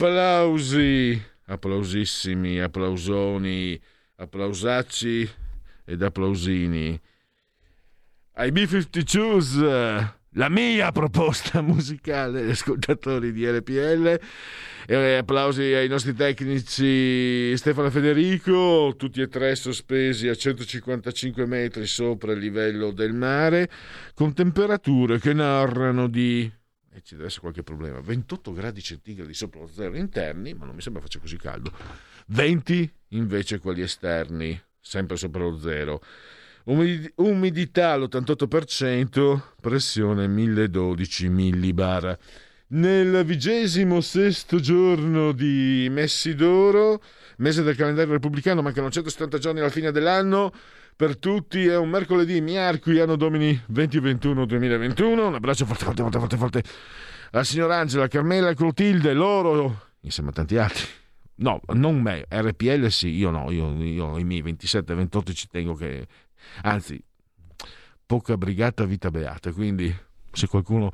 [0.00, 3.78] Applausi, applausissimi, applausoni,
[4.16, 5.28] applausacci
[5.84, 6.98] ed applausini.
[8.36, 14.20] Ai B-52s, la mia proposta musicale ascoltatori di RPL.
[14.86, 22.32] E applausi ai nostri tecnici Stefano Federico, tutti e tre sospesi a 155 metri sopra
[22.32, 23.68] il livello del mare,
[24.14, 26.50] con temperature che narrano di
[26.92, 28.00] e ci deve essere qualche problema.
[28.00, 31.72] 28 gradi centigradi sopra lo zero interni, ma non mi sembra faccia così caldo.
[32.26, 36.02] 20 invece quelli esterni, sempre sopra lo zero.
[36.64, 42.18] Umid- umidità all'88%, pressione 1012 millibar.
[42.72, 47.02] Nel vigesimo sesto giorno di Messidoro,
[47.38, 50.52] mese del calendario repubblicano, mancano 170 giorni alla fine dell'anno.
[51.00, 55.02] Per tutti è un mercoledì, miarqui, anno domini 2021-2021.
[55.02, 56.64] Un abbraccio forte, forte, forte, forte, forte
[57.30, 60.84] alla signora Angela, Carmela, Clotilde, loro, insieme a tanti altri.
[61.36, 66.06] No, non me, RPL sì, io no, io, io i miei 27-28 ci tengo che...
[66.64, 67.02] Anzi,
[68.04, 69.90] poca brigata, vita beata, quindi
[70.30, 70.92] se qualcuno...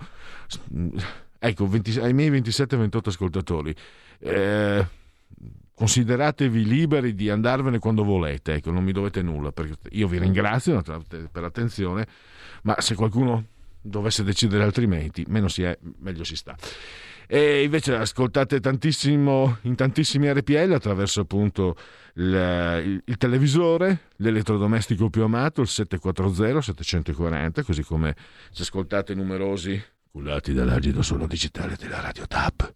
[1.36, 3.74] Ecco, 20, ai miei 27-28 ascoltatori,
[4.20, 4.86] eh,
[5.76, 10.80] consideratevi liberi di andarvene quando volete, ecco, non mi dovete nulla, perché io vi ringrazio
[10.80, 12.06] per l'attenzione,
[12.62, 13.44] ma se qualcuno
[13.82, 16.56] dovesse decidere altrimenti, meno si è, meglio si sta.
[17.28, 21.76] E invece ascoltate tantissimo in tantissimi RPL attraverso appunto
[22.14, 28.16] il, il, il televisore, l'elettrodomestico più amato, il 740 740, così come
[28.50, 32.72] ci ascoltate numerosi cullati dall'agido suono digitale della Radio TAP.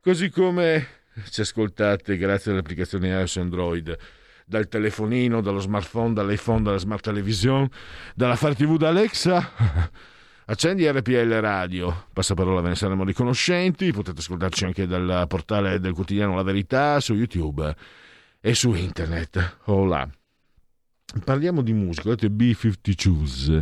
[0.00, 0.97] Così come
[1.30, 3.96] ci ascoltate grazie all'applicazione iOS Android
[4.44, 7.68] dal telefonino, dallo smartphone, dall'iPhone, dalla smart television,
[8.14, 9.52] dalla Fire TV da Alexa.
[10.50, 16.34] Accendi RPL Radio, passaparola ve ne saremo riconoscenti, potete ascoltarci anche dal portale del quotidiano
[16.34, 17.76] La Verità, su YouTube
[18.40, 19.58] e su internet.
[19.64, 20.08] Hola.
[21.24, 23.60] Parliamo di musica, vedete B52s,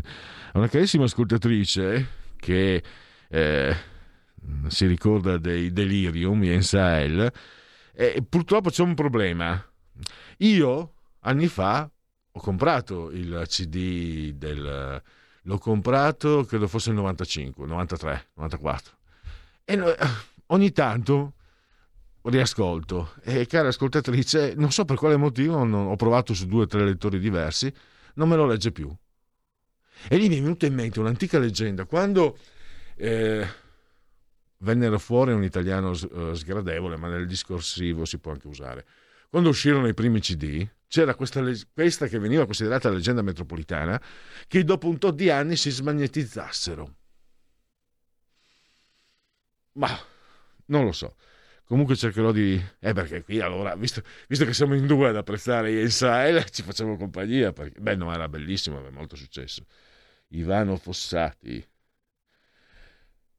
[0.52, 2.82] una carissima ascoltatrice che
[3.28, 3.76] eh,
[4.68, 7.32] si ricorda dei Delirium, Yensael,
[7.92, 9.64] e purtroppo c'è un problema.
[10.38, 11.90] Io, anni fa,
[12.30, 15.02] ho comprato il CD del...
[15.42, 18.96] L'ho comprato, credo fosse il 95, 93, 94.
[19.64, 19.96] E
[20.46, 21.34] ogni tanto
[22.22, 23.12] riascolto.
[23.22, 26.84] E cara ascoltatrice, non so per quale motivo, non, ho provato su due o tre
[26.84, 27.72] lettori diversi,
[28.14, 28.92] non me lo legge più.
[30.08, 31.84] E lì mi è venuta in mente un'antica leggenda.
[31.84, 32.36] Quando
[32.96, 33.46] eh,
[34.58, 38.86] vennero fuori un italiano sgradevole, ma nel discorsivo si può anche usare.
[39.28, 41.42] Quando uscirono i primi CD, c'era questa,
[41.72, 44.00] questa che veniva considerata leggenda metropolitana,
[44.46, 46.94] che dopo un tot di anni si smagnetizzassero.
[49.72, 49.88] Ma
[50.66, 51.16] non lo so.
[51.64, 52.62] Comunque cercherò di...
[52.78, 56.96] Eh perché qui allora, visto, visto che siamo in due ad apprezzare Israele, ci facciamo
[56.96, 57.52] compagnia.
[57.52, 57.80] Perché...
[57.80, 59.66] Beh, no, era bellissimo, aveva molto successo.
[60.28, 61.68] Ivano Fossati.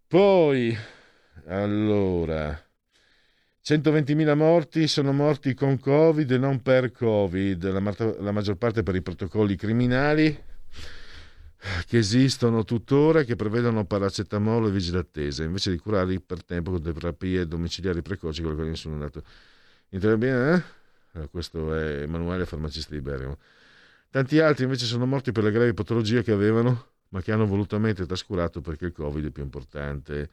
[0.06, 0.78] Poi,
[1.46, 2.60] allora,
[3.64, 8.96] 120.000 morti sono morti con Covid e non per Covid, la, la maggior parte per
[8.96, 10.46] i protocolli criminali
[11.86, 16.72] che esistono tuttora e che prevedono paracetamolo e vigile attesa, invece di curarli per tempo
[16.72, 19.24] con terapie domiciliari precoci quali nessuno è andato
[19.90, 20.56] in terapia.
[20.56, 21.30] Eh?
[21.30, 23.38] Questo è Emanuele, farmacista di Bergamo.
[24.10, 28.06] Tanti altri invece sono morti per le gravi patologie che avevano, ma che hanno volutamente
[28.06, 30.30] trascurato perché il Covid è più importante.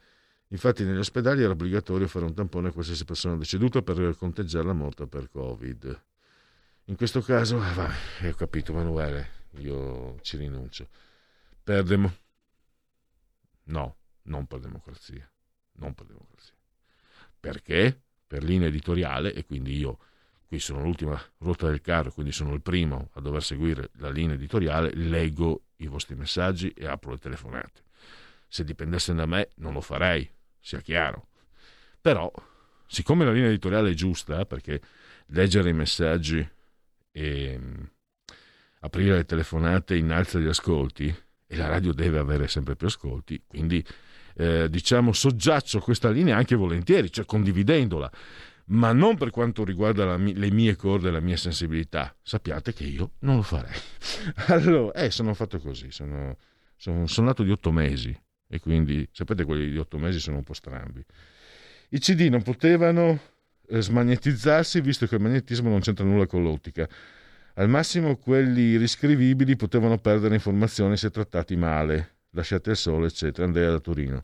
[0.49, 4.73] Infatti negli ospedali era obbligatorio fare un tampone a qualsiasi persona deceduta per conteggiare la
[4.73, 6.03] morte per Covid.
[6.85, 10.87] In questo caso, eh, vabbè, ho capito Emanuele, io ci rinuncio.
[11.63, 12.13] Per demo...
[13.63, 15.27] No, non per democrazia.
[15.77, 16.53] Non per democrazia.
[17.39, 18.01] Perché?
[18.27, 19.97] Per linea editoriale, e quindi io
[20.45, 24.35] qui sono l'ultima rotta del carro, quindi sono il primo a dover seguire la linea
[24.35, 27.83] editoriale, leggo i vostri messaggi e apro le telefonate.
[28.47, 30.31] Se dipendesse da me non lo farei,
[30.65, 31.27] sia chiaro.
[32.01, 32.31] Però,
[32.87, 34.81] siccome la linea editoriale è giusta, perché
[35.27, 36.47] leggere i messaggi
[37.11, 37.59] e
[38.79, 41.15] aprire le telefonate innalza gli ascolti,
[41.47, 43.85] e la radio deve avere sempre più ascolti, quindi
[44.37, 48.11] eh, diciamo soggiaccio questa linea anche volentieri, cioè condividendola,
[48.69, 52.15] ma non per quanto riguarda la, le mie corde e la mia sensibilità.
[52.23, 53.79] Sappiate che io non lo farei.
[54.47, 56.35] Allora, eh, sono fatto così, sono,
[56.75, 60.43] sono, sono nato di otto mesi e quindi sapete quelli di otto mesi sono un
[60.43, 61.03] po' strambi.
[61.89, 63.19] I CD non potevano
[63.67, 66.87] eh, smagnetizzarsi visto che il magnetismo non c'entra nulla con l'ottica.
[67.55, 73.45] Al massimo quelli riscrivibili potevano perdere informazioni se trattati male, lasciati al sole, eccetera.
[73.45, 74.23] Andrea da Torino.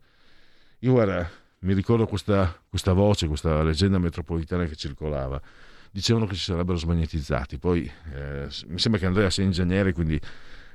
[0.79, 5.41] Io guarda, mi ricordo questa, questa voce, questa leggenda metropolitana che circolava.
[5.91, 7.57] Dicevano che si sarebbero smagnetizzati.
[7.57, 10.19] Poi eh, mi sembra che Andrea sia ingegnere, quindi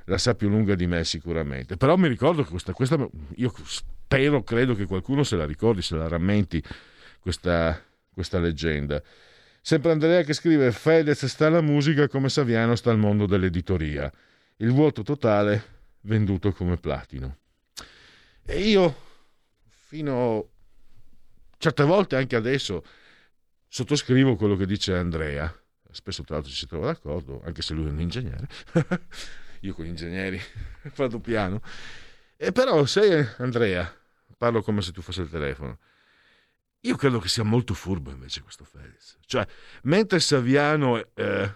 [0.07, 1.77] la sa più lunga di me sicuramente.
[1.77, 5.95] Però mi ricordo che questa, questa io spero, credo che qualcuno se la ricordi, se
[5.95, 6.63] la rammenti
[7.19, 7.81] questa,
[8.13, 9.01] questa leggenda.
[9.61, 14.11] Sempre Andrea che scrive Fedez sta alla musica come Saviano sta al mondo dell'editoria.
[14.57, 17.37] Il vuoto totale venduto come platino.
[18.45, 18.95] E io,
[19.67, 20.49] fino
[21.57, 22.81] certe volte anche adesso,
[23.67, 25.53] sottoscrivo quello che dice Andrea.
[25.91, 28.47] Spesso tra l'altro ci si trova d'accordo, anche se lui è un ingegnere.
[29.61, 30.39] io con gli ingegneri
[30.95, 31.61] vado piano.
[32.35, 33.91] E però se Andrea,
[34.37, 35.79] parlo come se tu fossi il telefono,
[36.81, 39.17] io credo che sia molto furbo invece questo Fedez.
[39.25, 39.45] Cioè,
[39.83, 41.55] mentre Saviano, eh,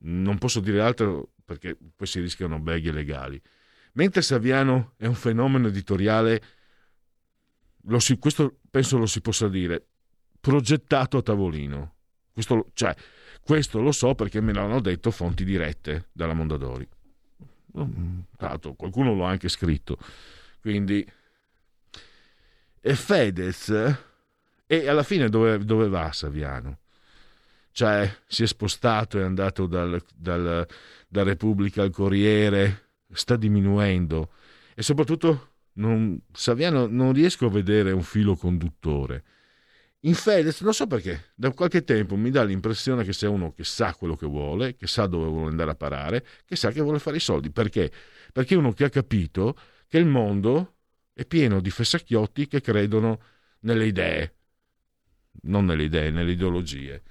[0.00, 3.40] non posso dire altro perché poi si rischiano beghe legali,
[3.94, 6.42] mentre Saviano è un fenomeno editoriale,
[7.96, 9.86] si, questo penso lo si possa dire,
[10.40, 11.96] progettato a tavolino.
[12.32, 12.94] Questo, cioè,
[13.42, 16.86] questo lo so perché me l'hanno detto fonti dirette dalla Mondadori.
[18.38, 19.98] L'altro qualcuno l'ha anche scritto.
[20.60, 21.06] Quindi...
[22.80, 23.96] E Fedez
[24.66, 26.78] e alla fine dove, dove va Saviano?
[27.72, 30.66] Cioè, si è spostato, è andato dal, dal,
[31.08, 34.32] da Repubblica al Corriere, sta diminuendo
[34.74, 39.24] e soprattutto non, Saviano non riesco a vedere un filo conduttore.
[40.02, 43.64] In Fedez, non so perché, da qualche tempo mi dà l'impressione che sia uno che
[43.64, 47.00] sa quello che vuole, che sa dove vuole andare a parare, che sa che vuole
[47.00, 47.50] fare i soldi.
[47.50, 47.90] Perché?
[48.32, 49.56] Perché è uno che ha capito
[49.88, 50.76] che il mondo
[51.12, 53.20] è pieno di fessacchiotti che credono
[53.60, 54.34] nelle idee,
[55.42, 57.02] non nelle idee, nelle ideologie.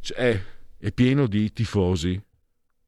[0.00, 0.44] Cioè, è,
[0.78, 2.18] è pieno di tifosi,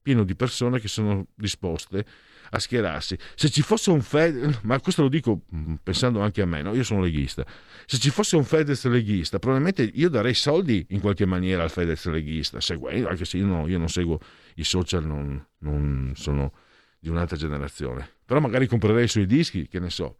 [0.01, 2.07] pieno di persone che sono disposte
[2.51, 3.17] a schierarsi.
[3.35, 6.75] Se ci fosse un Fedez, ma questo lo dico mm, pensando anche a me, no?
[6.75, 7.45] io sono leghista,
[7.87, 12.07] se ci fosse un Fedez leghista, probabilmente io darei soldi in qualche maniera al Fedez
[12.07, 14.19] leghista, seguendo, anche se io, no, io non seguo
[14.57, 16.53] i social, non, non, sono
[16.99, 20.19] di un'altra generazione, però magari comprerei i suoi dischi, che ne so.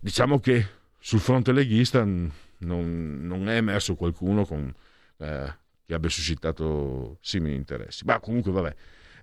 [0.00, 0.66] Diciamo che
[0.98, 2.26] sul fronte leghista mm,
[2.58, 4.72] non, non è emerso qualcuno con,
[5.18, 5.54] eh,
[5.86, 8.04] che abbia suscitato simili interessi.
[8.04, 8.74] Ma comunque vabbè.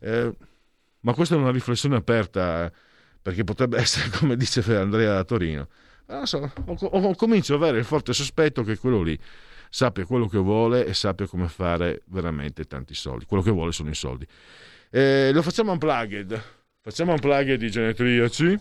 [0.02, 0.34] Eh,
[1.02, 2.72] ma questa è una riflessione aperta
[3.22, 5.68] perché potrebbe essere come dice Andrea da Torino.
[6.08, 9.18] Non so, ho, ho, comincio ad avere il forte sospetto che quello lì
[9.70, 13.26] sappia quello che vuole e sappia come fare veramente tanti soldi.
[13.26, 14.26] Quello che vuole sono i soldi.
[14.90, 16.42] Eh, lo facciamo unplugged.
[16.82, 18.60] Facciamo unplugged di genetriaci.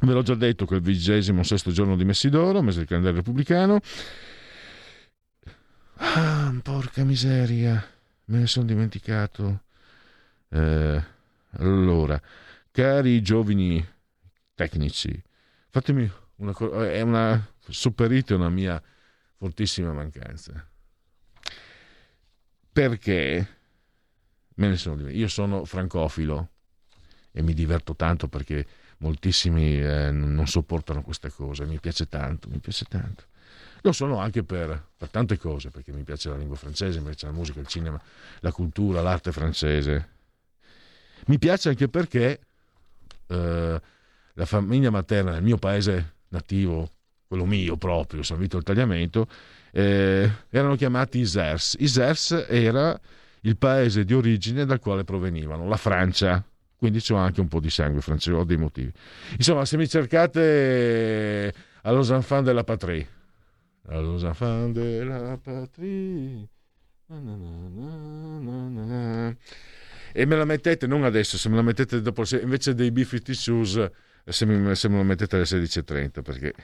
[0.00, 3.18] Ve l'ho già detto che è il vigesimo sesto giorno di Messidoro, mese del calendario
[3.18, 3.80] repubblicano.
[5.96, 7.86] Ah, porca miseria,
[8.26, 9.62] me ne sono dimenticato.
[10.48, 11.02] Eh,
[11.58, 12.20] allora,
[12.70, 13.86] cari giovani
[14.54, 15.22] tecnici,
[15.70, 18.82] fatemi una cosa, è una, sopperite una mia
[19.36, 20.68] fortissima mancanza.
[22.72, 23.48] Perché
[24.54, 25.08] me ne sono.
[25.08, 26.50] Io sono francofilo
[27.30, 28.66] e mi diverto tanto perché
[28.98, 33.24] moltissimi eh, non sopportano queste cose, mi piace tanto, mi piace tanto.
[33.82, 37.26] Lo sono anche per, per, tante cose, perché mi piace la lingua francese, mi piace
[37.26, 38.00] la musica, il cinema,
[38.40, 40.12] la cultura, l'arte francese.
[41.26, 42.40] Mi piace anche perché
[43.26, 43.80] eh,
[44.34, 46.90] la famiglia materna nel mio paese nativo,
[47.26, 49.26] quello mio proprio, San Vito il Tagliamento,
[49.72, 51.76] eh, erano chiamati Isers.
[51.78, 52.98] Isers era
[53.42, 56.44] il paese di origine dal quale provenivano, la Francia
[56.84, 58.92] quindi c'ho anche un po' di sangue francese, ho dei motivi.
[59.38, 63.08] Insomma, se mi cercate a Los Enfants de la Patrie,
[63.88, 66.46] a Los Enfants de la Patrie,
[67.06, 69.36] na na na
[70.16, 73.90] e me la mettete non adesso, se me la mettete dopo, invece dei B50 Shoes,
[74.24, 76.54] se, mi, se me la mettete alle 16.30, perché...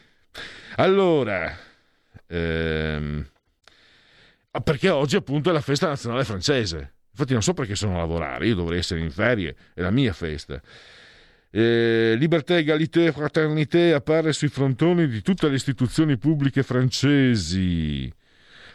[0.76, 1.58] Allora,
[2.28, 3.28] ehm,
[4.62, 6.92] perché oggi appunto è la festa nazionale francese.
[7.10, 10.12] Infatti non so perché sono a lavorare, io dovrei essere in ferie, è la mia
[10.12, 10.62] festa.
[11.50, 18.12] Eh, libertà, egalité fraternité appare sui frontoni di tutte le istituzioni pubbliche francesi.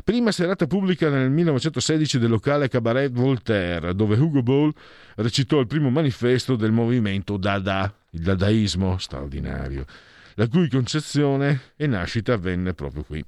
[0.05, 4.71] Prima serata pubblica nel 1916 del locale Cabaret Voltaire, dove Hugo Ball
[5.15, 9.83] recitò il primo manifesto del movimento Dada, il dadaismo straordinario,
[10.35, 13.25] la cui concezione e nascita avvenne proprio qui.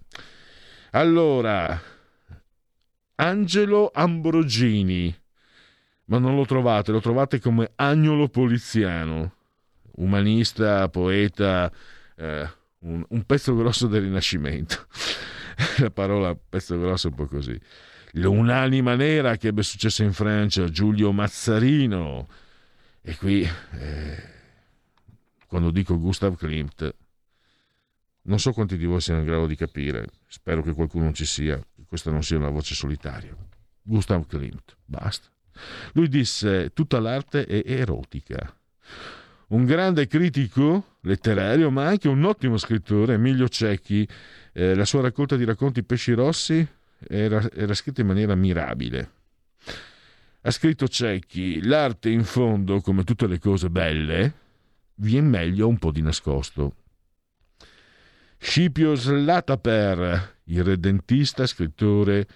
[0.91, 1.82] Allora,
[3.16, 5.20] Angelo Ambrogini,
[6.06, 9.34] ma non lo trovate, lo trovate come Agnolo Poliziano,
[9.95, 11.72] umanista, poeta,
[12.18, 12.48] eh,
[12.82, 14.86] un, un, pezzo grosso del Rinascimento.
[15.80, 17.60] La parola pezzo grosso è un po' così.
[18.14, 22.28] Un'anima nera che ebbe successo in Francia, Giulio Mazzarino.
[23.02, 24.24] E qui, eh,
[25.48, 26.96] quando dico Gustav Klimt,
[28.24, 31.56] Non so quanti di voi siano in grado di capire, spero che qualcuno ci sia,
[31.58, 33.34] che questa non sia una voce solitaria.
[33.82, 35.30] Gustav Klimt, basta.
[35.94, 38.54] Lui disse tutta l'arte è erotica.
[39.50, 44.06] Un grande critico letterario, ma anche un ottimo scrittore, Emilio Cecchi,
[44.58, 46.68] eh, la sua raccolta di racconti Pesci Rossi
[47.08, 49.12] era, era scritta in maniera mirabile.
[50.42, 54.34] Ha scritto Cecchi, l'arte in fondo, come tutte le cose belle,
[54.96, 56.74] viene meglio un po' di nascosto.
[58.40, 62.28] Scipio Slataper, il redentista scrittore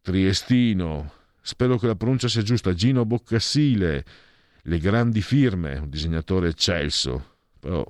[0.00, 1.12] triestino,
[1.42, 4.04] spero che la pronuncia sia giusta, Gino Boccassile,
[4.62, 7.86] le grandi firme, un disegnatore eccelso, però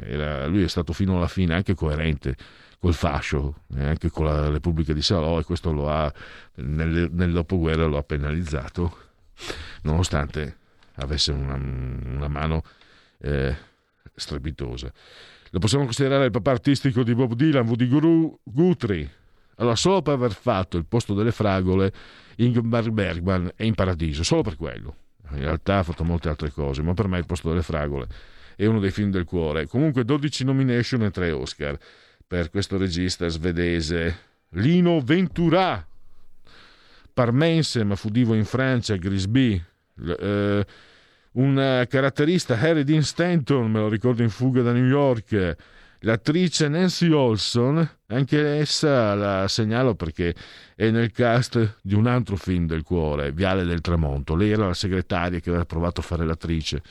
[0.00, 2.36] era, lui è stato fino alla fine anche coerente
[2.78, 6.12] col fascio, e anche con la Repubblica di Salò e questo lo ha,
[6.56, 8.96] nel, nel dopoguerra lo ha penalizzato,
[9.82, 10.56] nonostante
[10.96, 12.62] avesse una, una mano
[13.20, 13.56] eh,
[14.14, 14.92] strepitosa.
[15.50, 17.88] Lo possiamo considerare il papà artistico di Bob Dylan, Woody
[18.42, 19.10] Guthrie.
[19.56, 21.92] Allora, solo per aver fatto il posto delle fragole,
[22.36, 24.94] Ingmar Bergman è in paradiso, solo per quello.
[25.32, 28.06] In realtà ha fatto molte altre cose, ma per me il posto delle fragole
[28.56, 29.66] è uno dei film del cuore.
[29.66, 31.78] Comunque 12 nomination e 3 Oscar
[32.28, 34.26] per questo regista svedese.
[34.50, 35.84] Lino Ventura,
[37.12, 39.62] parmense ma fu divo in Francia, Grisby.
[40.20, 40.66] Eh,
[41.30, 45.56] un caratterista Harry Dean Stanton, me lo ricordo in fuga da New York,
[46.00, 50.34] l'attrice Nancy Olson, anche essa la segnalo perché
[50.74, 54.34] è nel cast di un altro film del cuore, Viale del Tramonto.
[54.34, 56.82] Lei era la segretaria che aveva provato a fare l'attrice.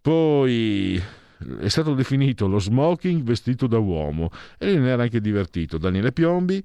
[0.00, 1.02] Poi
[1.60, 5.78] è stato definito lo smoking vestito da uomo e ne era anche divertito.
[5.78, 6.62] Daniele Piombi.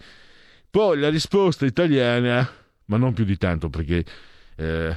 [0.70, 2.50] Poi la risposta italiana,
[2.86, 4.06] ma non più di tanto perché
[4.56, 4.96] eh,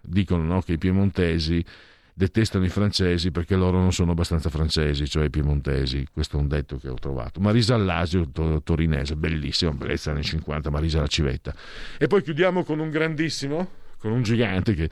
[0.00, 1.62] dicono no, che i piemontesi
[2.14, 6.06] detestano i francesi perché loro non sono abbastanza francesi, cioè i piemontesi.
[6.10, 7.40] Questo è un detto che ho trovato.
[7.40, 11.54] Marisa Allasio, to- torinese, bellissima, bellezza anni 50, Marisa la civetta.
[11.98, 13.68] E poi chiudiamo con un grandissimo,
[13.98, 14.88] con un gigante che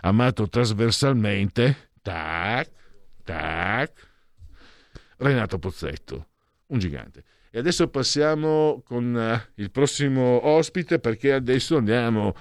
[0.00, 2.70] amato trasversalmente, tac,
[3.30, 3.92] tac,
[5.18, 6.26] Renato Pozzetto,
[6.66, 7.22] un gigante.
[7.50, 12.34] E adesso passiamo con uh, il prossimo ospite perché adesso andiamo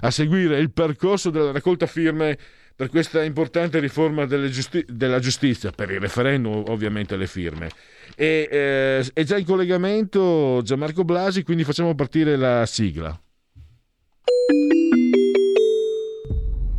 [0.00, 2.36] a seguire il percorso della raccolta firme
[2.74, 7.70] per questa importante riforma giusti- della giustizia, per il referendum ovviamente le firme.
[8.14, 13.18] E, eh, è già in collegamento Gianmarco Blasi, quindi facciamo partire la sigla.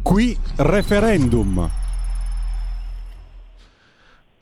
[0.03, 1.86] Qui referendum.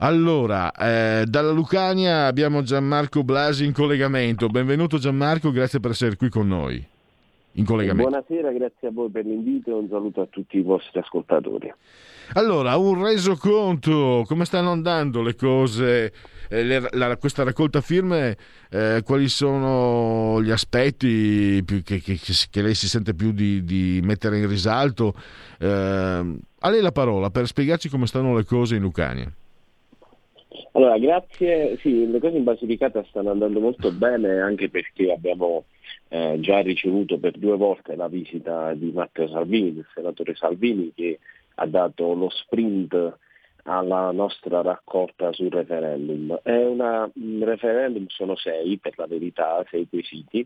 [0.05, 4.45] Allora, eh, dalla Lucania abbiamo Gianmarco Blasi in collegamento.
[4.49, 6.75] Benvenuto Gianmarco, grazie per essere qui con noi
[7.53, 8.11] in collegamento.
[8.11, 11.73] Buonasera, grazie a voi per l'invito e un saluto a tutti i vostri ascoltatori.
[12.33, 16.13] Allora, un resoconto, come stanno andando le cose,
[16.49, 18.37] eh, le, la, questa raccolta firme,
[18.69, 22.19] eh, quali sono gli aspetti più, che, che,
[22.51, 25.15] che, lei si sente più di, di mettere in risalto?
[25.57, 29.33] Eh, a lei la parola per spiegarci come stanno le cose in Lucania.
[30.75, 31.77] Allora, grazie.
[31.77, 35.65] Sì, le cose in Basilicata stanno andando molto bene anche perché abbiamo
[36.09, 41.19] eh, già ricevuto per due volte la visita di Matteo Salvini, il senatore Salvini, che
[41.55, 43.17] ha dato lo sprint
[43.63, 46.41] alla nostra raccolta sul referendum.
[46.43, 50.45] È una, un referendum, sono sei per la verità, sei quesiti,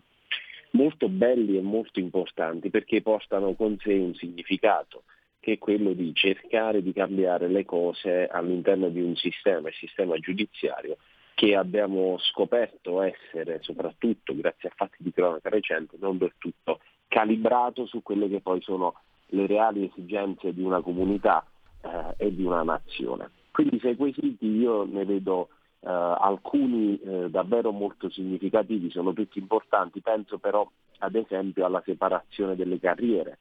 [0.71, 5.05] molto belli e molto importanti perché portano con sé un significato
[5.49, 10.15] che è quello di cercare di cambiare le cose all'interno di un sistema, il sistema
[10.19, 10.97] giudiziario,
[11.33, 17.87] che abbiamo scoperto essere, soprattutto grazie a fatti di cronaca recente, non del tutto calibrato
[17.87, 19.01] su quelle che poi sono
[19.31, 21.43] le reali esigenze di una comunità
[21.81, 23.31] eh, e di una nazione.
[23.51, 25.49] Quindi sei quesiti io ne vedo
[25.79, 30.69] eh, alcuni eh, davvero molto significativi, sono tutti importanti, penso però
[30.99, 33.39] ad esempio alla separazione delle carriere,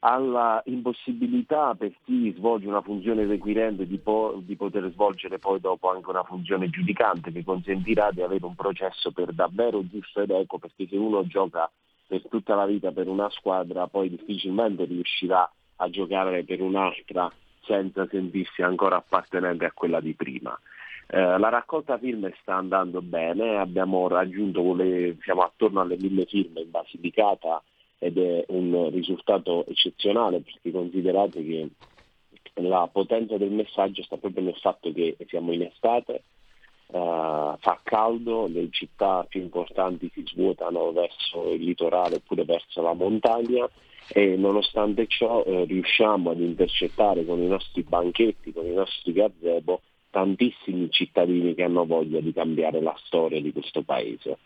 [0.00, 5.90] alla impossibilità per chi svolge una funzione requirente di, po- di, poter svolgere poi dopo
[5.90, 10.58] anche una funzione giudicante che consentirà di avere un processo per davvero giusto ed equo
[10.58, 11.70] perché se uno gioca
[12.06, 17.30] per tutta la vita per una squadra poi difficilmente riuscirà a giocare per un'altra
[17.62, 20.58] senza sentirsi ancora appartenente a quella di prima.
[21.06, 26.60] Eh, la raccolta firme sta andando bene, abbiamo raggiunto le, siamo attorno alle mille firme
[26.60, 27.62] in Basilicata
[28.00, 31.68] ed è un risultato eccezionale perché considerate che
[32.54, 36.22] la potenza del messaggio sta proprio nel fatto che siamo in estate,
[36.86, 42.94] uh, fa caldo, le città più importanti si svuotano verso il litorale oppure verso la
[42.94, 43.68] montagna
[44.08, 49.82] e nonostante ciò eh, riusciamo ad intercettare con i nostri banchetti, con i nostri gazebo,
[50.08, 54.38] tantissimi cittadini che hanno voglia di cambiare la storia di questo paese.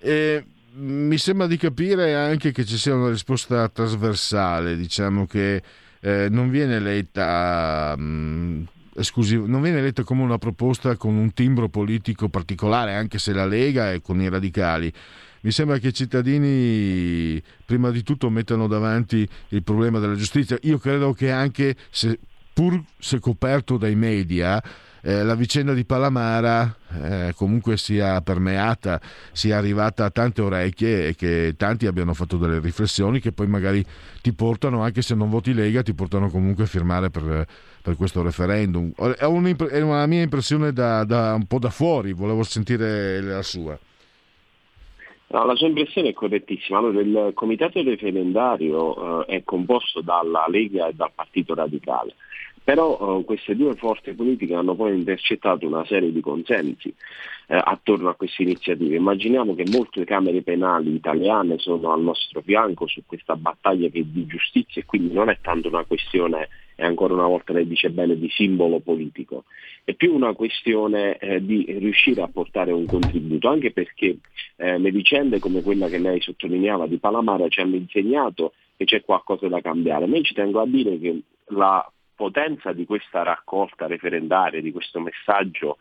[0.00, 0.44] Eh,
[0.76, 5.62] mi sembra di capire anche che ci sia una risposta trasversale, diciamo che
[6.00, 11.68] eh, non viene letta mh, esclusivo, non viene letta come una proposta con un timbro
[11.68, 14.92] politico particolare, anche se la Lega è con i radicali.
[15.42, 20.58] Mi sembra che i cittadini prima di tutto mettano davanti il problema della giustizia.
[20.62, 22.18] Io credo che anche se,
[22.52, 24.62] pur se coperto dai media,
[25.06, 28.98] eh, la vicenda di Palamara eh, comunque sia permeata,
[29.32, 33.84] sia arrivata a tante orecchie e che tanti abbiano fatto delle riflessioni che poi magari
[34.22, 37.46] ti portano, anche se non voti Lega, ti portano comunque a firmare per,
[37.82, 38.92] per questo referendum.
[38.96, 43.78] È, è, una mia impressione da, da, un po' da fuori, volevo sentire la sua.
[45.26, 46.78] No, la sua impressione è correttissima.
[46.78, 52.14] Allora, il comitato referendario eh, è composto dalla Lega e dal Partito Radicale.
[52.64, 56.88] Però eh, queste due forze politiche hanno poi intercettato una serie di consensi
[57.46, 58.96] eh, attorno a queste iniziative.
[58.96, 64.02] Immaginiamo che molte camere penali italiane sono al nostro fianco su questa battaglia che è
[64.02, 67.90] di giustizia e quindi non è tanto una questione, e ancora una volta lei dice
[67.90, 69.44] bene, di simbolo politico,
[69.84, 74.16] è più una questione eh, di riuscire a portare un contributo, anche perché
[74.56, 79.04] eh, le vicende come quella che lei sottolineava di Palamara ci hanno insegnato che c'è
[79.04, 80.06] qualcosa da cambiare.
[80.06, 85.78] Ma ci tengo a dire che la potenza di questa raccolta referendaria, di questo messaggio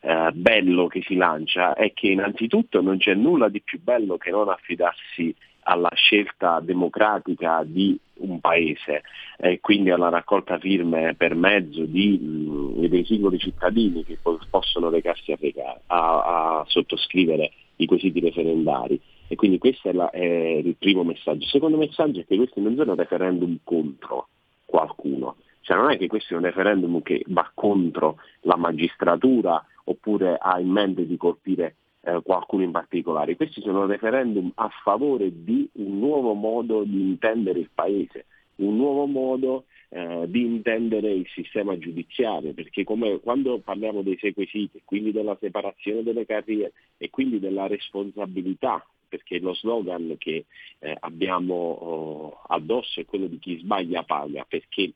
[0.00, 4.30] eh, bello che si lancia, è che innanzitutto non c'è nulla di più bello che
[4.30, 5.34] non affidarsi
[5.64, 9.02] alla scelta democratica di un paese
[9.38, 14.18] e quindi alla raccolta firme per mezzo di, mh, dei singoli cittadini che
[14.50, 15.38] possono recarsi a,
[15.86, 19.00] a, a sottoscrivere i quesiti referendari.
[19.26, 21.44] E quindi questo è, la, è, il primo messaggio.
[21.44, 24.28] Il secondo messaggio è che questi non sono referendum contro
[24.64, 30.36] qualcuno, cioè non è che questo è un referendum che va contro la magistratura oppure
[30.38, 33.34] ha in mente di colpire eh, qualcuno in particolare.
[33.34, 38.26] Questi sono referendum a favore di un nuovo modo di intendere il Paese,
[38.56, 44.82] un nuovo modo eh, di intendere il sistema giudiziario, perché come, quando parliamo dei sequesiti,
[44.84, 50.46] quindi della separazione delle carriere e quindi della responsabilità perché lo slogan che
[50.80, 54.92] eh, abbiamo oh, addosso è quello di chi sbaglia paga, perché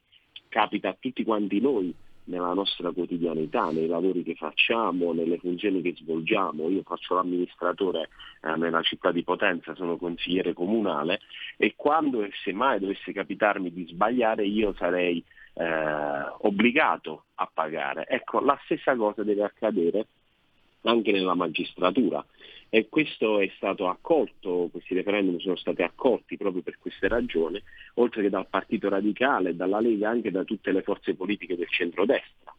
[0.48, 1.94] capita a tutti quanti noi
[2.28, 6.68] nella nostra quotidianità, nei lavori che facciamo, nelle funzioni che svolgiamo.
[6.68, 8.10] Io faccio l'amministratore
[8.42, 11.20] eh, nella città di Potenza, sono consigliere comunale
[11.56, 15.22] e quando e se mai dovesse capitarmi di sbagliare io sarei
[15.54, 18.06] eh, obbligato a pagare.
[18.06, 20.06] Ecco, la stessa cosa deve accadere
[20.82, 22.24] anche nella magistratura
[22.70, 27.62] e questo è stato accolto, questi referendum sono stati accolti proprio per queste ragioni,
[27.95, 32.55] oltre che dal Partito Radicale, dalla Lega, anche da tutte le forze politiche del centrodestra.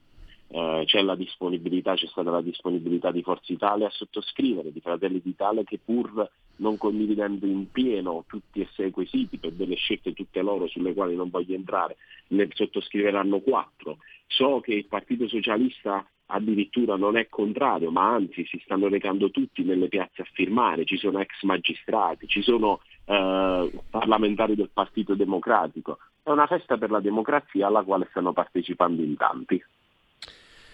[0.52, 5.80] Eh, c'è, c'è stata la disponibilità di Forza Italia a sottoscrivere, di Fratelli d'Italia che
[5.84, 10.68] pur non condividendo in pieno tutti e sei i quesiti per delle scelte tutte loro
[10.68, 11.98] sulle quali non voglio entrare,
[12.30, 14.00] ne sottoscriveranno quattro.
[14.26, 19.64] So che il Partito Socialista addirittura non è contrario, ma anzi si stanno recando tutti
[19.64, 25.98] nelle piazze a firmare, ci sono ex magistrati, ci sono eh, parlamentari del Partito Democratico.
[26.22, 29.64] È una festa per la democrazia alla quale stanno partecipando in tanti.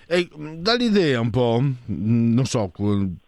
[0.07, 2.71] E dall'idea un po', non so,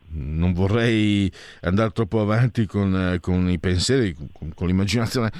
[0.09, 1.31] non vorrei
[1.61, 5.31] andare troppo avanti con, con i pensieri, con, con l'immaginazione,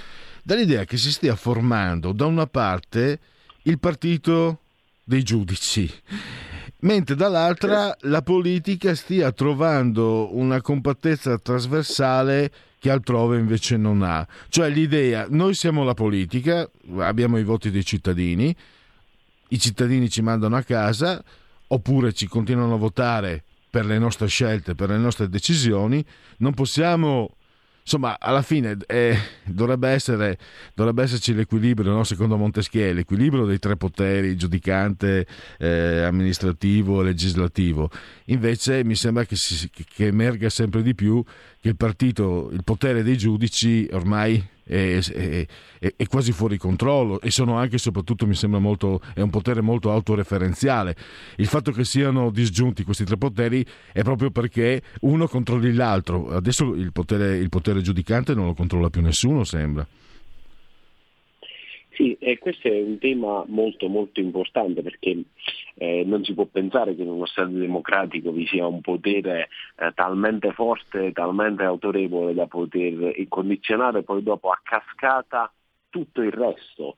[0.43, 3.19] dall'idea che si stia formando da una parte
[3.64, 4.61] il partito
[5.07, 5.89] dei giudici
[6.79, 14.27] mentre dall'altra la politica stia trovando una compattezza trasversale che altrove invece non ha.
[14.49, 18.55] Cioè l'idea, noi siamo la politica, abbiamo i voti dei cittadini,
[19.49, 21.23] i cittadini ci mandano a casa
[21.67, 26.05] oppure ci continuano a votare per le nostre scelte, per le nostre decisioni,
[26.38, 27.36] non possiamo
[27.88, 30.38] insomma, alla fine eh, dovrebbe, essere,
[30.73, 32.03] dovrebbe, esserci l'equilibrio, no?
[32.03, 35.26] secondo Montesquieu, l'equilibrio dei tre poteri, giudicante,
[35.57, 37.89] eh, amministrativo e legislativo.
[38.26, 41.23] Invece mi sembra che, si, che emerga sempre di più
[41.68, 45.48] il partito, il potere dei giudici ormai è, è,
[45.95, 49.61] è, quasi fuori controllo e sono anche e soprattutto mi sembra molto è un potere
[49.61, 50.95] molto autoreferenziale.
[51.38, 56.30] Il fatto che siano disgiunti questi tre poteri è proprio perché uno controlli l'altro.
[56.30, 59.88] Adesso il potere, il potere giudicante non lo controlla più nessuno sembra
[61.97, 65.19] sì, e questo è un tema molto molto importante perché
[65.73, 69.91] eh, non si può pensare che in uno Stato democratico vi sia un potere eh,
[69.95, 75.51] talmente forte, talmente autorevole da poter condizionare poi dopo a cascata
[75.89, 76.97] tutto il resto.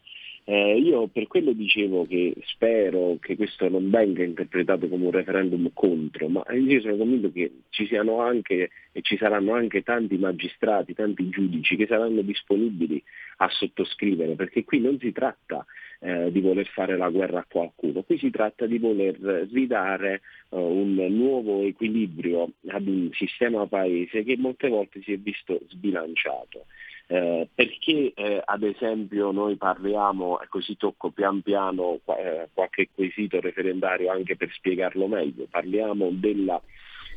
[0.51, 5.69] Eh, io per quello dicevo che spero che questo non venga interpretato come un referendum
[5.75, 10.95] contro, ma io sono convinto che ci siano anche e ci saranno anche tanti magistrati,
[10.95, 12.99] tanti giudici che saranno disponibili
[13.37, 15.63] a sottoscrivere, perché qui non si tratta
[15.99, 19.19] eh, di voler fare la guerra a qualcuno, qui si tratta di voler
[19.51, 25.59] ridare uh, un nuovo equilibrio ad un sistema paese che molte volte si è visto
[25.67, 26.65] sbilanciato.
[27.11, 33.39] Eh, perché eh, ad esempio noi parliamo, e così tocco pian piano eh, qualche quesito
[33.39, 36.61] referendario anche per spiegarlo meglio, parliamo della,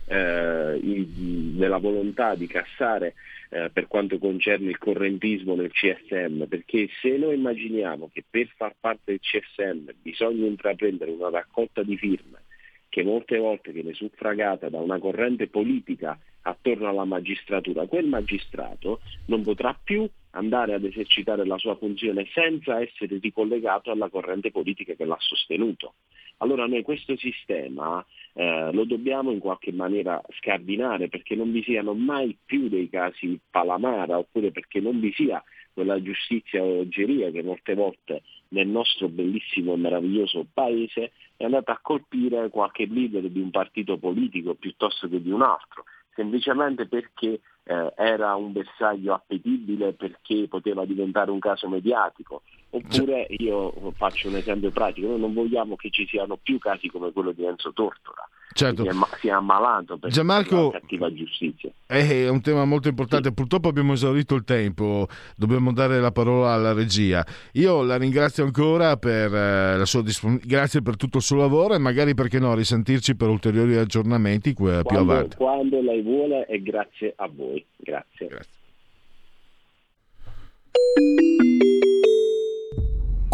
[0.07, 3.13] eh, della volontà di cassare
[3.51, 8.75] eh, per quanto concerne il correntismo nel CSM, perché se noi immaginiamo che per far
[8.81, 12.45] parte del CSM bisogna intraprendere una raccolta di firme
[12.89, 19.43] che molte volte viene suffragata da una corrente politica attorno alla magistratura, quel magistrato non
[19.43, 25.05] potrà più andare ad esercitare la sua funzione senza essere ricollegato alla corrente politica che
[25.05, 25.95] l'ha sostenuto.
[26.39, 31.95] Allora noi questo sistema eh, lo dobbiamo in qualche maniera scardinare perché non vi siano
[31.95, 35.43] mai più dei casi Palamara oppure perché non vi sia
[35.73, 41.81] quella giustizia oggeria che molte volte nel nostro bellissimo e meraviglioso paese è andata a
[41.81, 47.93] colpire qualche leader di un partito politico piuttosto che di un altro semplicemente perché eh,
[47.97, 52.43] era un bersaglio appetibile, perché poteva diventare un caso mediatico.
[52.75, 57.13] Oppure io faccio un esempio pratico, noi non vogliamo che ci siano più casi come
[57.13, 58.87] quello di Enzo Tortora, certo.
[59.21, 61.71] si è ammalato per Gianmarco, la cattiva giustizia.
[61.85, 63.35] È un tema molto importante, sì.
[63.35, 67.23] purtroppo abbiamo esaurito il tempo, dobbiamo dare la parola alla regia.
[67.53, 71.75] Io la ringrazio ancora per eh, la sua disponibilità, grazie per tutto il suo lavoro
[71.75, 75.37] e magari perché no risentirci per ulteriori aggiornamenti quando, più avanti.
[75.37, 77.63] Quando lei vuole e grazie a voi.
[77.77, 78.29] Grazie.
[78.29, 78.61] grazie.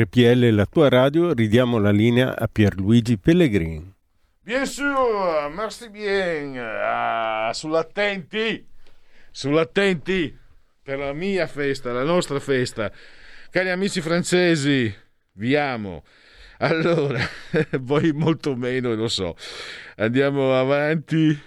[0.00, 3.94] RPL, la tua radio, ridiamo la linea a Pierluigi Pellegrini.
[4.42, 6.56] Bien sûr, merci bien.
[6.58, 8.66] Ah, sull'attenti,
[9.30, 10.34] sull'attenti
[10.82, 12.90] per la mia festa, la nostra festa.
[13.50, 14.92] Cari amici francesi,
[15.32, 16.04] vi amo.
[16.58, 17.20] Allora,
[17.80, 19.36] voi molto meno, lo so.
[19.96, 21.38] Andiamo avanti,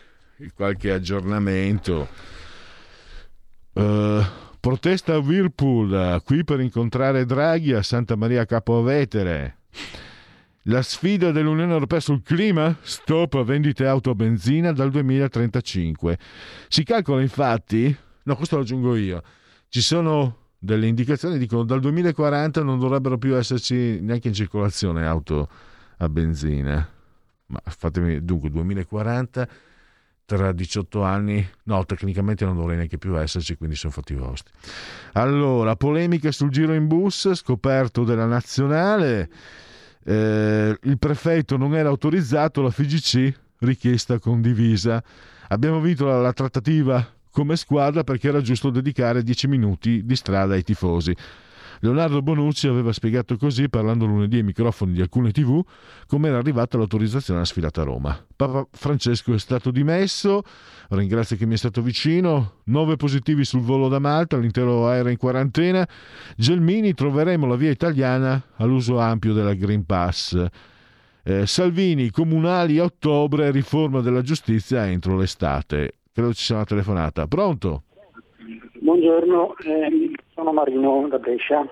[0.53, 2.07] qualche aggiornamento.
[3.73, 9.57] Uh, protesta a Whirlpool, qui per incontrare Draghi a Santa Maria Capo Vetere.
[10.68, 12.73] La sfida dell'Unione Europea sul clima?
[12.80, 16.18] Stop vendite auto a benzina dal 2035.
[16.69, 19.22] Si calcola infatti, no questo lo aggiungo io,
[19.68, 25.49] ci sono delle indicazioni, dicono dal 2040 non dovrebbero più esserci neanche in circolazione auto
[25.98, 26.90] a benzina.
[27.48, 29.45] Ma fatemi, dunque 2040
[30.26, 34.54] tra 18 anni, no, tecnicamente non dovrei neanche più esserci, quindi sono fatti vostri.
[35.14, 39.30] Allora, polemica sul giro in bus, scoperto della nazionale
[40.06, 45.02] eh, il prefetto non era autorizzato, la FIGC richiesta condivisa.
[45.50, 50.54] Abbiamo vinto la, la trattativa come squadra perché era giusto dedicare 10 minuti di strada
[50.54, 51.16] ai tifosi.
[51.84, 55.61] Leonardo Bonucci aveva spiegato così, parlando lunedì ai microfoni di alcune tv,
[56.07, 58.26] come era arrivata l'autorizzazione alla sfilata a Roma.
[58.38, 60.43] Papa Francesco è stato dimesso,
[60.91, 65.18] ringrazio chi mi è stato vicino, nove positivi sul volo da Malta, l'intero aereo in
[65.18, 65.85] quarantena.
[66.38, 70.41] Gelmini troveremo la via italiana all'uso ampio della Green Pass.
[71.22, 75.95] Eh, Salvini, comunali a ottobre, riforma della giustizia entro l'estate.
[76.14, 77.27] Credo ci sia una telefonata.
[77.27, 77.84] Pronto?
[78.84, 81.65] Buongiorno, eh, sono Marino da Brescia.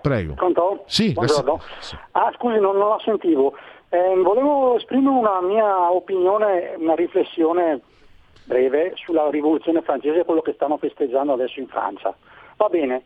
[0.00, 0.34] Prego.
[0.34, 0.84] Pronto?
[0.86, 1.60] Sì, Buongiorno.
[1.80, 1.96] sì.
[2.12, 3.54] Ah, scusi, non, non la sentivo.
[3.88, 7.80] Eh, volevo esprimere una mia opinione, una riflessione
[8.44, 12.14] breve sulla rivoluzione francese e quello che stanno festeggiando adesso in Francia.
[12.56, 13.02] Va bene,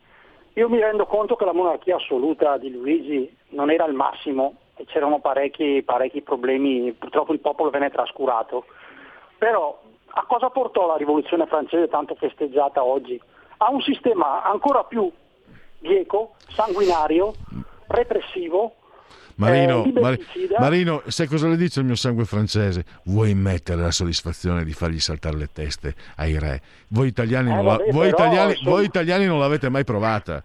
[0.52, 4.84] io mi rendo conto che la monarchia assoluta di Luigi non era il massimo e
[4.84, 8.66] c'erano parecchi, parecchi problemi, purtroppo il popolo venne trascurato,
[9.38, 9.80] però
[10.14, 13.20] a cosa portò la rivoluzione francese tanto festeggiata oggi?
[13.58, 15.10] A un sistema ancora più
[15.78, 17.32] bieco, sanguinario,
[17.86, 18.74] repressivo,
[19.36, 20.18] Marino, eh, Mar-.
[20.58, 22.84] Marino, sai cosa le dice il mio sangue francese?
[23.04, 26.60] Vuoi mettere la soddisfazione di fargli saltare le teste ai re?
[26.88, 29.84] Voi italiani, Eh, non, la- vabbè, voi però, italiani, insomma- voi italiani non l'avete mai
[29.84, 30.42] provata.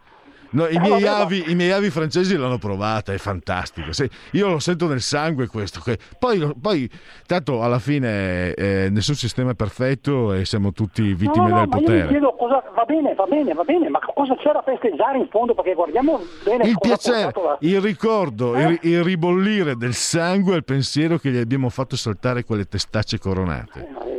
[0.52, 3.92] No, i, miei avi, I miei avi francesi l'hanno provata, è fantastico.
[3.92, 5.80] Sì, io lo sento nel sangue questo.
[5.82, 6.90] che- Poi, poi
[7.26, 11.70] tanto alla fine eh, nessun sistema è perfetto e siamo tutti vittime no, no, del
[11.70, 12.08] potere.
[12.08, 15.54] chiedo cosa va bene, va bene, va bene, ma cosa c'era a festeggiare in fondo?
[15.54, 18.64] Perché guardiamo bene Il piacere, la- il ricordo, Eh?
[18.64, 23.20] il, il ribollire del sangue e il pensiero che gli abbiamo fatto saltare quelle testacce
[23.20, 23.88] coronate.
[24.06, 24.17] Eh,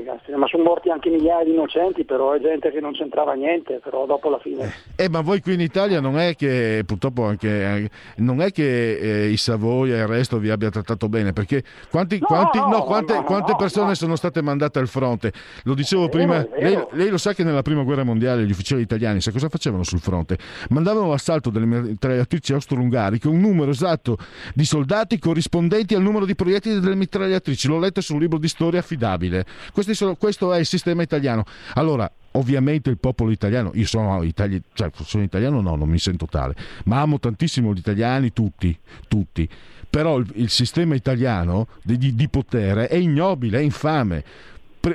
[0.48, 4.28] sono morti anche migliaia di innocenti, però è gente che non c'entrava niente, però dopo
[4.30, 4.72] la fine.
[4.96, 8.96] Eh, ma voi qui in Italia non è che purtroppo anche eh, non è che
[8.96, 12.68] eh, i Savoia e il resto vi abbia trattato bene, perché quanti, No, quanti- no,
[12.68, 13.94] no, quante, quante persone no.
[13.94, 15.32] sono state mandate al fronte?
[15.64, 18.82] Lo dicevo È prima, lei, lei lo sa che nella prima guerra mondiale gli ufficiali
[18.82, 20.38] italiani, sa cosa facevano sul fronte?
[20.70, 24.16] Mandavano l'assalto delle mitragliatrici austro-ungariche, un numero esatto
[24.54, 27.68] di soldati corrispondenti al numero di proiettili delle mitragliatrici.
[27.68, 29.44] L'ho letto su un libro di storia affidabile.
[29.72, 31.44] Questi sono- questo è il sistema italiano.
[31.74, 36.26] Allora, ovviamente il popolo italiano, io sono, itali- cioè, sono italiano, no, non mi sento
[36.26, 36.54] tale,
[36.84, 38.76] ma amo tantissimo gli italiani, tutti,
[39.08, 39.48] tutti.
[39.90, 44.24] Però il, il sistema italiano di, di- potere è ignobile, è infame.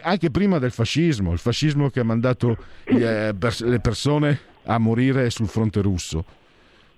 [0.02, 5.48] Anche prima del fascismo, il fascismo che ha mandato eh, le persone a morire sul
[5.48, 6.24] fronte russo.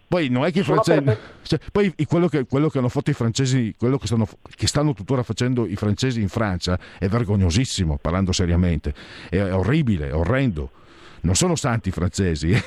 [0.08, 1.18] Poi non è che i francesi.
[1.44, 4.94] cioè, poi quello che, quello che hanno fatto i francesi, quello che stanno, che stanno
[4.94, 8.94] tuttora facendo i francesi in Francia è vergognosissimo, parlando seriamente.
[9.30, 10.70] È, è orribile, è orrendo.
[11.22, 12.52] Non sono santi i francesi.
[12.52, 12.64] eh.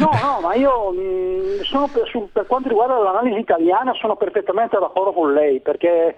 [0.00, 4.76] No, no, ma io mh, sono per, su- per quanto riguarda l'analisi italiana sono perfettamente
[4.78, 6.16] d'accordo con lei, perché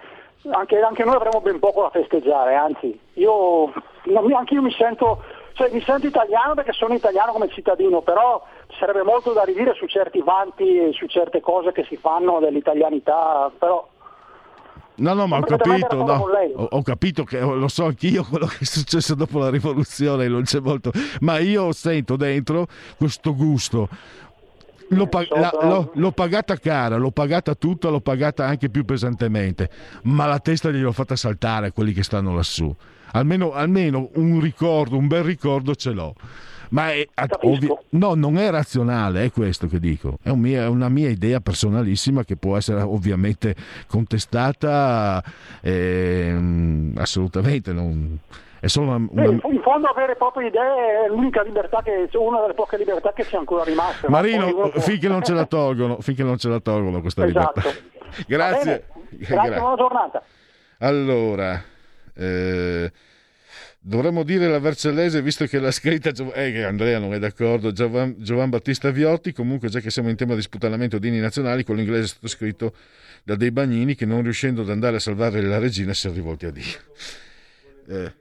[0.51, 3.73] anche, anche noi avremo ben poco da festeggiare, anzi, io,
[4.35, 5.23] anche io mi sento,
[5.57, 9.75] cioè, mi sento italiano perché sono italiano come cittadino, però ci sarebbe molto da ridire
[9.75, 13.89] su certi vanti e su certe cose che si fanno dell'italianità, però
[14.99, 16.25] No, no, ma ho capito, no.
[16.55, 20.45] ho, ho capito che lo so anch'io quello che è successo dopo la rivoluzione, non
[20.45, 22.67] c'è molto, ma io sento dentro
[22.97, 23.89] questo gusto.
[24.91, 29.69] L'ho, pa- la- l'ho- l'ho pagata cara, l'ho pagata tutta, l'ho pagata anche più pesantemente,
[30.05, 32.75] ma la testa gliel'ho fatta saltare a quelli che stanno lassù.
[33.17, 36.15] Almeno, almeno un ricordo, un bel ricordo ce l'ho.
[36.69, 37.07] Ma è,
[37.43, 40.19] ovvi- no, non è razionale, è questo che dico.
[40.21, 43.55] È, un mia- è una mia idea personalissima che può essere ovviamente
[43.87, 45.23] contestata.
[45.63, 47.73] ehm, assolutamente.
[47.73, 48.19] non-
[48.59, 52.41] È solo una, Beh, una- in fondo avere proprie idee è l'unica libertà che una
[52.41, 54.09] delle poche libertà che è ancora rimasta.
[54.09, 57.61] ma Marino, può- finché non ce la tolgono, finché non ce la tolgono questa Esatto.
[57.61, 57.81] libertà.
[58.27, 58.85] Grazie.
[59.11, 60.23] Grazie, Gra- buona giornata.
[60.79, 61.63] Allora,
[62.15, 62.91] eh,
[63.89, 68.17] dovremmo dire la Vercellese, visto che l'ha scritta Gio- eh, Andrea non è d'accordo, Giovan,
[68.19, 71.81] Giovan Battista Viotti, comunque già che siamo in tema di sputanamento di inni nazionali, quello
[71.81, 72.75] inglese è stato scritto
[73.23, 76.47] da dei bagnini che non riuscendo ad andare a salvare la regina si è rivolti
[76.47, 76.65] a Dio.
[77.89, 78.13] Eh,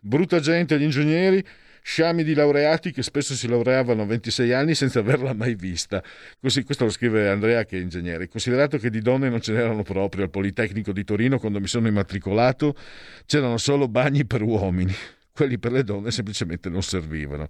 [0.00, 1.44] brutta gente gli ingegneri,
[1.82, 6.02] sciami di laureati che spesso si laureavano a 26 anni senza averla mai vista.
[6.40, 8.28] Così, questo lo scrive Andrea che è ingegnere.
[8.28, 11.88] Considerato che di donne non ce n'erano proprio al Politecnico di Torino quando mi sono
[11.88, 12.74] immatricolato,
[13.26, 14.94] c'erano solo bagni per uomini.
[15.32, 17.48] Quelli per le donne semplicemente non servivano.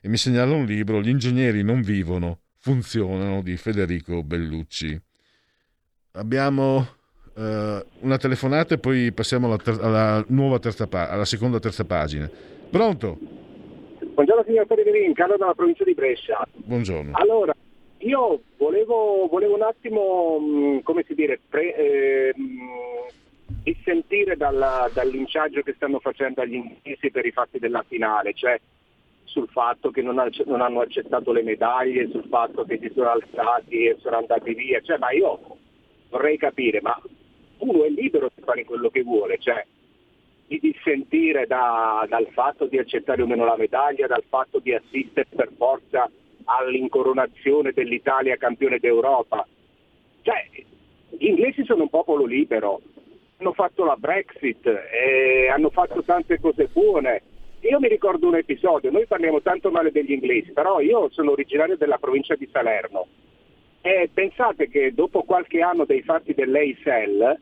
[0.00, 5.00] E mi segnala un libro, Gli ingegneri non vivono, funzionano, di Federico Bellucci.
[6.12, 6.96] Abbiamo
[7.36, 11.84] eh, una telefonata e poi passiamo alla, ter- alla nuova terza pa- alla seconda terza
[11.84, 12.28] pagina.
[12.70, 13.37] Pronto?
[14.18, 16.44] Buongiorno signor Pellegrini, Carlo dalla provincia di Brescia.
[16.52, 17.12] Buongiorno.
[17.14, 17.54] Allora,
[17.98, 25.06] io volevo, volevo un attimo, mh, come si dire, pre, eh, mh, dissentire dalla- dal
[25.08, 28.60] linciaggio che stanno facendo agli inglesi per i fatti della finale, cioè
[29.22, 33.10] sul fatto che non, ha- non hanno accettato le medaglie, sul fatto che si sono
[33.10, 35.38] alzati e sono andati via, cioè, ma io
[36.08, 37.00] vorrei capire, ma
[37.58, 39.64] uno è libero di fare quello che vuole, cioè
[40.48, 45.28] di dissentire da- dal fatto di accettare o meno la medaglia, dal fatto di assistere
[45.34, 46.10] per forza
[46.44, 49.46] all'incoronazione dell'Italia campione d'Europa.
[50.22, 50.48] Cioè,
[51.10, 52.80] gli inglesi sono un popolo libero,
[53.36, 57.22] hanno fatto la Brexit, eh, hanno fatto tante cose buone.
[57.60, 61.76] Io mi ricordo un episodio, noi parliamo tanto male degli inglesi, però io sono originario
[61.76, 63.06] della provincia di Salerno
[63.82, 67.38] e pensate che dopo qualche anno dei fatti dell'Eisel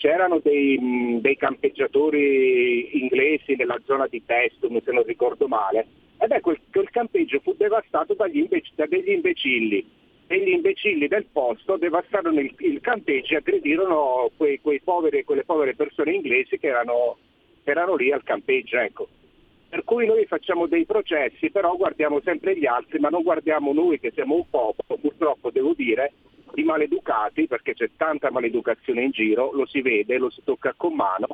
[0.00, 5.86] c'erano dei, dei campeggiatori inglesi nella zona di Pestum, se non ricordo male,
[6.18, 9.98] e beh, quel, quel campeggio fu devastato dagli imbec- da degli imbecilli.
[10.26, 15.44] E gli imbecilli del posto devastarono il, il campeggio e aggredirono quei, quei poveri, quelle
[15.44, 17.18] povere persone inglesi che erano,
[17.64, 18.78] erano lì al campeggio.
[18.78, 19.08] Ecco.
[19.70, 24.00] Per cui noi facciamo dei processi, però guardiamo sempre gli altri, ma non guardiamo noi
[24.00, 26.12] che siamo un popolo, purtroppo devo dire,
[26.54, 30.94] di maleducati, perché c'è tanta maleducazione in giro, lo si vede, lo si tocca con
[30.94, 31.28] mano,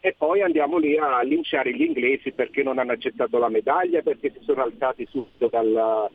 [0.00, 4.32] e poi andiamo lì a linciare gli inglesi perché non hanno accettato la medaglia, perché
[4.32, 6.08] si sono alzati subito dal...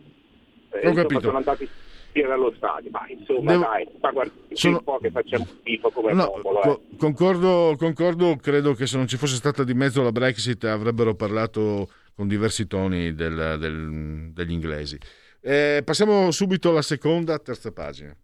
[0.72, 1.20] eh, insomma, capito.
[1.22, 1.70] sono andati
[2.14, 5.90] via dallo stadio, ma insomma Devo- dai, ma guarda, Sono- un po' che facciamo schifo
[5.90, 6.62] come No, popolo.
[6.62, 6.68] eh.
[6.68, 11.16] co- concordo, concordo, credo che se non ci fosse stata di mezzo la Brexit avrebbero
[11.16, 14.98] parlato con diversi toni del- del- degli inglesi.
[15.42, 18.16] Eh, passiamo subito alla seconda, terza pagina.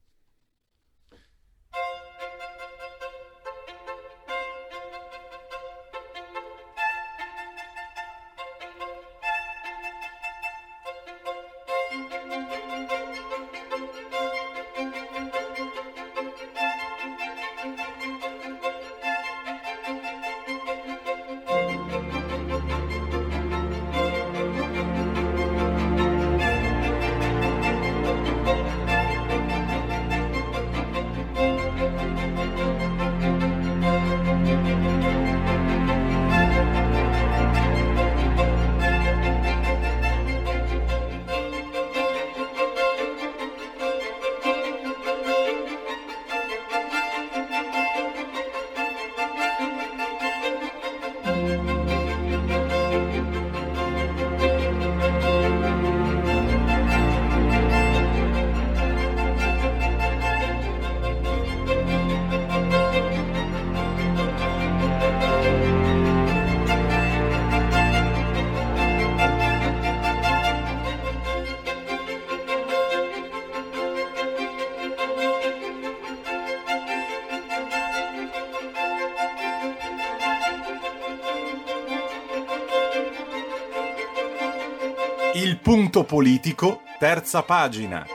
[85.98, 88.06] Punto politico, terza pagina.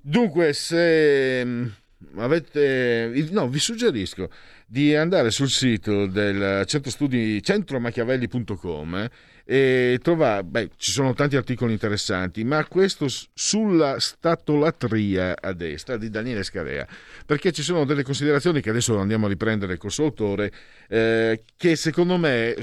[0.00, 1.44] Dunque, se
[2.18, 3.28] avete.
[3.30, 4.30] No, vi suggerisco
[4.66, 9.10] di andare sul sito del centro studi centromachiavelli.com eh,
[9.44, 10.44] e trovare.
[10.44, 16.86] Beh, ci sono tanti articoli interessanti, ma questo sulla statolatria a destra di Daniele Scarea,
[17.26, 20.52] perché ci sono delle considerazioni che adesso andiamo a riprendere col suo autore,
[20.88, 22.56] eh, che secondo me.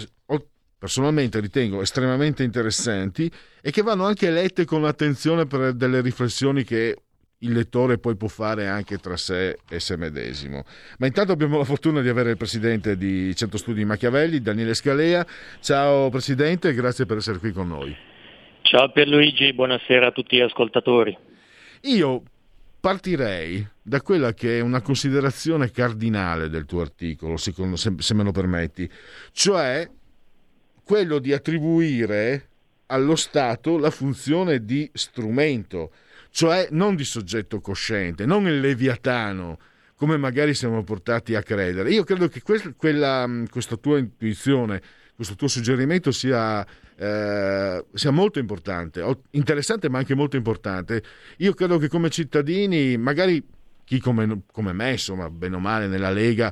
[0.81, 6.95] Personalmente ritengo estremamente interessanti e che vanno anche lette con attenzione per delle riflessioni che
[7.43, 10.63] il lettore poi può fare anche tra sé e se medesimo.
[10.99, 15.25] Ma intanto abbiamo la fortuna di avere il presidente di Centro Studi Machiavelli, Daniele Scalea.
[15.59, 17.95] Ciao Presidente grazie per essere qui con noi.
[18.61, 21.17] Ciao Pierluigi, buonasera a tutti gli ascoltatori.
[21.81, 22.23] Io
[22.79, 28.89] partirei da quella che è una considerazione cardinale del tuo articolo, se me lo permetti,
[29.31, 29.89] cioè
[30.83, 32.49] quello di attribuire
[32.87, 35.91] allo Stato la funzione di strumento,
[36.31, 39.59] cioè non di soggetto cosciente, non il leviatano,
[39.95, 41.91] come magari siamo portati a credere.
[41.91, 44.81] Io credo che quel, quella, questa tua intuizione,
[45.13, 51.03] questo tuo suggerimento sia, eh, sia molto importante, interessante ma anche molto importante.
[51.37, 53.45] Io credo che come cittadini, magari
[53.83, 56.51] chi come, come me, insomma, bene o male nella Lega,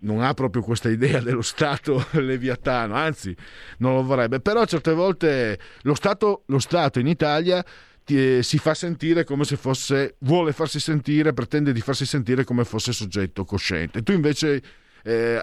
[0.00, 3.36] non ha proprio questa idea dello Stato leviatano, anzi
[3.78, 7.64] non lo vorrebbe, però certe volte lo Stato, lo Stato in Italia
[8.08, 12.64] ti, si fa sentire come se fosse, vuole farsi sentire, pretende di farsi sentire come
[12.64, 14.02] fosse soggetto cosciente.
[14.02, 14.62] Tu invece
[15.04, 15.38] eh,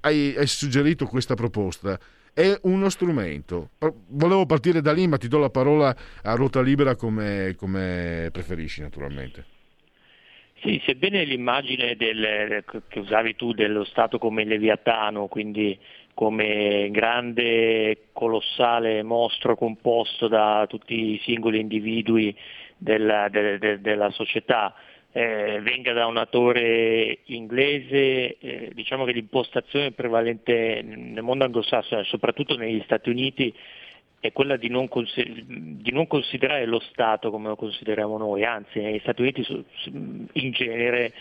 [0.00, 1.96] hai, hai suggerito questa proposta
[2.34, 3.70] è uno strumento.
[4.08, 8.80] Volevo partire da lì, ma ti do la parola a ruota libera come, come preferisci,
[8.80, 9.44] naturalmente.
[10.62, 15.78] Sì, sebbene l'immagine del, che usavi tu dello Stato come leviatano, quindi
[16.18, 22.36] come grande, colossale mostro composto da tutti i singoli individui
[22.76, 24.74] della, de, de, della società,
[25.12, 32.56] eh, venga da un attore inglese, eh, diciamo che l'impostazione prevalente nel mondo anglosassone, soprattutto
[32.56, 33.54] negli Stati Uniti,
[34.18, 38.98] è quella di non, di non, considerare lo Stato come lo consideriamo noi, anzi negli
[38.98, 39.46] Stati Uniti
[40.32, 41.12] in genere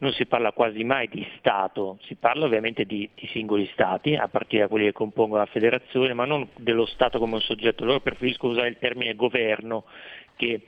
[0.00, 4.28] non si parla quasi mai di Stato, si parla ovviamente di, di, singoli Stati, a
[4.28, 7.84] partire da quelli che compongono la federazione, ma non dello Stato come un soggetto.
[7.84, 9.84] Loro preferiscono usare il termine governo,
[10.36, 10.60] che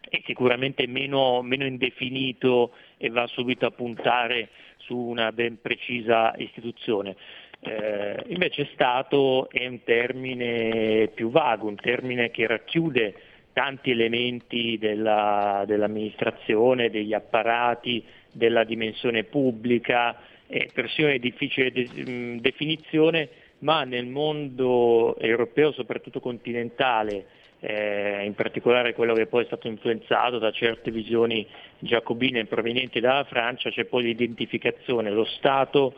[0.00, 4.48] è sicuramente meno, meno indefinito e va subito a puntare
[4.78, 7.14] su una ben precisa istituzione.
[7.60, 13.14] Eh, invece Stato è un termine più vago, un termine che racchiude
[13.52, 23.28] tanti elementi della, dell'amministrazione, degli apparati, della dimensione pubblica, è persino di difficile de- definizione,
[23.60, 27.26] ma nel mondo europeo, soprattutto continentale,
[27.60, 31.46] eh, in particolare quello che poi è stato influenzato da certe visioni
[31.78, 35.94] giacobine provenienti dalla Francia, c'è poi l'identificazione, lo Stato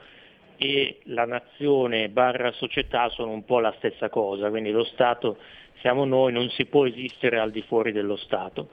[0.57, 5.39] e la nazione barra società sono un po' la stessa cosa, quindi lo Stato
[5.81, 8.69] siamo noi, non si può esistere al di fuori dello Stato.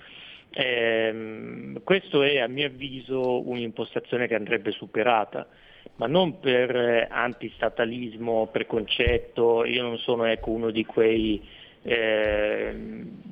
[0.49, 5.47] Eh, questo è a mio avviso un'impostazione che andrebbe superata,
[5.95, 11.41] ma non per eh, antistatalismo preconcetto, io non sono ecco, uno di quei
[11.83, 12.75] eh,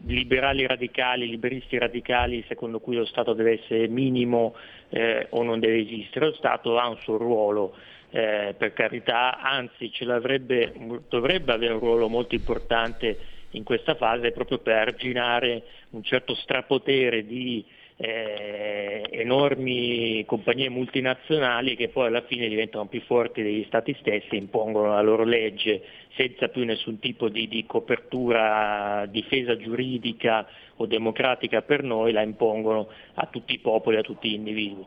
[0.05, 4.55] liberali radicali, liberisti radicali secondo cui lo Stato deve essere minimo
[4.89, 7.75] eh, o non deve esistere, lo Stato ha un suo ruolo
[8.11, 13.17] eh, per carità, anzi dovrebbe avere un ruolo molto importante
[13.55, 17.63] in questa fase proprio per arginare un certo strapotere di
[17.97, 24.37] eh, enormi compagnie multinazionali che poi alla fine diventano più forti degli stati stessi e
[24.37, 25.81] impongono la loro legge
[26.15, 30.45] senza più nessun tipo di, di copertura, difesa giuridica
[30.77, 34.85] o democratica per noi, la impongono a tutti i popoli, a tutti gli individui.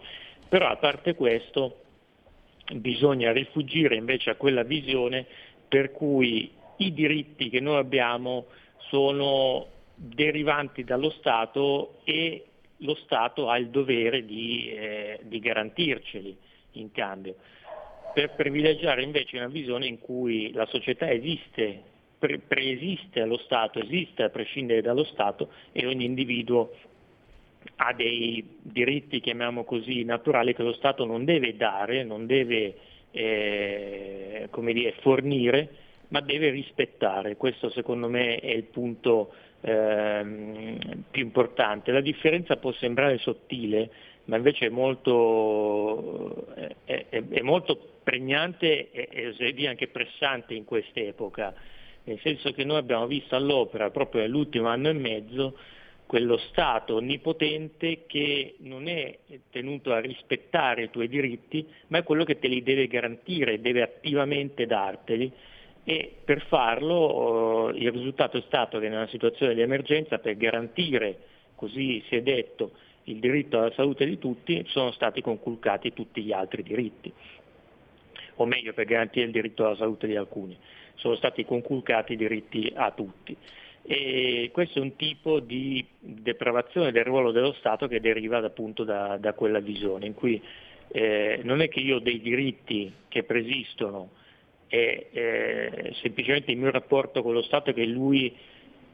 [0.49, 1.81] Però a parte questo,
[2.75, 5.25] bisogna rifugire invece a quella visione
[5.69, 8.47] per cui i diritti che noi abbiamo
[8.89, 12.45] sono derivanti dallo Stato e
[12.79, 16.37] lo Stato ha il dovere di, eh, di garantirceli
[16.73, 17.37] in cambio,
[18.15, 21.83] per privilegiare invece una visione in cui la società esiste,
[22.19, 26.73] pre- preesiste allo Stato, esiste a prescindere dallo Stato e ogni individuo
[27.77, 32.77] ha dei diritti, chiamiamo così, naturali che lo Stato non deve dare, non deve
[33.11, 35.69] eh, dire, fornire,
[36.09, 37.37] ma deve rispettare.
[37.37, 40.25] Questo secondo me è il punto eh,
[41.11, 41.93] più importante.
[41.93, 43.91] La differenza può sembrare sottile,
[44.25, 51.55] ma invece è molto, è, è, è molto pregnante e, e anche pressante in quest'epoca,
[52.05, 55.57] nel senso che noi abbiamo visto all'opera proprio nell'ultimo anno e mezzo
[56.07, 59.19] quello Stato onnipotente che non è
[59.51, 63.83] tenuto a rispettare i tuoi diritti, ma è quello che te li deve garantire, deve
[63.83, 65.31] attivamente darteli
[65.89, 71.17] e per farlo eh, il risultato è stato che una situazione di emergenza per garantire,
[71.55, 72.73] così si è detto,
[73.05, 77.11] il diritto alla salute di tutti, sono stati conculcati tutti gli altri diritti,
[78.35, 80.55] o meglio per garantire il diritto alla salute di alcuni,
[80.97, 83.35] sono stati conculcati i diritti a tutti.
[83.81, 89.17] E questo è un tipo di depravazione del ruolo dello Stato che deriva appunto da,
[89.17, 90.39] da quella visione, in cui
[90.89, 94.11] eh, non è che io ho dei diritti che preesistono
[94.69, 98.35] e eh, semplicemente il mio rapporto con lo Stato è che lui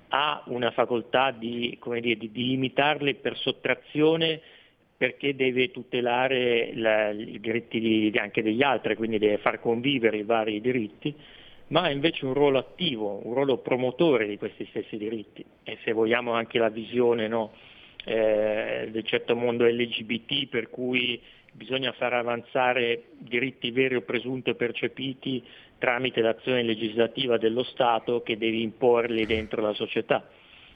[0.09, 4.41] ha una facoltà di, dire, di, di limitarli per sottrazione
[4.97, 10.23] perché deve tutelare la, i diritti di, anche degli altri, quindi deve far convivere i
[10.23, 11.13] vari diritti,
[11.69, 15.45] ma ha invece un ruolo attivo, un ruolo promotore di questi stessi diritti.
[15.65, 17.53] E se vogliamo anche la visione no,
[18.05, 21.21] eh, del certo mondo LGBT per cui
[21.55, 25.43] bisogna far avanzare diritti veri o presunti o percepiti
[25.79, 30.29] tramite l'azione legislativa dello Stato che deve imporli dentro la società,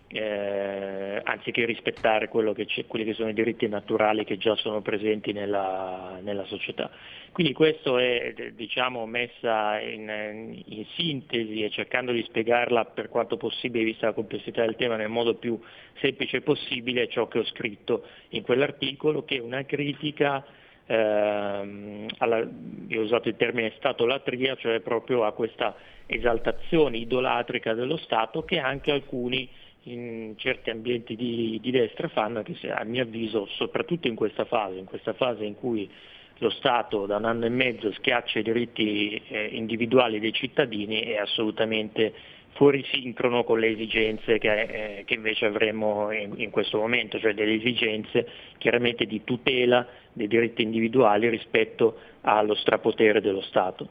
[0.06, 6.18] eh, anziché rispettare che quelli che sono i diritti naturali che già sono presenti nella,
[6.22, 6.90] nella società.
[7.32, 13.84] Quindi questo è diciamo, messa in, in, sintesi e cercando di spiegarla per quanto possibile,
[13.84, 15.60] vista la complessità del tema, nel modo più
[16.00, 20.44] semplice possibile, ciò che ho scritto in quell'articolo, che è una critica
[20.88, 22.38] ehm, alla,
[22.88, 28.58] io ho usato il termine stato-latria, cioè proprio a questa esaltazione idolatrica dello Stato che
[28.58, 29.48] anche alcuni
[29.84, 34.78] in certi ambienti di, di destra fanno, che a mio avviso, soprattutto in questa fase,
[34.78, 35.88] in questa fase in cui
[36.38, 41.16] lo Stato da un anno e mezzo schiaccia i diritti eh, individuali dei cittadini è
[41.16, 42.12] assolutamente
[42.58, 47.32] fuori sincrono con le esigenze che, eh, che invece avremo in, in, questo momento, cioè
[47.32, 48.26] delle esigenze
[48.58, 53.90] chiaramente di tutela dei diritti individuali rispetto allo strapotere dello Stato.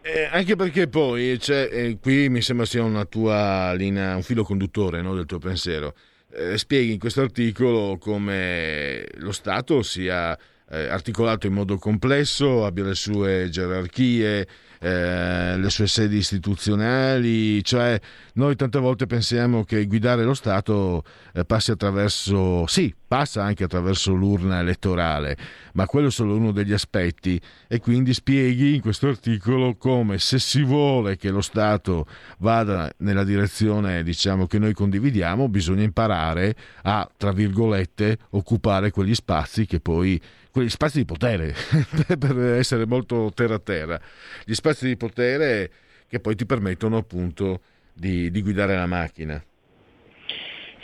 [0.00, 5.02] Eh, anche perché poi eh, qui mi sembra sia una tua linea, un filo conduttore
[5.02, 5.92] no, del tuo pensiero.
[6.32, 10.36] Eh, spieghi in questo articolo come lo Stato sia
[10.68, 14.46] eh, articolato in modo complesso, abbia le sue gerarchie,
[14.78, 17.98] eh, le sue sedi istituzionali, cioè
[18.34, 21.02] noi tante volte pensiamo che guidare lo Stato
[21.32, 25.36] eh, passi attraverso, sì, passa anche attraverso l'urna elettorale,
[25.74, 27.40] ma quello è solo uno degli aspetti.
[27.68, 32.06] E quindi spieghi in questo articolo come se si vuole che lo Stato
[32.38, 39.64] vada nella direzione diciamo che noi condividiamo, bisogna imparare a, tra virgolette, occupare quegli spazi
[39.64, 40.20] che poi
[40.56, 41.52] quegli spazi di potere,
[42.18, 44.00] per essere molto terra a terra,
[44.42, 45.70] gli spazi di potere
[46.08, 47.60] che poi ti permettono appunto
[47.92, 49.42] di, di guidare la macchina.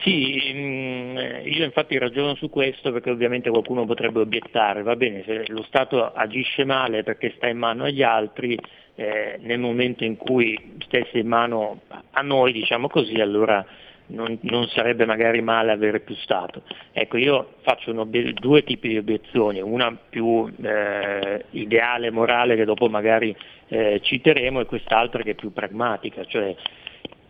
[0.02, 1.16] Sì, mm,
[1.46, 6.12] io infatti ragiono su questo perché ovviamente qualcuno potrebbe obiettare, va bene, se lo Stato
[6.12, 8.58] agisce male perché sta in mano agli altri,
[8.94, 11.80] eh, nel momento in cui stesse in mano
[12.10, 13.64] a noi, diciamo così, allora
[14.06, 16.62] non, non, sarebbe magari male avere più Stato.
[16.92, 23.34] Ecco, io faccio due tipi di obiezioni, una più eh, ideale, morale, che dopo magari
[23.68, 26.54] eh, citeremo, e quest'altra che è più pragmatica, cioè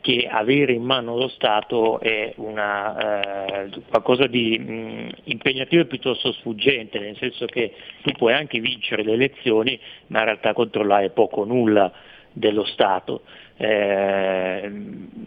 [0.02, 6.32] che avere in mano lo Stato è una, eh, qualcosa di mh, impegnativo e piuttosto
[6.32, 7.72] sfuggente, nel senso che
[8.02, 9.78] tu puoi anche vincere le elezioni,
[10.08, 11.92] ma in realtà controllare poco o nulla
[12.32, 13.22] dello Stato.
[13.62, 14.72] Eh,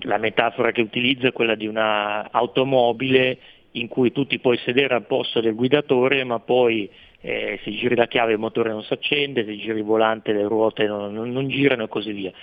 [0.01, 3.37] la metafora che utilizzo è quella di un'automobile
[3.71, 6.89] in cui tu ti puoi sedere al posto del guidatore, ma poi
[7.21, 10.43] eh, se giri la chiave il motore non si accende, se giri il volante le
[10.43, 12.33] ruote non, non, non girano e così via,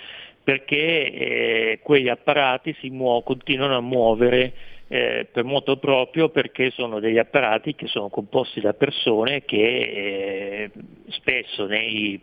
[0.43, 4.53] perché eh, quegli apparati si muo- continuano a muovere
[4.87, 10.71] eh, per moto proprio perché sono degli apparati che sono composti da persone che eh,
[11.09, 12.19] spesso nei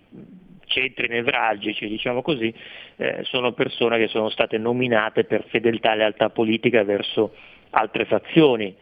[0.70, 2.54] centri nevralgici, diciamo così,
[2.96, 7.34] eh, sono persone che sono state nominate per fedeltà e lealtà politica verso
[7.70, 8.74] altre fazioni.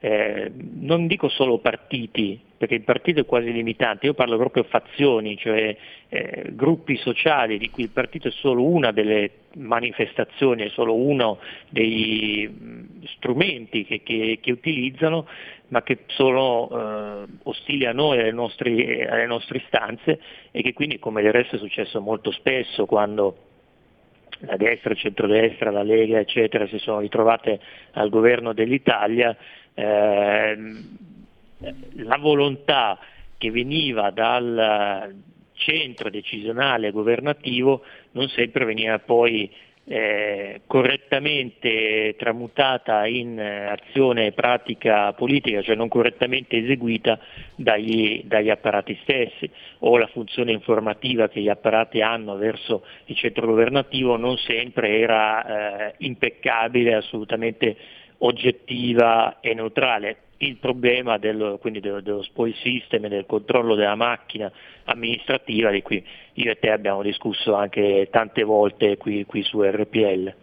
[0.00, 5.36] Eh, non dico solo partiti, perché il partito è quasi limitante, io parlo proprio fazioni,
[5.36, 5.76] cioè
[6.08, 11.38] eh, gruppi sociali di cui il partito è solo una delle manifestazioni, è solo uno
[11.68, 15.26] dei strumenti che, che, che utilizzano
[15.68, 20.20] ma che sono eh, ostili a noi, alle, nostri, alle nostre istanze
[20.50, 23.36] e che quindi, come del resto è successo molto spesso quando
[24.40, 27.60] la destra, il centrodestra, la Lega, eccetera, si sono ritrovate
[27.92, 29.36] al governo dell'Italia,
[29.74, 30.56] eh,
[31.96, 32.98] la volontà
[33.36, 35.14] che veniva dal
[35.54, 37.82] centro decisionale governativo
[38.12, 39.52] non sempre veniva poi
[39.90, 47.18] eh, correttamente tramutata in eh, azione pratica politica, cioè non correttamente eseguita
[47.54, 49.50] dagli, dagli, apparati stessi,
[49.80, 55.88] o la funzione informativa che gli apparati hanno verso il centro governativo non sempre era
[55.88, 57.76] eh, impeccabile, assolutamente
[58.18, 61.18] oggettiva e neutrale il problema
[61.58, 64.50] quindi dello, dello spoil system e del controllo della macchina
[64.84, 66.04] amministrativa di cui
[66.34, 70.34] io e te abbiamo discusso anche tante volte qui, qui su RPL.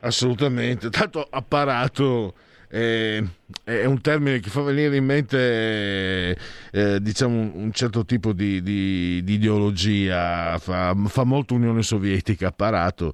[0.00, 2.34] Assolutamente, tanto apparato
[2.68, 3.24] eh,
[3.62, 6.36] è un termine che fa venire in mente
[6.72, 13.12] eh, diciamo un certo tipo di, di, di ideologia, fa, fa, molto Unione Sovietica apparato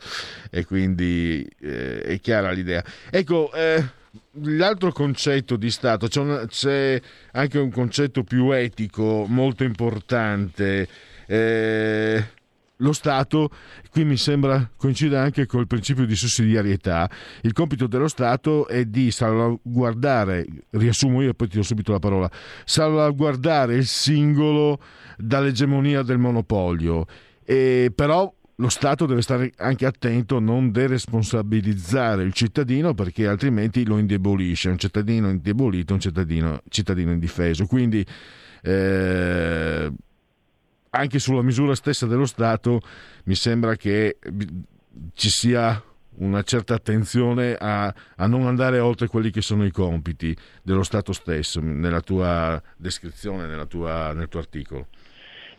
[0.50, 2.82] e quindi eh, è chiara l'idea.
[3.10, 4.00] Ecco, eh,
[4.42, 7.00] l'altro concetto di Stato, c'è, una, c'è,
[7.32, 10.88] anche un concetto più etico molto importante.
[11.26, 12.24] Eh,
[12.76, 13.50] lo Stato,
[13.90, 17.08] qui mi sembra coincide anche col principio di sussidiarietà,
[17.42, 22.00] il compito dello Stato è di salvaguardare, riassumo io e poi ti do subito la
[22.00, 22.30] parola,
[22.64, 24.80] salvaguardare il singolo
[25.16, 27.06] dall'egemonia del monopolio.
[27.44, 28.32] E però
[28.62, 34.70] lo Stato deve stare anche attento a non deresponsabilizzare il cittadino perché altrimenti lo indebolisce.
[34.70, 37.66] Un cittadino indebolito è un cittadino, cittadino indifeso.
[37.66, 38.06] Quindi
[38.62, 39.92] eh,
[40.90, 42.80] anche sulla misura stessa dello Stato
[43.24, 44.18] mi sembra che
[45.14, 45.82] ci sia
[46.18, 51.12] una certa attenzione a, a, non andare oltre quelli che sono i compiti dello Stato
[51.12, 54.86] stesso, nella tua descrizione, nella tua, nel tuo articolo.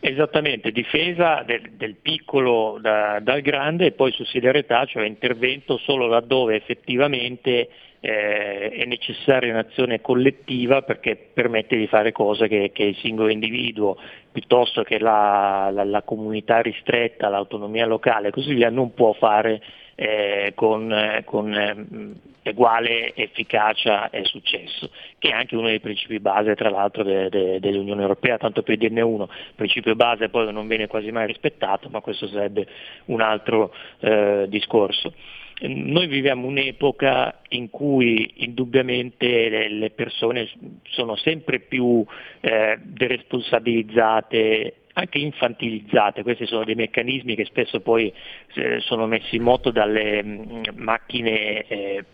[0.06, 6.56] Esattamente, difesa del, del piccolo da, dal grande e poi sussidiarietà, cioè intervento solo laddove
[6.56, 7.70] effettivamente
[8.00, 13.96] eh, è necessaria un'azione collettiva perché permette di fare cose che, che il singolo individuo
[14.30, 19.62] piuttosto che la, la, la, comunità ristretta, l'autonomia locale e così via non può fare
[19.94, 26.20] eh, con, eh, con eh, uguale efficacia e successo, che è anche uno dei principi
[26.20, 30.66] base tra l'altro de, de, dell'Unione Europea, tanto per dirne uno, principio base poi non
[30.66, 32.66] viene quasi mai rispettato, ma questo sarebbe
[33.06, 35.12] un altro eh, discorso.
[35.60, 40.50] Noi viviamo un'epoca in cui indubbiamente le persone
[40.90, 42.04] sono sempre più
[42.40, 48.12] eh, deresponsabilizzate, anche infantilizzate, questi sono dei meccanismi che spesso poi
[48.54, 52.04] eh, sono messi in moto dalle mh, mm, macchine eh,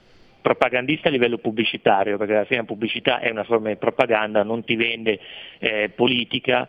[0.41, 4.65] propagandiste a livello pubblicitario, perché alla fine la pubblicità è una forma di propaganda, non
[4.65, 5.21] ti vende
[5.59, 6.67] eh, politica,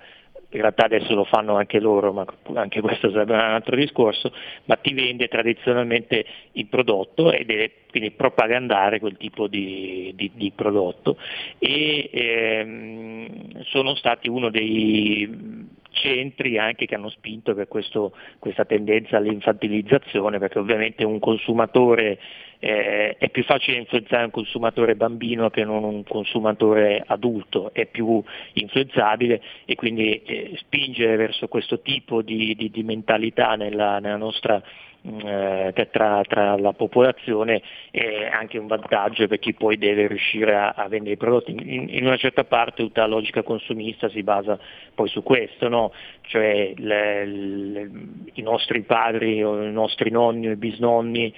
[0.54, 2.26] in realtà adesso lo fanno anche loro, ma
[2.56, 4.34] anche questo sarebbe un altro discorso,
[4.66, 10.52] ma ti vende tradizionalmente il prodotto e deve quindi propagandare quel tipo di, di, di
[10.54, 11.18] prodotto.
[11.58, 15.61] E ehm, sono stati uno dei
[15.92, 22.20] centri anche che hanno spinto per questo, questa tendenza all'infantilizzazione, perché ovviamente un consumatore
[22.60, 28.24] eh, è più facile influenzare un consumatore bambino che non un consumatore adulto, è più
[28.54, 34.62] influenzabile e quindi eh, spingere verso questo tipo di, di, di mentalità nella, nella nostra
[35.02, 40.88] tra, tra, la popolazione è anche un vantaggio per chi poi deve riuscire a, a
[40.88, 41.52] vendere i prodotti.
[41.52, 44.60] In, in, una certa parte tutta la logica consumista si basa
[44.94, 45.92] poi su questo, no?
[46.22, 47.90] cioè le, le,
[48.34, 51.34] i nostri padri o i nostri nonni o i bisnonni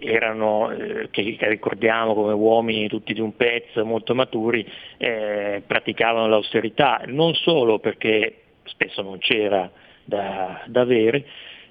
[0.00, 7.02] erano, eh, che ricordiamo come uomini tutti di un pezzo, molto maturi, eh, praticavano l'austerità,
[7.06, 9.70] non solo perché spesso non c'era
[10.04, 11.24] da, da avere,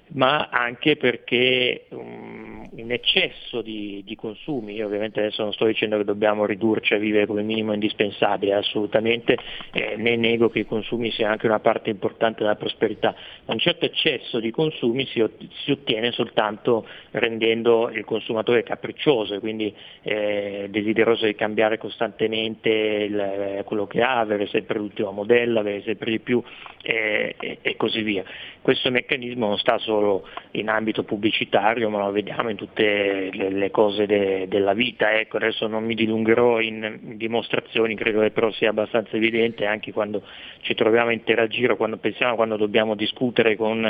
[0.08, 5.96] ma anche perché um, un eccesso di, di, consumi, io ovviamente adesso non sto dicendo
[5.98, 9.36] che dobbiamo ridurci a vivere come minimo indispensabile, assolutamente
[9.72, 13.14] eh, né nego che i consumi siano anche una parte importante della prosperità,
[13.44, 15.22] ma un certo eccesso di consumi si,
[15.64, 23.62] si ottiene soltanto rendendo il consumatore capriccioso e quindi eh, desideroso di cambiare costantemente il,
[23.64, 26.42] quello che ha, avere sempre l'ultimo modello, avere sempre di più
[26.82, 28.24] eh, e, e così via.
[28.60, 33.50] Questo meccanismo non sta solo solo in ambito pubblicitario, ma lo vediamo in tutte le,
[33.50, 35.18] le cose de, della vita.
[35.18, 40.22] Ecco, adesso non mi dilungherò in, dimostrazioni, credo che però sia abbastanza evidente anche quando
[40.62, 43.84] ci troviamo a interagire, quando pensiamo, quando dobbiamo discutere con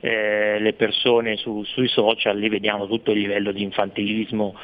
[0.00, 4.54] eh, le persone su, sui social, lì vediamo tutto il livello di infantilismo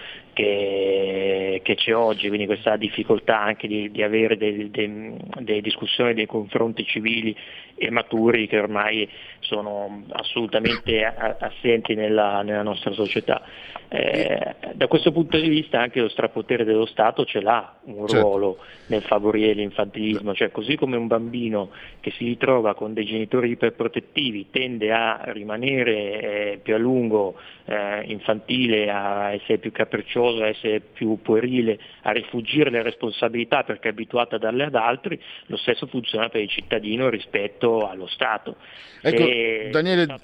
[0.40, 6.14] che, che c'è oggi, quindi questa difficoltà anche di, di avere delle, delle, delle discussioni,
[6.14, 7.36] dei confronti civili
[7.74, 9.08] e maturi che ormai
[9.40, 13.42] sono assolutamente assenti nella, nella nostra società.
[13.88, 18.22] Eh, da questo punto di vista anche lo strapotere dello Stato ce l'ha un certo.
[18.22, 23.50] ruolo nel favorire l'infantilismo, cioè così come un bambino che si ritrova con dei genitori
[23.50, 26.20] iperprotettivi tende a rimanere
[26.52, 32.12] eh, più a lungo eh, infantile, a essere più capriccioso, a essere più puerile, a
[32.12, 36.48] rifugire le responsabilità perché è abituato a darle ad altri, lo stesso funziona per il
[36.48, 38.56] cittadino rispetto allo Stato.
[39.02, 40.18] Ecco, Daniele, non...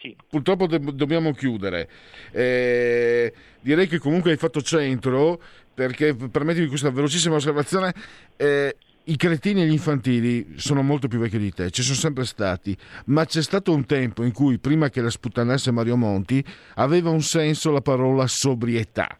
[0.00, 0.16] Sì.
[0.28, 1.88] Purtroppo do- dobbiamo chiudere.
[2.30, 5.40] Eh, direi che comunque hai fatto centro,
[5.74, 7.92] perché permettimi questa velocissima osservazione.
[8.36, 8.76] Eh,
[9.08, 12.76] i cretini e gli infantili sono molto più vecchi di te, ci sono sempre stati,
[13.06, 16.44] ma c'è stato un tempo in cui, prima che la sputtanasse Mario Monti,
[16.74, 19.18] aveva un senso la parola sobrietà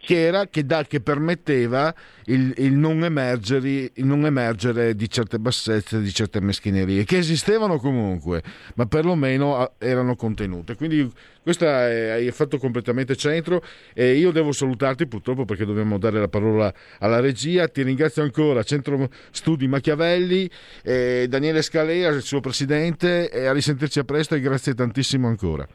[0.00, 1.94] che, che, da, che permetteva
[2.26, 8.42] il, il, non il, non emergere, di certe bassezze, di certe meschinerie, che esistevano comunque,
[8.76, 10.74] ma perlomeno ah, erano contenute.
[10.74, 11.08] Quindi
[11.42, 13.62] questo hai fatto completamente centro
[13.92, 17.68] e io devo salutarti purtroppo perché dobbiamo dare la parola alla regia.
[17.68, 20.50] Ti ringrazio ancora, Centro Studi Machiavelli,
[20.82, 25.66] eh, Daniele Scalea, il suo presidente, e a risentirci a presto e grazie tantissimo ancora.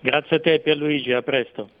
[0.00, 1.80] Grazie a te Pierluigi, a presto.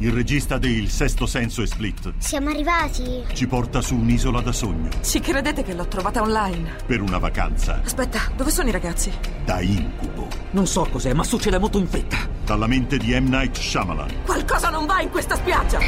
[0.00, 3.24] Il regista di Il Sesto Senso e Split Siamo arrivati.
[3.32, 6.76] ci porta su un'isola da sogno Ci credete che l'ho trovata online?
[6.86, 9.10] per una vacanza Aspetta, dove sono i ragazzi?
[9.44, 10.28] da incubo.
[10.50, 12.16] Non so cos'è, ma succede molto in fretta.
[12.44, 13.28] Dalla mente di M.
[13.28, 14.22] Night Shyamalan.
[14.24, 15.78] Qualcosa non va in questa spiaggia!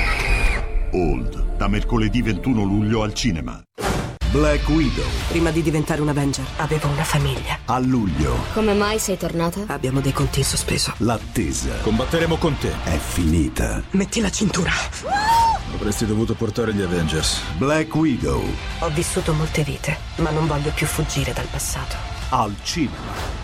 [0.92, 3.62] Old, da mercoledì 21 luglio al cinema.
[4.30, 7.58] Black Widow, Prima di diventare un Avenger, avevo una famiglia.
[7.64, 8.36] a luglio.
[8.52, 9.64] Come mai sei tornata?
[9.66, 10.92] Abbiamo dei conti in sospeso.
[10.98, 12.72] L'attesa Combatteremo con te.
[12.84, 13.82] è finita.
[13.90, 14.70] Metti la cintura.
[15.74, 17.40] Avresti dovuto portare gli Avengers.
[17.56, 18.44] Black Widow,
[18.80, 21.96] Ho vissuto molte vite, ma non voglio più fuggire dal passato.
[22.30, 23.38] al cinema.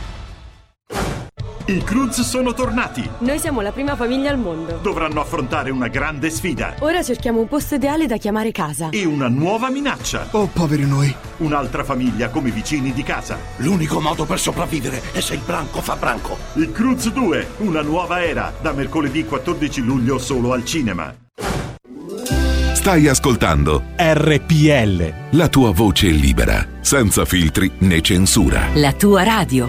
[1.69, 3.09] I Cruz sono tornati.
[3.19, 4.79] Noi siamo la prima famiglia al mondo.
[4.83, 8.91] Dovranno affrontare una grande sfida Ora cerchiamo un posto ideale da chiamare casa.
[8.91, 10.29] e una nuova minaccia.
[10.31, 11.13] Oh, poveri noi.
[11.39, 13.37] Un'altra famiglia come vicini di casa.
[13.57, 16.37] L'unico modo per sopravvivere è se il branco fa branco.
[16.55, 21.13] I Cruz 2, una nuova era, da mercoledì 14 luglio solo al cinema.
[22.75, 25.13] Stai ascoltando RPL.
[25.31, 28.69] la tua voce libera, senza filtri né censura.
[28.75, 29.69] La tua radio.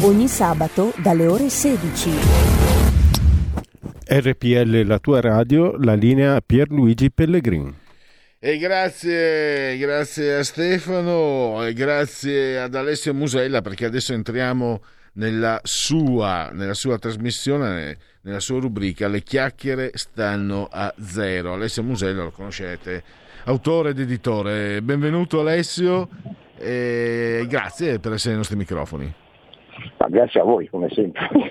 [0.00, 2.10] Ogni sabato dalle ore 16.
[4.04, 7.74] RPL, la tua radio, la linea Pierluigi Pellegrin.
[8.38, 14.82] E grazie, grazie a Stefano e grazie ad Alessio Musella perché adesso entriamo
[15.14, 21.54] nella sua, nella sua trasmissione, nella sua rubrica Le chiacchiere stanno a zero.
[21.54, 23.02] Alessio Musella lo conoscete,
[23.46, 24.80] autore ed editore.
[24.80, 26.08] Benvenuto Alessio
[26.56, 29.26] e grazie per essere ai nostri microfoni.
[30.08, 31.50] Grazie a voi, come sempre.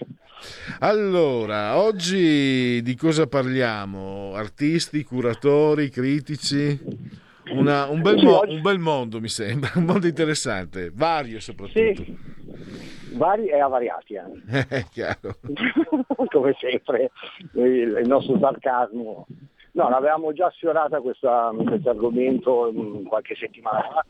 [0.79, 4.33] Allora, oggi di cosa parliamo?
[4.33, 6.79] Artisti, curatori, critici?
[7.51, 11.39] Una- un, bel Sì, mo- oggi- un bel mondo mi sembra, un mondo interessante, vario
[11.39, 12.03] soprattutto.
[12.03, 12.17] Sì.
[13.13, 14.43] vari e avariati anche.
[14.69, 15.37] È chiaro.
[16.29, 17.11] come sempre
[17.53, 19.25] il, il nostro sarcasmo.
[19.71, 24.05] No, l'avevamo già sfiorata questo argomento mm, qualche settimana fa,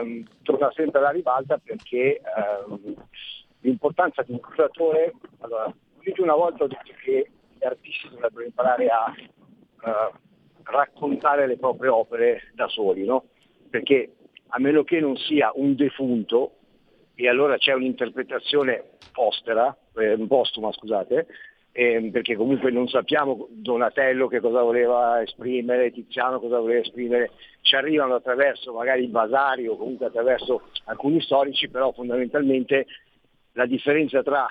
[0.00, 2.94] Ehm, torna sempre alla ribalta perché ehm,
[3.60, 8.44] l'importanza di un curatore, allora, più di una volta ho detto che gli artisti dovrebbero
[8.44, 10.12] imparare a eh,
[10.64, 13.24] raccontare le proprie opere da soli, no?
[13.70, 14.12] Perché
[14.48, 16.52] a meno che non sia un defunto,
[17.14, 21.26] e allora c'è un'interpretazione postera, eh, postuma scusate,
[21.72, 27.30] eh, perché comunque non sappiamo Donatello che cosa voleva esprimere, Tiziano cosa voleva esprimere,
[27.62, 32.86] ci arrivano attraverso magari i basari o comunque attraverso alcuni storici, però fondamentalmente
[33.58, 34.46] la differenza tra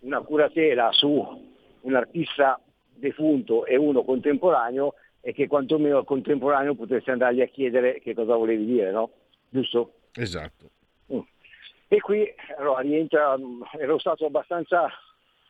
[0.00, 1.44] una curatela su
[1.80, 2.60] un artista
[2.94, 8.36] defunto e uno contemporaneo è che quantomeno al contemporaneo potresti andargli a chiedere che cosa
[8.36, 9.10] volevi dire, no?
[9.48, 9.94] Giusto?
[10.14, 10.70] Esatto.
[11.12, 11.18] Mm.
[11.88, 12.24] E qui
[12.56, 13.36] allora, rientra,
[13.80, 14.88] ero stato abbastanza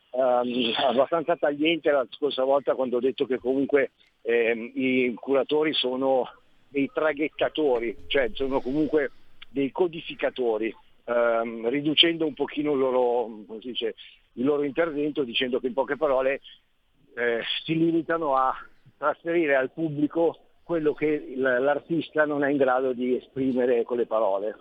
[0.09, 3.91] ehm, abbastanza tagliente la scorsa volta quando ho detto che comunque
[4.23, 6.27] ehm, i curatori sono
[6.67, 9.11] dei traghettatori, cioè sono comunque
[9.49, 10.75] dei codificatori,
[11.07, 13.95] ehm, riducendo un pochino il loro, dice,
[14.33, 16.41] il loro, intervento dicendo che in poche parole
[17.15, 18.53] eh, si limitano a
[18.97, 24.55] trasferire al pubblico quello che l'artista non è in grado di esprimere con le parole.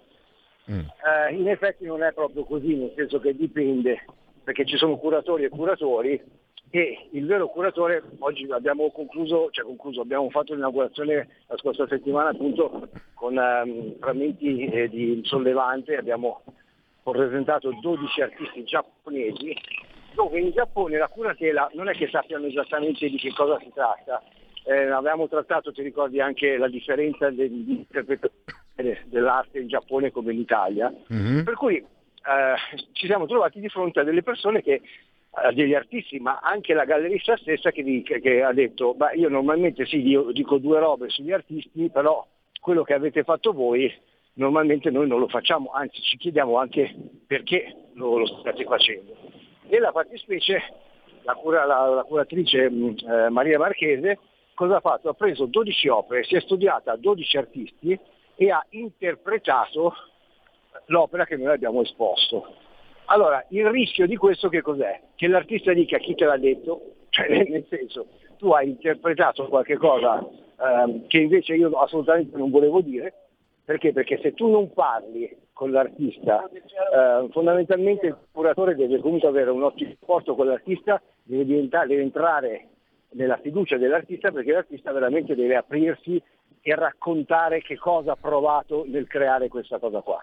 [0.71, 0.79] Mm.
[0.79, 4.05] Eh, in effetti non è proprio così, nel senso che dipende
[4.43, 6.23] perché ci sono curatori e curatori
[6.71, 12.31] e il vero curatore, oggi abbiamo concluso, cioè concluso, abbiamo fatto l'inaugurazione la scorsa settimana
[12.31, 16.43] appunto con um, frammenti eh, di sollevante, abbiamo
[17.03, 19.55] presentato 12 artisti giapponesi
[20.15, 24.23] dove in Giappone la curatela non è che sappiano esattamente di che cosa si tratta,
[24.65, 30.93] eh, avevamo trattato, ti ricordi anche la differenza dell'interpretazione dell'arte in Giappone come in Italia,
[31.13, 31.45] mm-hmm.
[31.45, 34.81] per cui eh, ci siamo trovati di fronte a delle persone che
[35.53, 39.85] degli artisti, ma anche la gallerista stessa che, dice, che ha detto, beh, io normalmente
[39.87, 42.27] sì, io dico due robe sugli artisti, però
[42.61, 43.93] quello che avete fatto voi
[44.35, 46.95] normalmente noi non lo facciamo, anzi ci chiediamo anche
[47.27, 49.15] perché lo, lo state facendo.
[49.69, 50.63] Nella fattispecie
[51.23, 54.19] la, cura, la, la curatrice mm, eh, Maria Marchese
[54.57, 55.11] cosa ha fatto?
[55.11, 57.99] Ha preso 12 opere, si è studiata 12 artisti
[58.35, 59.95] e ha interpretato
[60.87, 62.55] l'opera che noi abbiamo esposto.
[63.07, 65.01] Allora, il rischio di questo che cos'è?
[65.15, 68.07] Che l'artista dica chi te l'ha detto, cioè nel senso,
[68.37, 70.27] tu hai interpretato qualche cosa
[70.61, 73.13] ehm, che invece io assolutamente non volevo dire,
[73.65, 73.93] perché?
[73.93, 79.63] Perché se tu non parli con l'artista, eh, fondamentalmente il curatore deve comunque avere un
[79.63, 82.69] ottimo rapporto con l'artista, deve, deve entrare
[83.11, 86.21] nella fiducia dell'artista perché l'artista veramente deve aprirsi
[86.61, 90.23] e raccontare che cosa ha provato nel creare questa cosa qua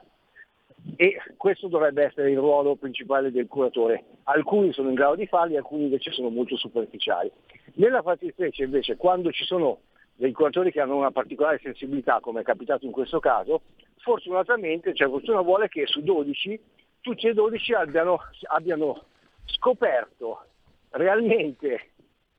[0.95, 4.03] e questo dovrebbe essere il ruolo principale del curatore.
[4.23, 7.31] Alcuni sono in grado di farli, alcuni invece sono molto superficiali.
[7.76, 9.80] Nella fattispecie invece quando ci sono
[10.15, 13.61] dei curatori che hanno una particolare sensibilità, come è capitato in questo caso,
[13.97, 16.60] fortunatamente, cioè fortuna vuole che su 12,
[17.01, 18.19] tutti e 12 abbiano,
[18.49, 19.05] abbiano
[19.45, 20.45] scoperto
[20.91, 21.89] realmente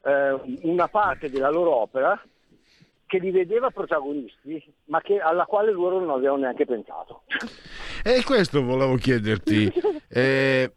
[0.03, 2.21] eh, una parte della loro opera
[3.15, 7.23] che li vedeva protagonisti, ma che, alla quale loro non avevano neanche pensato.
[8.03, 9.73] E questo volevo chiederti.
[10.17, 10.71] Eh,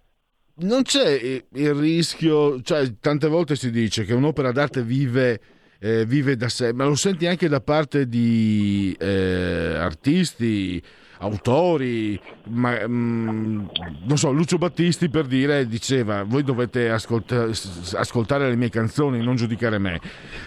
[0.61, 5.39] non c'è il rischio, cioè tante volte si dice che un'opera d'arte vive,
[5.79, 10.81] eh, vive da sé, ma lo senti anche da parte di eh, artisti,
[11.19, 13.65] autori, ma, mh, mm,
[14.05, 17.47] non so, Lucio Battisti per dire diceva voi dovete ascolta-
[17.93, 19.99] ascoltare le mie canzoni, non giudicare me,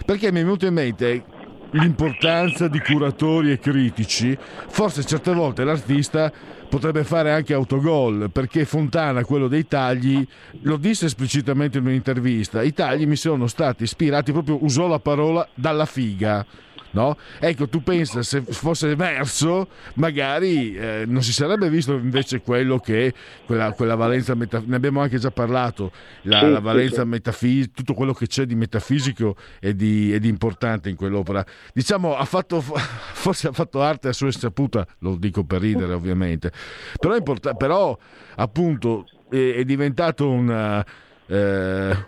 [0.05, 1.23] perché mi è venuto in mente
[1.71, 6.31] l'importanza di curatori e critici, forse certe volte l'artista
[6.69, 10.25] potrebbe fare anche autogol, perché Fontana, quello dei tagli,
[10.61, 15.47] lo disse esplicitamente in un'intervista, i tagli mi sono stati ispirati, proprio usò la parola
[15.53, 16.45] dalla figa
[16.91, 17.17] No?
[17.39, 23.13] Ecco, tu pensa se fosse verso, magari eh, non si sarebbe visto invece quello che
[23.45, 25.91] quella, quella valenza metafisica, ne abbiamo anche già parlato,
[26.23, 30.19] la, sì, la valenza sì, metafisica, tutto quello che c'è di metafisico e di, e
[30.19, 31.45] di, importante in quell'opera.
[31.73, 36.51] Diciamo, ha fatto, forse ha fatto arte a sua insaputa, lo dico per ridere ovviamente,
[36.99, 37.97] però, import- però
[38.35, 40.85] appunto è, è diventato una,
[41.27, 42.05] eh,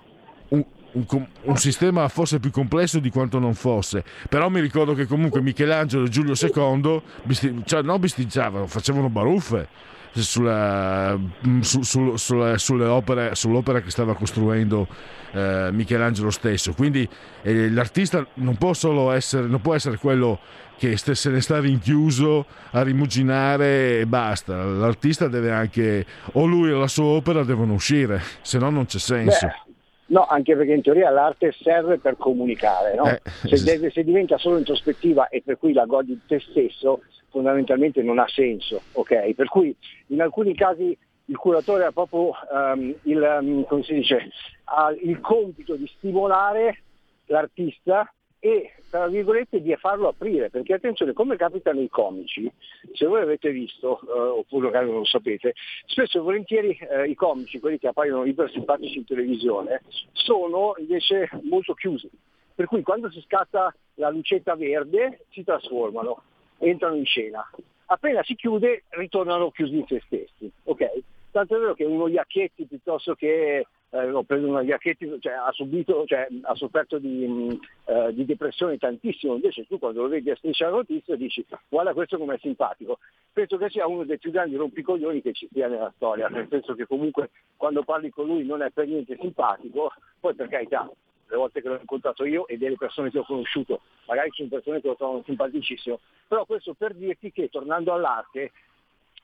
[0.93, 4.03] un, un, sistema forse più complesso di quanto non fosse.
[4.29, 9.67] Però mi ricordo che comunque Michelangelo e Giulio II bisti, cioè, non bisticciavano, facevano baruffe.
[10.13, 11.17] sulla,
[11.61, 14.87] su, su, sulle, sulle opere, sull'opera che stava costruendo
[15.31, 16.73] eh, Michelangelo stesso.
[16.73, 17.07] Quindi
[17.41, 20.39] eh, l'artista non può solo essere, non può essere quello
[20.77, 24.63] che se ne sta rinchiuso a rimuginare e basta.
[24.63, 28.99] L'artista deve anche, o lui o la sua opera devono uscire, se no non c'è
[28.99, 29.47] senso.
[29.47, 29.62] Beh.
[30.05, 33.07] No, anche perché in teoria l'arte serve per comunicare, no?
[33.07, 38.01] Eh, se, deve, se, diventa solo introspettiva e per cui la godi te stesso, fondamentalmente
[38.01, 39.33] non ha senso, ok?
[39.33, 39.75] Per cui
[40.07, 44.29] in alcuni casi il curatore ha proprio um, il, um, come si dice,
[44.65, 46.81] ha il compito di stimolare
[47.27, 48.13] l'artista
[48.45, 52.51] e tra virgolette di farlo aprire, perché attenzione, come capita nei comici,
[52.91, 55.53] se voi avete visto, eh, oppure magari non lo sapete,
[55.85, 61.29] spesso e volentieri eh, i comici, quelli che appaiono iper simpatici in televisione, sono invece
[61.43, 62.09] molto chiusi.
[62.53, 66.21] Per cui quando si scatta la lucetta verde si trasformano,
[66.57, 67.49] entrano in scena.
[67.85, 70.51] Appena si chiude ritornano chiusi in se stessi.
[70.65, 71.01] Okay?
[71.33, 75.51] Tanto è vero che uno Iacchetti piuttosto che eh, ho preso una Iacchetti, cioè, ha
[75.51, 80.29] subito, cioè, ha sofferto di, mh, eh, di, depressione tantissimo, invece tu quando lo vedi
[80.29, 82.99] a striscia la notizia dici guarda questo com'è simpatico.
[83.33, 86.75] Penso che sia uno dei più grandi rompicoglioni che ci sia nella storia, nel senso
[86.75, 90.87] che comunque quando parli con lui non è per niente simpatico, poi per carità,
[91.29, 94.81] le volte che l'ho incontrato io e delle persone che ho conosciuto, magari sono persone
[94.81, 98.51] che lo trovano simpaticissimo, però questo per dirti che tornando all'arte,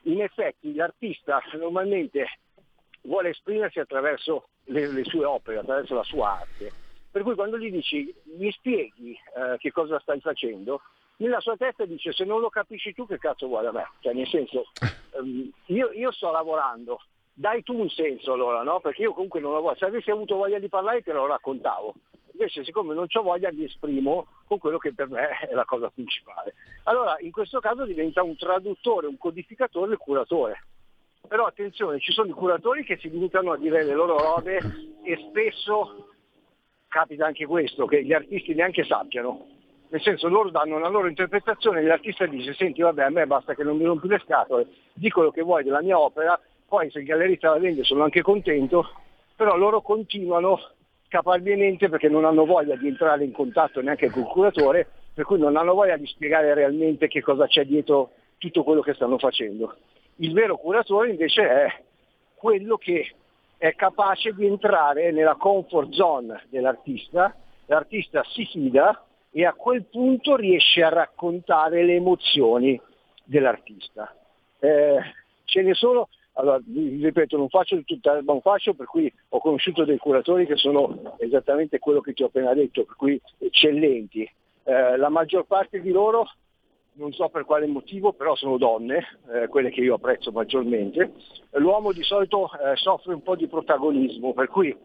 [0.02, 2.38] in effetti l'artista normalmente
[3.02, 6.72] vuole esprimersi attraverso le, le, sue opere, attraverso la sua arte.
[7.10, 10.80] Per cui quando gli dici mi spieghi eh, che cosa stai facendo,
[11.16, 13.86] nella sua testa dice se non lo capisci tu che cazzo vuoi da me?
[14.00, 14.64] Cioè nel senso,
[15.12, 17.00] um, io, io, sto lavorando,
[17.34, 18.80] dai tu un senso allora, no?
[18.80, 21.94] Perché io comunque non lavoro, se avessi avuto voglia di parlare te lo raccontavo.
[22.32, 25.90] Invece siccome non ho voglia mi esprimo con quello che per me è la cosa
[25.90, 26.54] principale.
[26.84, 30.62] Allora in questo caso diventa un traduttore, un codificatore, il curatore
[31.30, 34.58] però attenzione, ci sono i curatori che si limitano a dire le loro robe
[35.04, 36.08] e spesso
[36.88, 39.46] capita anche questo, che gli artisti neanche sappiano.
[39.90, 43.54] Nel senso loro danno una loro interpretazione e l'artista dice senti vabbè a me basta
[43.54, 46.36] che non mi rompi le scatole, di quello che vuoi della mia opera,
[46.66, 48.90] poi se il gallerista la vende sono anche contento,
[49.36, 50.58] però loro continuano
[51.10, 55.56] caparbiamente perché non hanno voglia di entrare in contatto neanche col curatore, per cui non
[55.56, 59.76] hanno voglia di spiegare realmente che cosa c'è dietro tutto quello che stanno facendo.
[60.16, 61.82] Il vero curatore invece è
[62.34, 63.12] quello che
[63.58, 67.34] è capace di entrare nella comfort zone dell'artista,
[67.66, 72.80] l'artista si fida e a quel punto riesce a raccontare le emozioni
[73.24, 74.14] dell'artista.
[74.60, 74.98] Eh,
[75.44, 76.08] ce ne sono,
[76.40, 80.56] allora, ripeto, non faccio tutta l'erba un fascio, per cui ho conosciuto dei curatori che
[80.56, 84.28] sono esattamente quello che ti ho appena detto, per cui eccellenti.
[84.64, 86.26] Eh, la maggior parte di loro
[86.94, 91.12] non so per quale motivo, però sono donne, eh, quelle che io apprezzo maggiormente.
[91.52, 94.76] L'uomo di solito eh, soffre un po' di protagonismo, per cui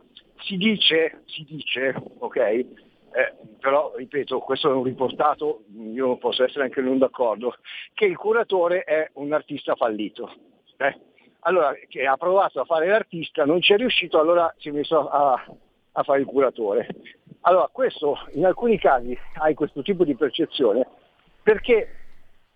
[0.43, 2.67] si dice, si dice, ok, eh,
[3.59, 7.55] però ripeto, questo è un riportato, io posso essere anche non d'accordo,
[7.93, 10.31] che il curatore è un artista fallito.
[10.77, 11.13] Eh.
[11.47, 15.07] Allora, che ha provato a fare l'artista, non ci è riuscito, allora si è messo
[15.07, 15.45] a,
[15.91, 16.87] a fare il curatore.
[17.41, 20.87] Allora, questo in alcuni casi hai questo tipo di percezione
[21.43, 21.89] perché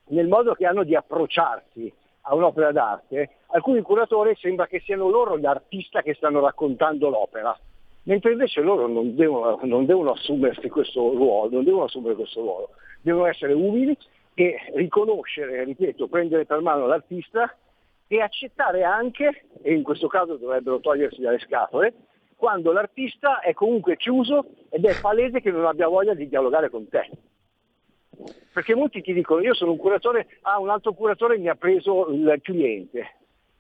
[0.08, 5.38] nel modo che hanno di approcciarsi a un'opera d'arte, alcuni curatori sembra che siano loro
[5.38, 7.56] l'artista che stanno raccontando l'opera,
[8.04, 12.70] mentre invece loro non devono, non devono assumersi questo ruolo, non devono assumere questo ruolo,
[13.02, 13.96] devono essere umili
[14.34, 17.56] e riconoscere, ripeto, prendere per mano l'artista
[18.12, 21.94] e accettare anche, e in questo caso dovrebbero togliersi dalle scatole,
[22.36, 26.90] quando l'artista è comunque chiuso ed è palese che non abbia voglia di dialogare con
[26.90, 27.08] te.
[28.52, 32.10] Perché molti ti dicono, io sono un curatore, ah, un altro curatore mi ha preso
[32.10, 33.18] il cliente.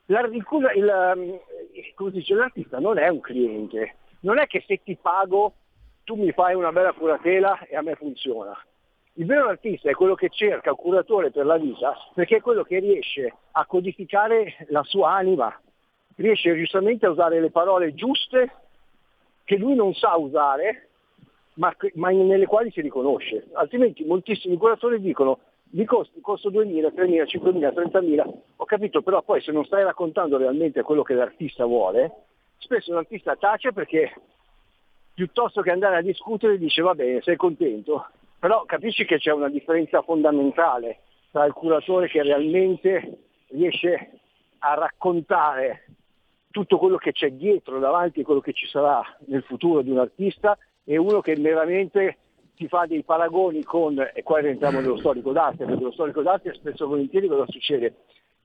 [0.08, 5.54] Il, il, come dice, l'artista non è un cliente, non è che se ti pago
[6.04, 8.58] tu mi fai una bella curatela e a me funziona.
[9.20, 12.64] Il vero artista è quello che cerca un curatore per la vita perché è quello
[12.64, 15.54] che riesce a codificare la sua anima,
[16.16, 18.50] riesce giustamente a usare le parole giuste
[19.44, 20.88] che lui non sa usare
[21.56, 23.48] ma, ma nelle quali si riconosce.
[23.56, 25.40] Altrimenti moltissimi curatori dicono
[25.72, 30.38] mi costo, costo 2.000, 3.000, 5.000, 30.000, ho capito, però poi se non stai raccontando
[30.38, 32.10] realmente quello che l'artista vuole,
[32.58, 34.14] spesso l'artista tace perché
[35.14, 38.08] piuttosto che andare a discutere dice va bene, sei contento,
[38.40, 41.02] però capisci che c'è una differenza fondamentale
[41.32, 44.20] tra il curatore che realmente riesce
[44.60, 45.86] a raccontare
[46.50, 50.58] tutto quello che c'è dietro, davanti quello che ci sarà nel futuro di un artista
[50.84, 52.18] e uno che veramente
[52.56, 56.54] ti fa dei paragoni con, e qua rientriamo nello storico d'arte, perché lo storico d'arte
[56.54, 57.96] spesso e volentieri cosa succede?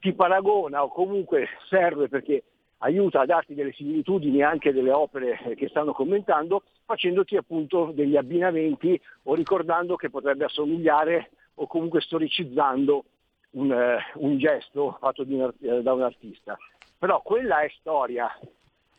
[0.04, 2.42] ti paragona o comunque serve perché
[2.84, 9.00] aiuta a darti delle similitudini anche delle opere che stanno commentando, facendoti appunto degli abbinamenti
[9.24, 13.04] o ricordando che potrebbe assomigliare o comunque storicizzando
[13.52, 16.56] un, eh, un gesto fatto un, eh, da un artista.
[16.98, 18.30] Però quella è storia.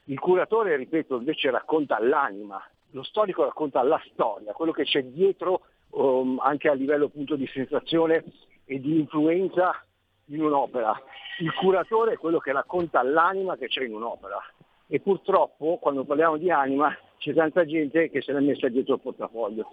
[0.05, 5.61] Il curatore, ripeto, invece racconta l'anima, lo storico racconta la storia, quello che c'è dietro
[5.91, 8.23] um, anche a livello appunto di sensazione
[8.65, 9.83] e di influenza
[10.27, 10.99] in un'opera.
[11.39, 14.41] Il curatore è quello che racconta l'anima che c'è in un'opera.
[14.87, 19.01] E purtroppo quando parliamo di anima c'è tanta gente che se l'è messa dietro il
[19.01, 19.71] portafoglio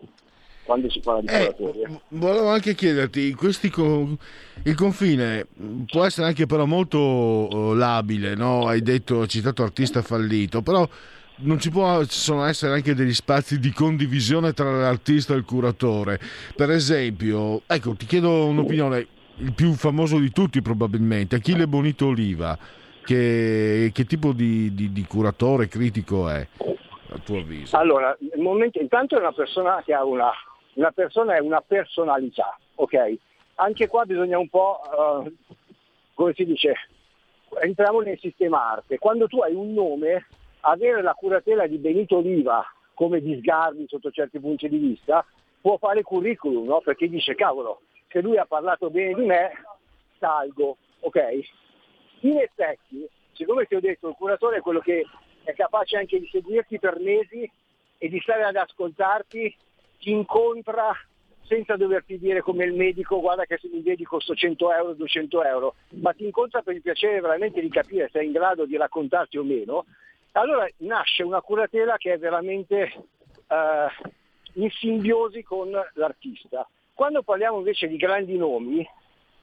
[0.64, 3.34] quando si parla di eh, Volevo anche chiederti,
[3.70, 4.16] con...
[4.62, 5.46] il confine
[5.86, 8.66] può essere anche però molto uh, labile, no?
[8.66, 10.88] hai detto, citato artista fallito, però
[11.36, 16.20] non ci possono essere anche degli spazi di condivisione tra l'artista e il curatore.
[16.54, 19.06] Per esempio, ecco, ti chiedo un'opinione,
[19.42, 22.56] il più famoso di tutti probabilmente, Achille Bonito Oliva,
[23.04, 26.46] che, che tipo di, di, di curatore critico è?
[27.08, 27.76] A tuo avviso?
[27.76, 30.30] Allora, momento, intanto è una persona che ha una,
[30.74, 33.14] una persona è una personalità, ok?
[33.56, 34.80] Anche qua bisogna un po',
[35.24, 35.32] uh,
[36.14, 36.74] come si dice,
[37.60, 38.98] entriamo nel sistema arte.
[38.98, 40.26] Quando tu hai un nome,
[40.60, 42.64] avere la curatela di Benito Oliva
[42.94, 45.24] come di Sgarbi sotto certi punti di vista
[45.60, 46.80] può fare curriculum, no?
[46.80, 47.82] Perché dice, cavolo,
[48.12, 49.50] se lui ha parlato bene di me,
[50.18, 51.18] salgo, ok?
[52.20, 55.04] In effetti, siccome ti ho detto, il curatore è quello che
[55.42, 57.50] è capace anche di seguirti per mesi
[57.98, 59.56] e di stare ad ascoltarti
[59.98, 60.92] ti incontra
[61.44, 65.44] senza doverti dire come il medico guarda che se mi vedi costo 100 euro, 200
[65.44, 68.76] euro, ma ti incontra per il piacere veramente di capire se è in grado di
[68.76, 69.86] raccontarti o meno,
[70.32, 72.82] allora nasce una curatela che è veramente
[73.48, 73.86] eh,
[74.54, 76.68] in simbiosi con l'artista.
[77.02, 78.88] Quando parliamo invece di grandi nomi,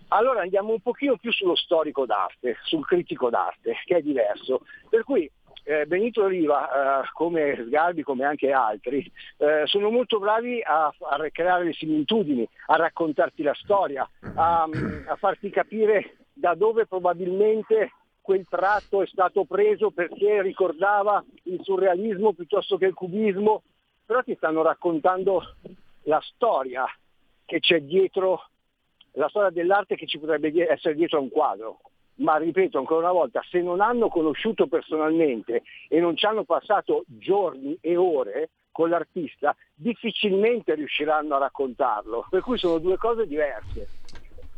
[0.08, 4.62] allora andiamo un pochino più sullo storico d'arte, sul critico d'arte, che è diverso.
[4.88, 5.30] Per cui
[5.66, 11.30] eh, Benito Riva, eh, come Sgarbi, come anche altri, eh, sono molto bravi a, a,
[11.34, 14.66] creare le similitudini, a raccontarti la storia, a,
[15.08, 17.92] a farti capire da dove probabilmente
[18.22, 23.64] quel tratto è stato preso perché ricordava il surrealismo piuttosto che il cubismo,
[24.06, 25.56] però ti stanno raccontando
[26.04, 26.86] la storia
[27.50, 28.44] che c'è dietro,
[29.14, 31.80] la storia dell'arte che ci potrebbe essere dietro a un quadro
[32.20, 37.06] ma ripeto ancora una volta, se non hanno conosciuto personalmente e non ci hanno passato
[37.08, 42.28] giorni e ore con l'artista, difficilmente riusciranno a raccontarlo.
[42.30, 43.88] Per cui sono due cose diverse.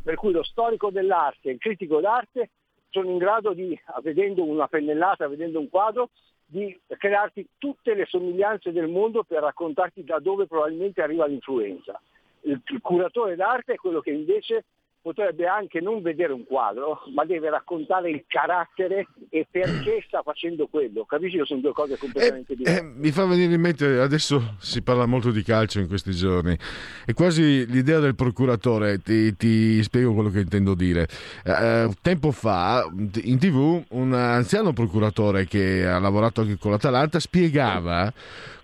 [0.02, 2.50] Per cui lo storico dell'arte e il critico d'arte
[2.90, 6.10] sono in grado di, vedendo una pennellata, vedendo un quadro,
[6.44, 12.00] di crearti tutte le somiglianze del mondo per raccontarti da dove probabilmente arriva l'influenza.
[12.42, 14.64] Il, il curatore d'arte è quello che invece
[15.02, 20.68] potrebbe anche non vedere un quadro, ma deve raccontare il carattere e perché sta facendo
[20.68, 21.04] quello.
[21.04, 22.80] Capisci che sono due cose completamente eh, diverse.
[22.80, 26.56] Eh, mi fa venire in mente, adesso si parla molto di calcio in questi giorni,
[27.04, 31.08] è quasi l'idea del procuratore, ti, ti spiego quello che intendo dire.
[31.44, 32.88] Eh, tempo fa
[33.24, 38.12] in tv un anziano procuratore che ha lavorato anche con l'Atalanta spiegava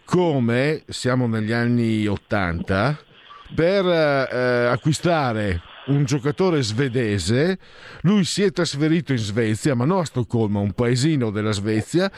[0.05, 3.07] come siamo negli anni 80
[3.55, 7.59] per eh, acquistare un giocatore svedese,
[8.03, 12.11] lui si è trasferito in Svezia, ma non a Stoccolma, un paesino della Svezia,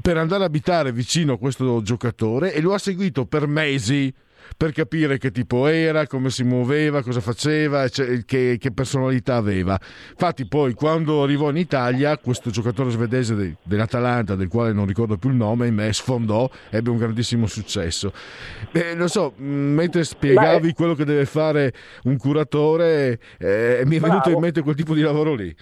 [0.00, 4.12] per andare a abitare vicino a questo giocatore e lo ha seguito per mesi
[4.56, 9.78] per capire che tipo era, come si muoveva, cosa faceva, che, che, personalità aveva.
[10.10, 15.16] Infatti poi quando arrivò in Italia questo giocatore svedese de, dell'Atalanta, del quale non ricordo
[15.16, 18.12] più il nome, me sfondò, ebbe un grandissimo successo.
[18.72, 20.74] Eh, non so, mentre spiegavi Beh.
[20.74, 21.72] quello che deve fare
[22.04, 25.54] un curatore, eh, mi è venuto in mente quel tipo di lavoro lì.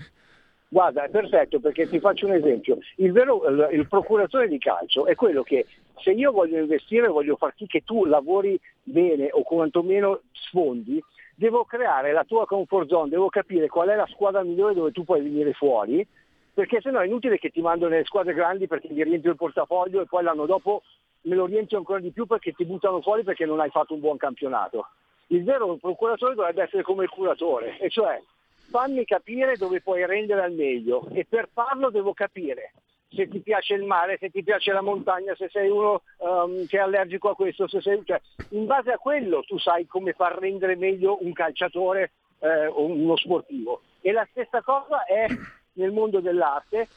[0.73, 2.79] Guarda, è perfetto perché ti faccio un esempio.
[2.97, 5.67] Il, vero, il, procuratore di calcio è quello che
[6.03, 11.03] se io voglio investire, voglio far sì che tu lavori bene o quantomeno sfondi,
[11.35, 15.05] devo creare la tua comfort zone, devo capire qual è la squadra migliore dove tu
[15.05, 16.07] puoi venire fuori,
[16.53, 20.03] perché sennò è inutile che ti mando nelle squadre grandi perché gli riempio il portafoglio
[20.03, 20.83] e poi l'anno dopo
[21.23, 24.01] me lo riempio ancora di più perché ti buttano fuori perché non hai fatto un
[24.01, 24.89] buon campionato.
[25.29, 28.21] Il vero procuratore dovrebbe essere come il curatore, e cioè
[28.69, 32.73] fammi capire dove puoi rendere al meglio e per farlo devo capire
[33.13, 36.79] se ti piace il mare, se ti piace la montagna, se sei uno um, che
[36.79, 38.21] è allergico a questo, se sei, cioè,
[38.51, 43.17] in base a quello tu sai come far rendere meglio un calciatore eh, o uno
[43.17, 43.83] sportivo.
[44.01, 45.27] E la stessa cosa è
[45.75, 46.89] nel mondo dell'arte,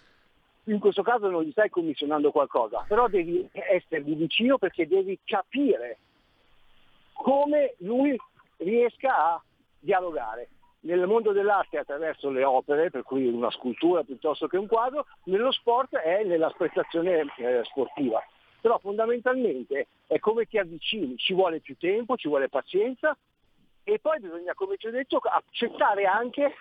[0.65, 5.97] in questo caso non gli stai commissionando qualcosa, però devi essergli vicino perché devi capire
[7.13, 8.15] come lui
[8.57, 9.43] riesca a
[9.79, 10.47] dialogare
[10.83, 15.51] nel mondo dell'arte attraverso le opere, per cui una scultura piuttosto che un quadro, nello
[15.51, 18.21] sport è nella prestazione eh, sportiva.
[18.59, 23.17] Però fondamentalmente è come ti avvicini, ci vuole più tempo, ci vuole pazienza
[23.83, 26.55] e poi bisogna, come ti ho detto, accettare anche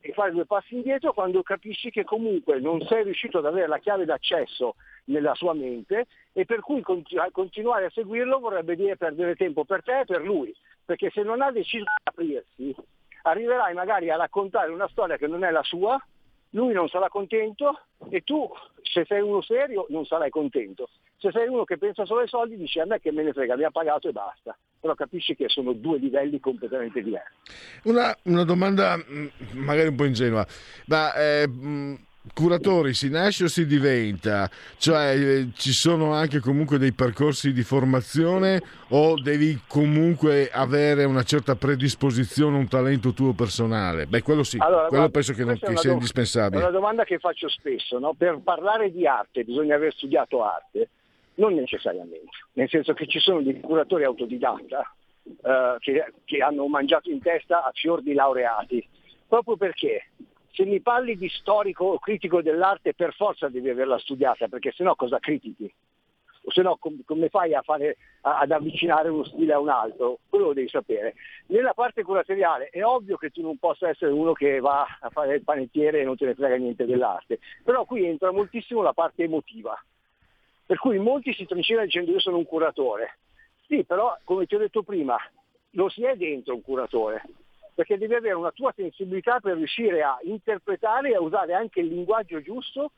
[0.00, 3.78] e fare due passi indietro quando capisci che comunque non sei riuscito ad avere la
[3.78, 4.74] chiave d'accesso
[5.04, 10.00] nella sua mente e per cui continuare a seguirlo vorrebbe dire perdere tempo per te
[10.00, 12.74] e per lui, perché se non ha deciso di aprirsi
[13.26, 16.00] arriverai magari a raccontare una storia che non è la sua,
[16.50, 17.80] lui non sarà contento
[18.10, 18.48] e tu,
[18.82, 20.88] se sei uno serio, non sarai contento.
[21.16, 23.56] Se sei uno che pensa solo ai soldi, dici a me che me ne frega,
[23.56, 24.56] mi ha pagato e basta.
[24.78, 27.32] Però capisci che sono due livelli completamente diversi.
[27.84, 30.46] Una, una domanda mm, magari un po' ingenua,
[30.86, 31.48] ma eh,
[32.32, 34.48] curatori si nasce o si diventa?
[34.78, 41.22] Cioè eh, ci sono anche comunque dei percorsi di formazione o devi comunque avere una
[41.22, 44.06] certa predisposizione, un talento tuo personale?
[44.06, 46.60] Beh, quello sì, allora, quello guarda, penso che, non, che sia dom- indispensabile.
[46.60, 48.14] È una domanda che faccio spesso, no?
[48.14, 50.88] per parlare di arte bisogna aver studiato arte?
[51.36, 54.94] Non necessariamente, nel senso che ci sono dei curatori autodidatta
[55.24, 58.86] eh, che, che hanno mangiato in testa a fior di laureati,
[59.26, 60.10] proprio perché
[60.54, 64.94] se mi parli di storico o critico dell'arte per forza devi averla studiata, perché sennò
[64.94, 65.72] cosa critichi?
[66.46, 69.68] O se no com- come fai a fare, a- ad avvicinare uno stile a un
[69.68, 70.20] altro?
[70.28, 71.14] Quello lo devi sapere.
[71.46, 75.34] Nella parte curatoriale è ovvio che tu non possa essere uno che va a fare
[75.34, 79.24] il panettiere e non te ne frega niente dell'arte, però qui entra moltissimo la parte
[79.24, 79.76] emotiva.
[80.66, 83.18] Per cui molti si trincellano dicendo io sono un curatore.
[83.66, 85.16] Sì, però come ti ho detto prima,
[85.70, 87.22] lo si è dentro un curatore
[87.74, 91.88] perché devi avere una tua sensibilità per riuscire a interpretare e a usare anche il
[91.88, 92.92] linguaggio giusto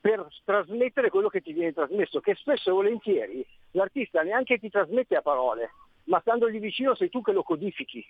[0.00, 5.16] per trasmettere quello che ti viene trasmesso, che spesso e volentieri l'artista neanche ti trasmette
[5.16, 5.70] a parole,
[6.04, 8.04] ma standogli vicino sei tu che lo codifichi.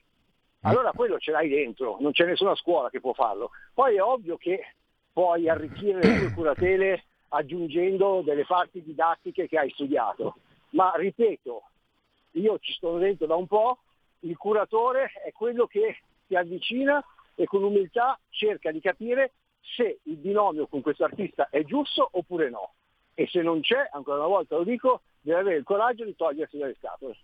[0.63, 3.51] Allora quello ce l'hai dentro, non c'è nessuna scuola che può farlo.
[3.75, 4.75] Poi è ovvio che
[5.13, 10.37] puoi arricchire le tue curatele aggiungendo delle parti didattiche che hai studiato,
[10.71, 11.63] ma ripeto,
[12.33, 13.79] io ci sto dentro da un po',
[14.25, 17.03] il curatore è quello che si avvicina
[17.35, 19.33] e con umiltà cerca di capire
[19.77, 22.75] se il binomio con questo artista è giusto oppure no.
[23.15, 26.59] E se non c'è, ancora una volta lo dico, deve avere il coraggio di togliersi
[26.59, 27.17] dalle scatole.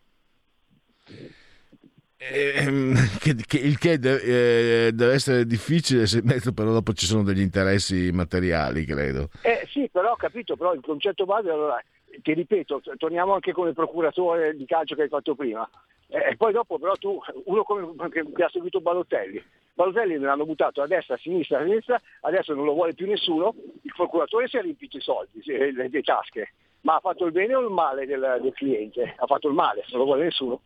[2.21, 6.93] Ehm, che, che- il che de- eh, deve essere difficile se in mezzo però dopo
[6.93, 11.49] ci sono degli interessi materiali credo Eh sì, però ho capito, però il concetto base,
[11.49, 11.81] allora,
[12.23, 15.69] ti ripeto, torniamo anche il procuratore di calcio che hai fatto prima.
[16.09, 19.43] Eh, E poi dopo però tu, uno come, che, che ha seguito Balotelli,
[19.75, 23.07] Balotelli me l'hanno buttato a destra, a sinistra, a sinistra, adesso non lo vuole più
[23.07, 27.27] nessuno, il procuratore si è riempito i soldi, si- le, le tasche, ma ha fatto
[27.27, 29.15] il bene o il male del, del cliente?
[29.17, 30.61] Ha fatto il male, non lo vuole nessuno.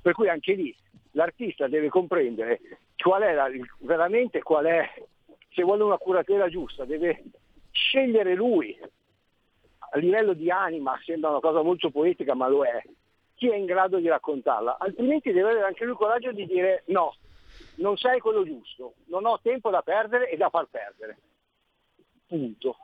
[0.00, 0.74] Per cui anche lì
[1.12, 2.60] l'artista deve comprendere
[2.96, 4.90] qual è la- veramente qual è,
[5.50, 7.24] se vuole una curatela giusta, deve
[7.70, 8.76] scegliere lui
[9.90, 12.82] a livello di anima, sembra una cosa molto poetica, ma lo è,
[13.34, 16.82] chi è in grado di raccontarla, altrimenti deve avere anche lui il coraggio di dire
[16.86, 17.14] no,
[17.76, 21.18] non sei quello giusto, non ho tempo da perdere e da far perdere.
[22.26, 22.76] Punto.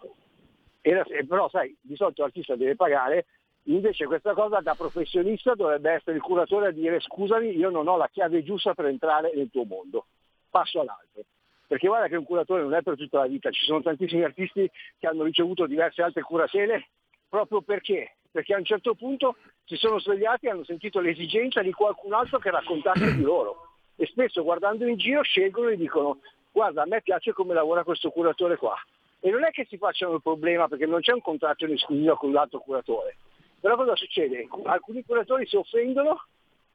[0.82, 3.26] La- però sai, di solito l'artista deve pagare,
[3.64, 7.96] invece questa cosa da professionista dovrebbe essere il curatore a dire scusami, io non ho
[7.96, 10.06] la chiave giusta per entrare nel tuo mondo,
[10.50, 11.22] passo all'altro.
[11.66, 14.70] Perché guarda che un curatore non è per tutta la vita, ci sono tantissimi artisti
[14.98, 16.88] che hanno ricevuto diverse altre curatele
[17.34, 18.16] proprio perché?
[18.30, 22.38] Perché a un certo punto si sono svegliati e hanno sentito l'esigenza di qualcun altro
[22.38, 23.70] che raccontasse di loro.
[23.96, 26.20] E spesso guardando in giro scelgono e dicono
[26.52, 28.76] guarda a me piace come lavora questo curatore qua.
[29.18, 32.16] E non è che si facciano il problema perché non c'è un contratto in esclusiva
[32.16, 33.16] con l'altro curatore.
[33.58, 34.46] Però cosa succede?
[34.64, 36.26] Alcuni curatori si offendono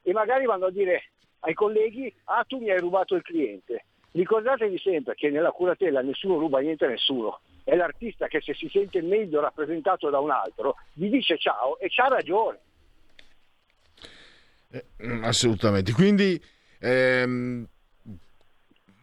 [0.02, 1.10] e magari vanno a dire
[1.40, 3.84] ai colleghi ah tu mi hai rubato il cliente.
[4.12, 7.40] Ricordatevi sempre che nella curatela nessuno ruba niente a nessuno.
[7.62, 11.88] È l'artista che se si sente meglio rappresentato da un altro gli dice ciao e
[11.88, 12.58] c'ha ragione.
[15.04, 16.40] Mm, assolutamente quindi
[16.78, 17.66] ehm,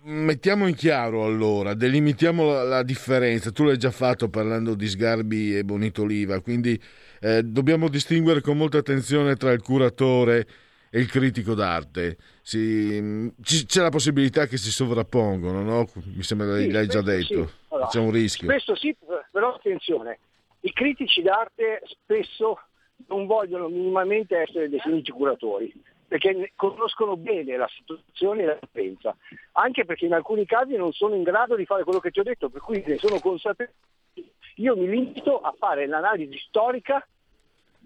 [0.03, 5.58] mettiamo in chiaro allora delimitiamo la, la differenza tu l'hai già fatto parlando di Sgarbi
[5.58, 6.82] e Bonito Oliva quindi
[7.19, 10.48] eh, dobbiamo distinguere con molta attenzione tra il curatore e
[10.91, 15.85] il critico d'arte Si- ci- c'è la possibilità che si sovrappongono no?
[16.16, 17.53] mi sembra Sì, l'hai già detto sì.
[17.69, 18.95] Allora, c'è un rischio Spesso sì,
[19.32, 20.19] però attenzione,
[20.61, 22.59] i critici d'arte spesso
[23.07, 25.72] non vogliono minimamente essere definiti curatori,
[26.07, 29.16] perché conoscono bene la situazione e la pensa,
[29.53, 32.24] anche perché in alcuni casi non sono in grado di fare quello che ti ho
[32.24, 33.75] detto, per cui ne sono consapevole.
[34.56, 37.06] Io mi limito a fare l'analisi storica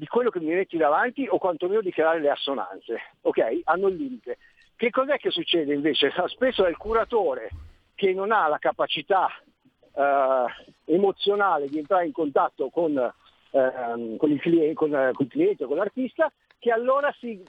[0.02, 3.60] di quello che mi metti davanti o quantomeno di creare le assonanze, ok?
[3.66, 4.40] Hanno il limite.
[4.76, 6.12] Che cos'è che succede invece?
[6.26, 7.52] Spesso è il curatore
[7.94, 9.28] che non ha la capacità
[9.94, 10.46] eh,
[10.86, 15.78] emozionale di entrare in contatto con, eh, con, il cliente, con, con, il cliente, con
[15.78, 17.40] l'artista, che allora si,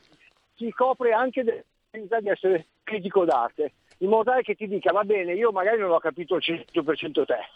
[0.56, 5.04] si copre anche della di essere critico d'arte, in modo tale che ti dica va
[5.04, 7.48] bene, io magari non ho capito il 100% te,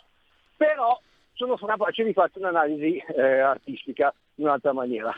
[0.57, 0.99] però
[1.37, 5.15] sono capace di fare un'analisi eh, artistica in un'altra maniera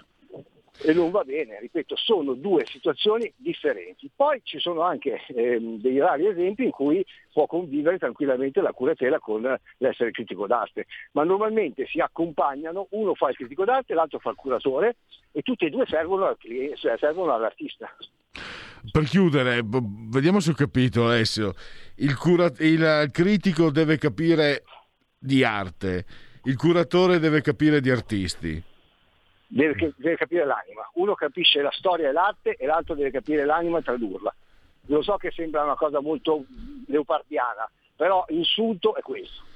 [0.80, 4.10] e non va bene, ripeto, sono due situazioni differenti.
[4.14, 9.18] Poi ci sono anche ehm, dei rari esempi in cui può convivere tranquillamente la curatela
[9.18, 14.30] con l'essere critico d'arte, ma normalmente si accompagnano, uno fa il critico d'arte, l'altro fa
[14.30, 14.96] il curatore
[15.32, 17.90] e tutti e due servono, al cliente, servono all'artista.
[18.90, 21.54] Per chiudere, vediamo se ho capito Alessio,
[21.96, 24.62] il, cura- il critico deve capire
[25.18, 26.04] di arte,
[26.44, 28.62] il curatore deve capire di artisti
[29.48, 30.88] deve, deve, capire l'anima.
[30.94, 34.34] Uno capisce la storia e l'arte e l'altro deve capire l'anima e tradurla.
[34.86, 36.44] Lo so che sembra una cosa molto
[36.86, 39.46] leopardiana, però l'insulto è questo.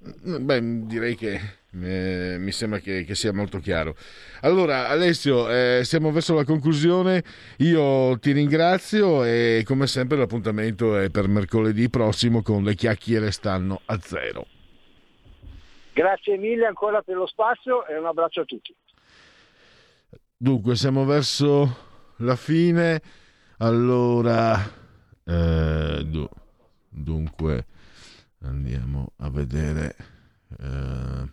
[0.00, 1.38] Beh, direi che
[1.82, 3.94] eh, mi sembra che, che, sia molto chiaro.
[4.42, 7.22] Allora, Alessio, eh, siamo verso la conclusione.
[7.58, 13.82] Io ti ringrazio e come sempre l'appuntamento è per mercoledì prossimo con le chiacchiere stanno
[13.86, 14.46] a zero.
[16.00, 18.74] Grazie mille ancora per lo spazio e un abbraccio a tutti.
[20.34, 23.02] Dunque, siamo verso la fine.
[23.58, 24.58] Allora,
[25.26, 26.28] eh,
[26.88, 27.66] dunque,
[28.40, 29.94] andiamo a vedere
[30.58, 31.32] eh,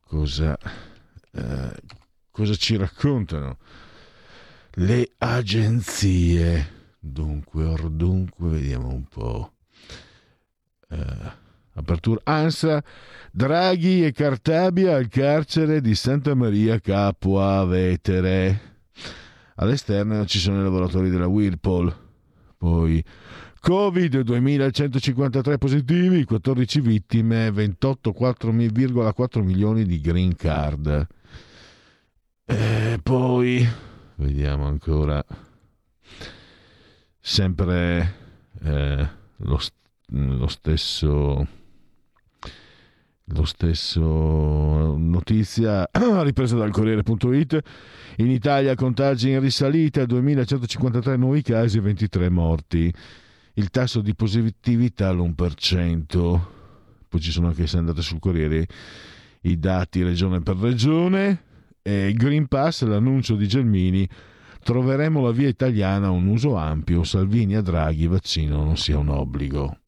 [0.00, 0.54] cosa,
[1.32, 1.74] eh,
[2.30, 3.56] cosa ci raccontano
[4.72, 6.96] le agenzie.
[6.98, 9.52] Dunque, or dunque, vediamo un po'.
[11.78, 12.82] Apertura ANSA,
[13.30, 18.60] Draghi e Cartabia al carcere di Santa Maria Capua Vetere.
[19.54, 21.94] All'esterno ci sono i lavoratori della Whirlpool.
[22.56, 23.02] Poi
[23.60, 31.06] Covid 2153 positivi, 14 vittime, 28,4 milioni di green card.
[32.44, 33.64] E poi
[34.16, 35.24] vediamo ancora
[37.20, 38.14] sempre
[38.64, 39.60] eh, lo,
[40.06, 41.46] lo stesso
[43.32, 47.60] lo stesso notizia ripresa dal Corriere.it.
[48.16, 52.92] In Italia contagi in risalita, 2153 nuovi casi e 23 morti.
[53.54, 56.40] Il tasso di positività all'1%.
[57.08, 58.66] Poi ci sono anche, se andate sul Corriere,
[59.42, 61.42] i dati regione per regione.
[61.82, 64.08] E Green Pass, l'annuncio di Gelmini,
[64.62, 67.04] troveremo la via italiana a un uso ampio.
[67.04, 69.78] Salvini a Draghi, vaccino non sia un obbligo.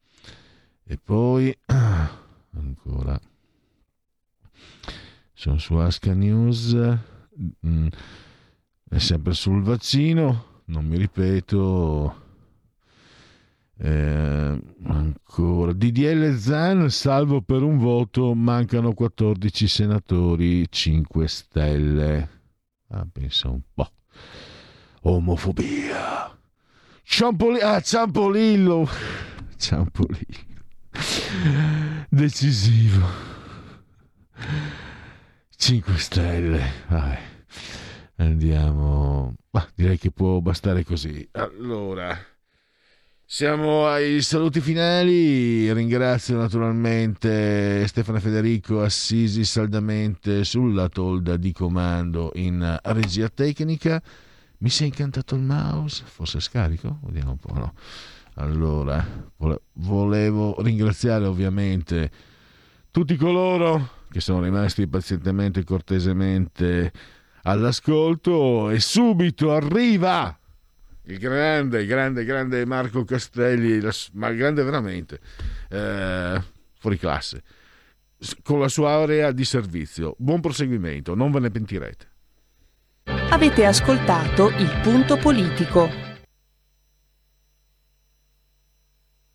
[0.85, 3.21] E poi ancora
[5.41, 6.77] sono su Asca News,
[7.67, 7.87] mm,
[8.91, 12.29] è sempre sul vaccino, non mi ripeto.
[13.79, 22.29] Eh, ancora DDL Zan, salvo per un voto, mancano 14 senatori 5 Stelle.
[22.89, 23.91] Ah, pensa un po'.
[25.05, 26.39] Omofobia.
[27.03, 27.65] Ciampolillo.
[27.65, 28.87] Ah, Ciampolillo.
[29.57, 30.49] Ciampolillo.
[32.11, 33.09] Decisivo.
[35.61, 36.73] 5 stelle.
[36.89, 37.19] Vai.
[38.17, 39.35] Andiamo.
[39.51, 41.29] Ma direi che può bastare così.
[41.33, 42.19] Allora,
[43.27, 45.71] siamo ai saluti finali.
[45.71, 54.03] Ringrazio naturalmente Stefano Federico Assisi saldamente sulla tolda di comando in regia tecnica.
[54.59, 56.05] Mi si è incantato il mouse?
[56.07, 57.01] Forse scarico?
[57.03, 57.53] Vediamo un po'.
[57.53, 57.75] No.
[58.37, 59.07] Allora,
[59.75, 62.11] volevo ringraziare ovviamente
[62.91, 66.93] tutti coloro che sono rimasti pazientemente e cortesemente
[67.43, 70.37] all'ascolto e subito arriva
[71.05, 73.81] il grande, grande, grande Marco Castelli,
[74.13, 75.19] ma grande veramente,
[75.69, 76.41] eh,
[76.79, 77.43] fuori classe,
[78.43, 80.15] con la sua area di servizio.
[80.19, 82.09] Buon proseguimento, non ve ne pentirete.
[83.31, 86.10] Avete ascoltato il punto politico.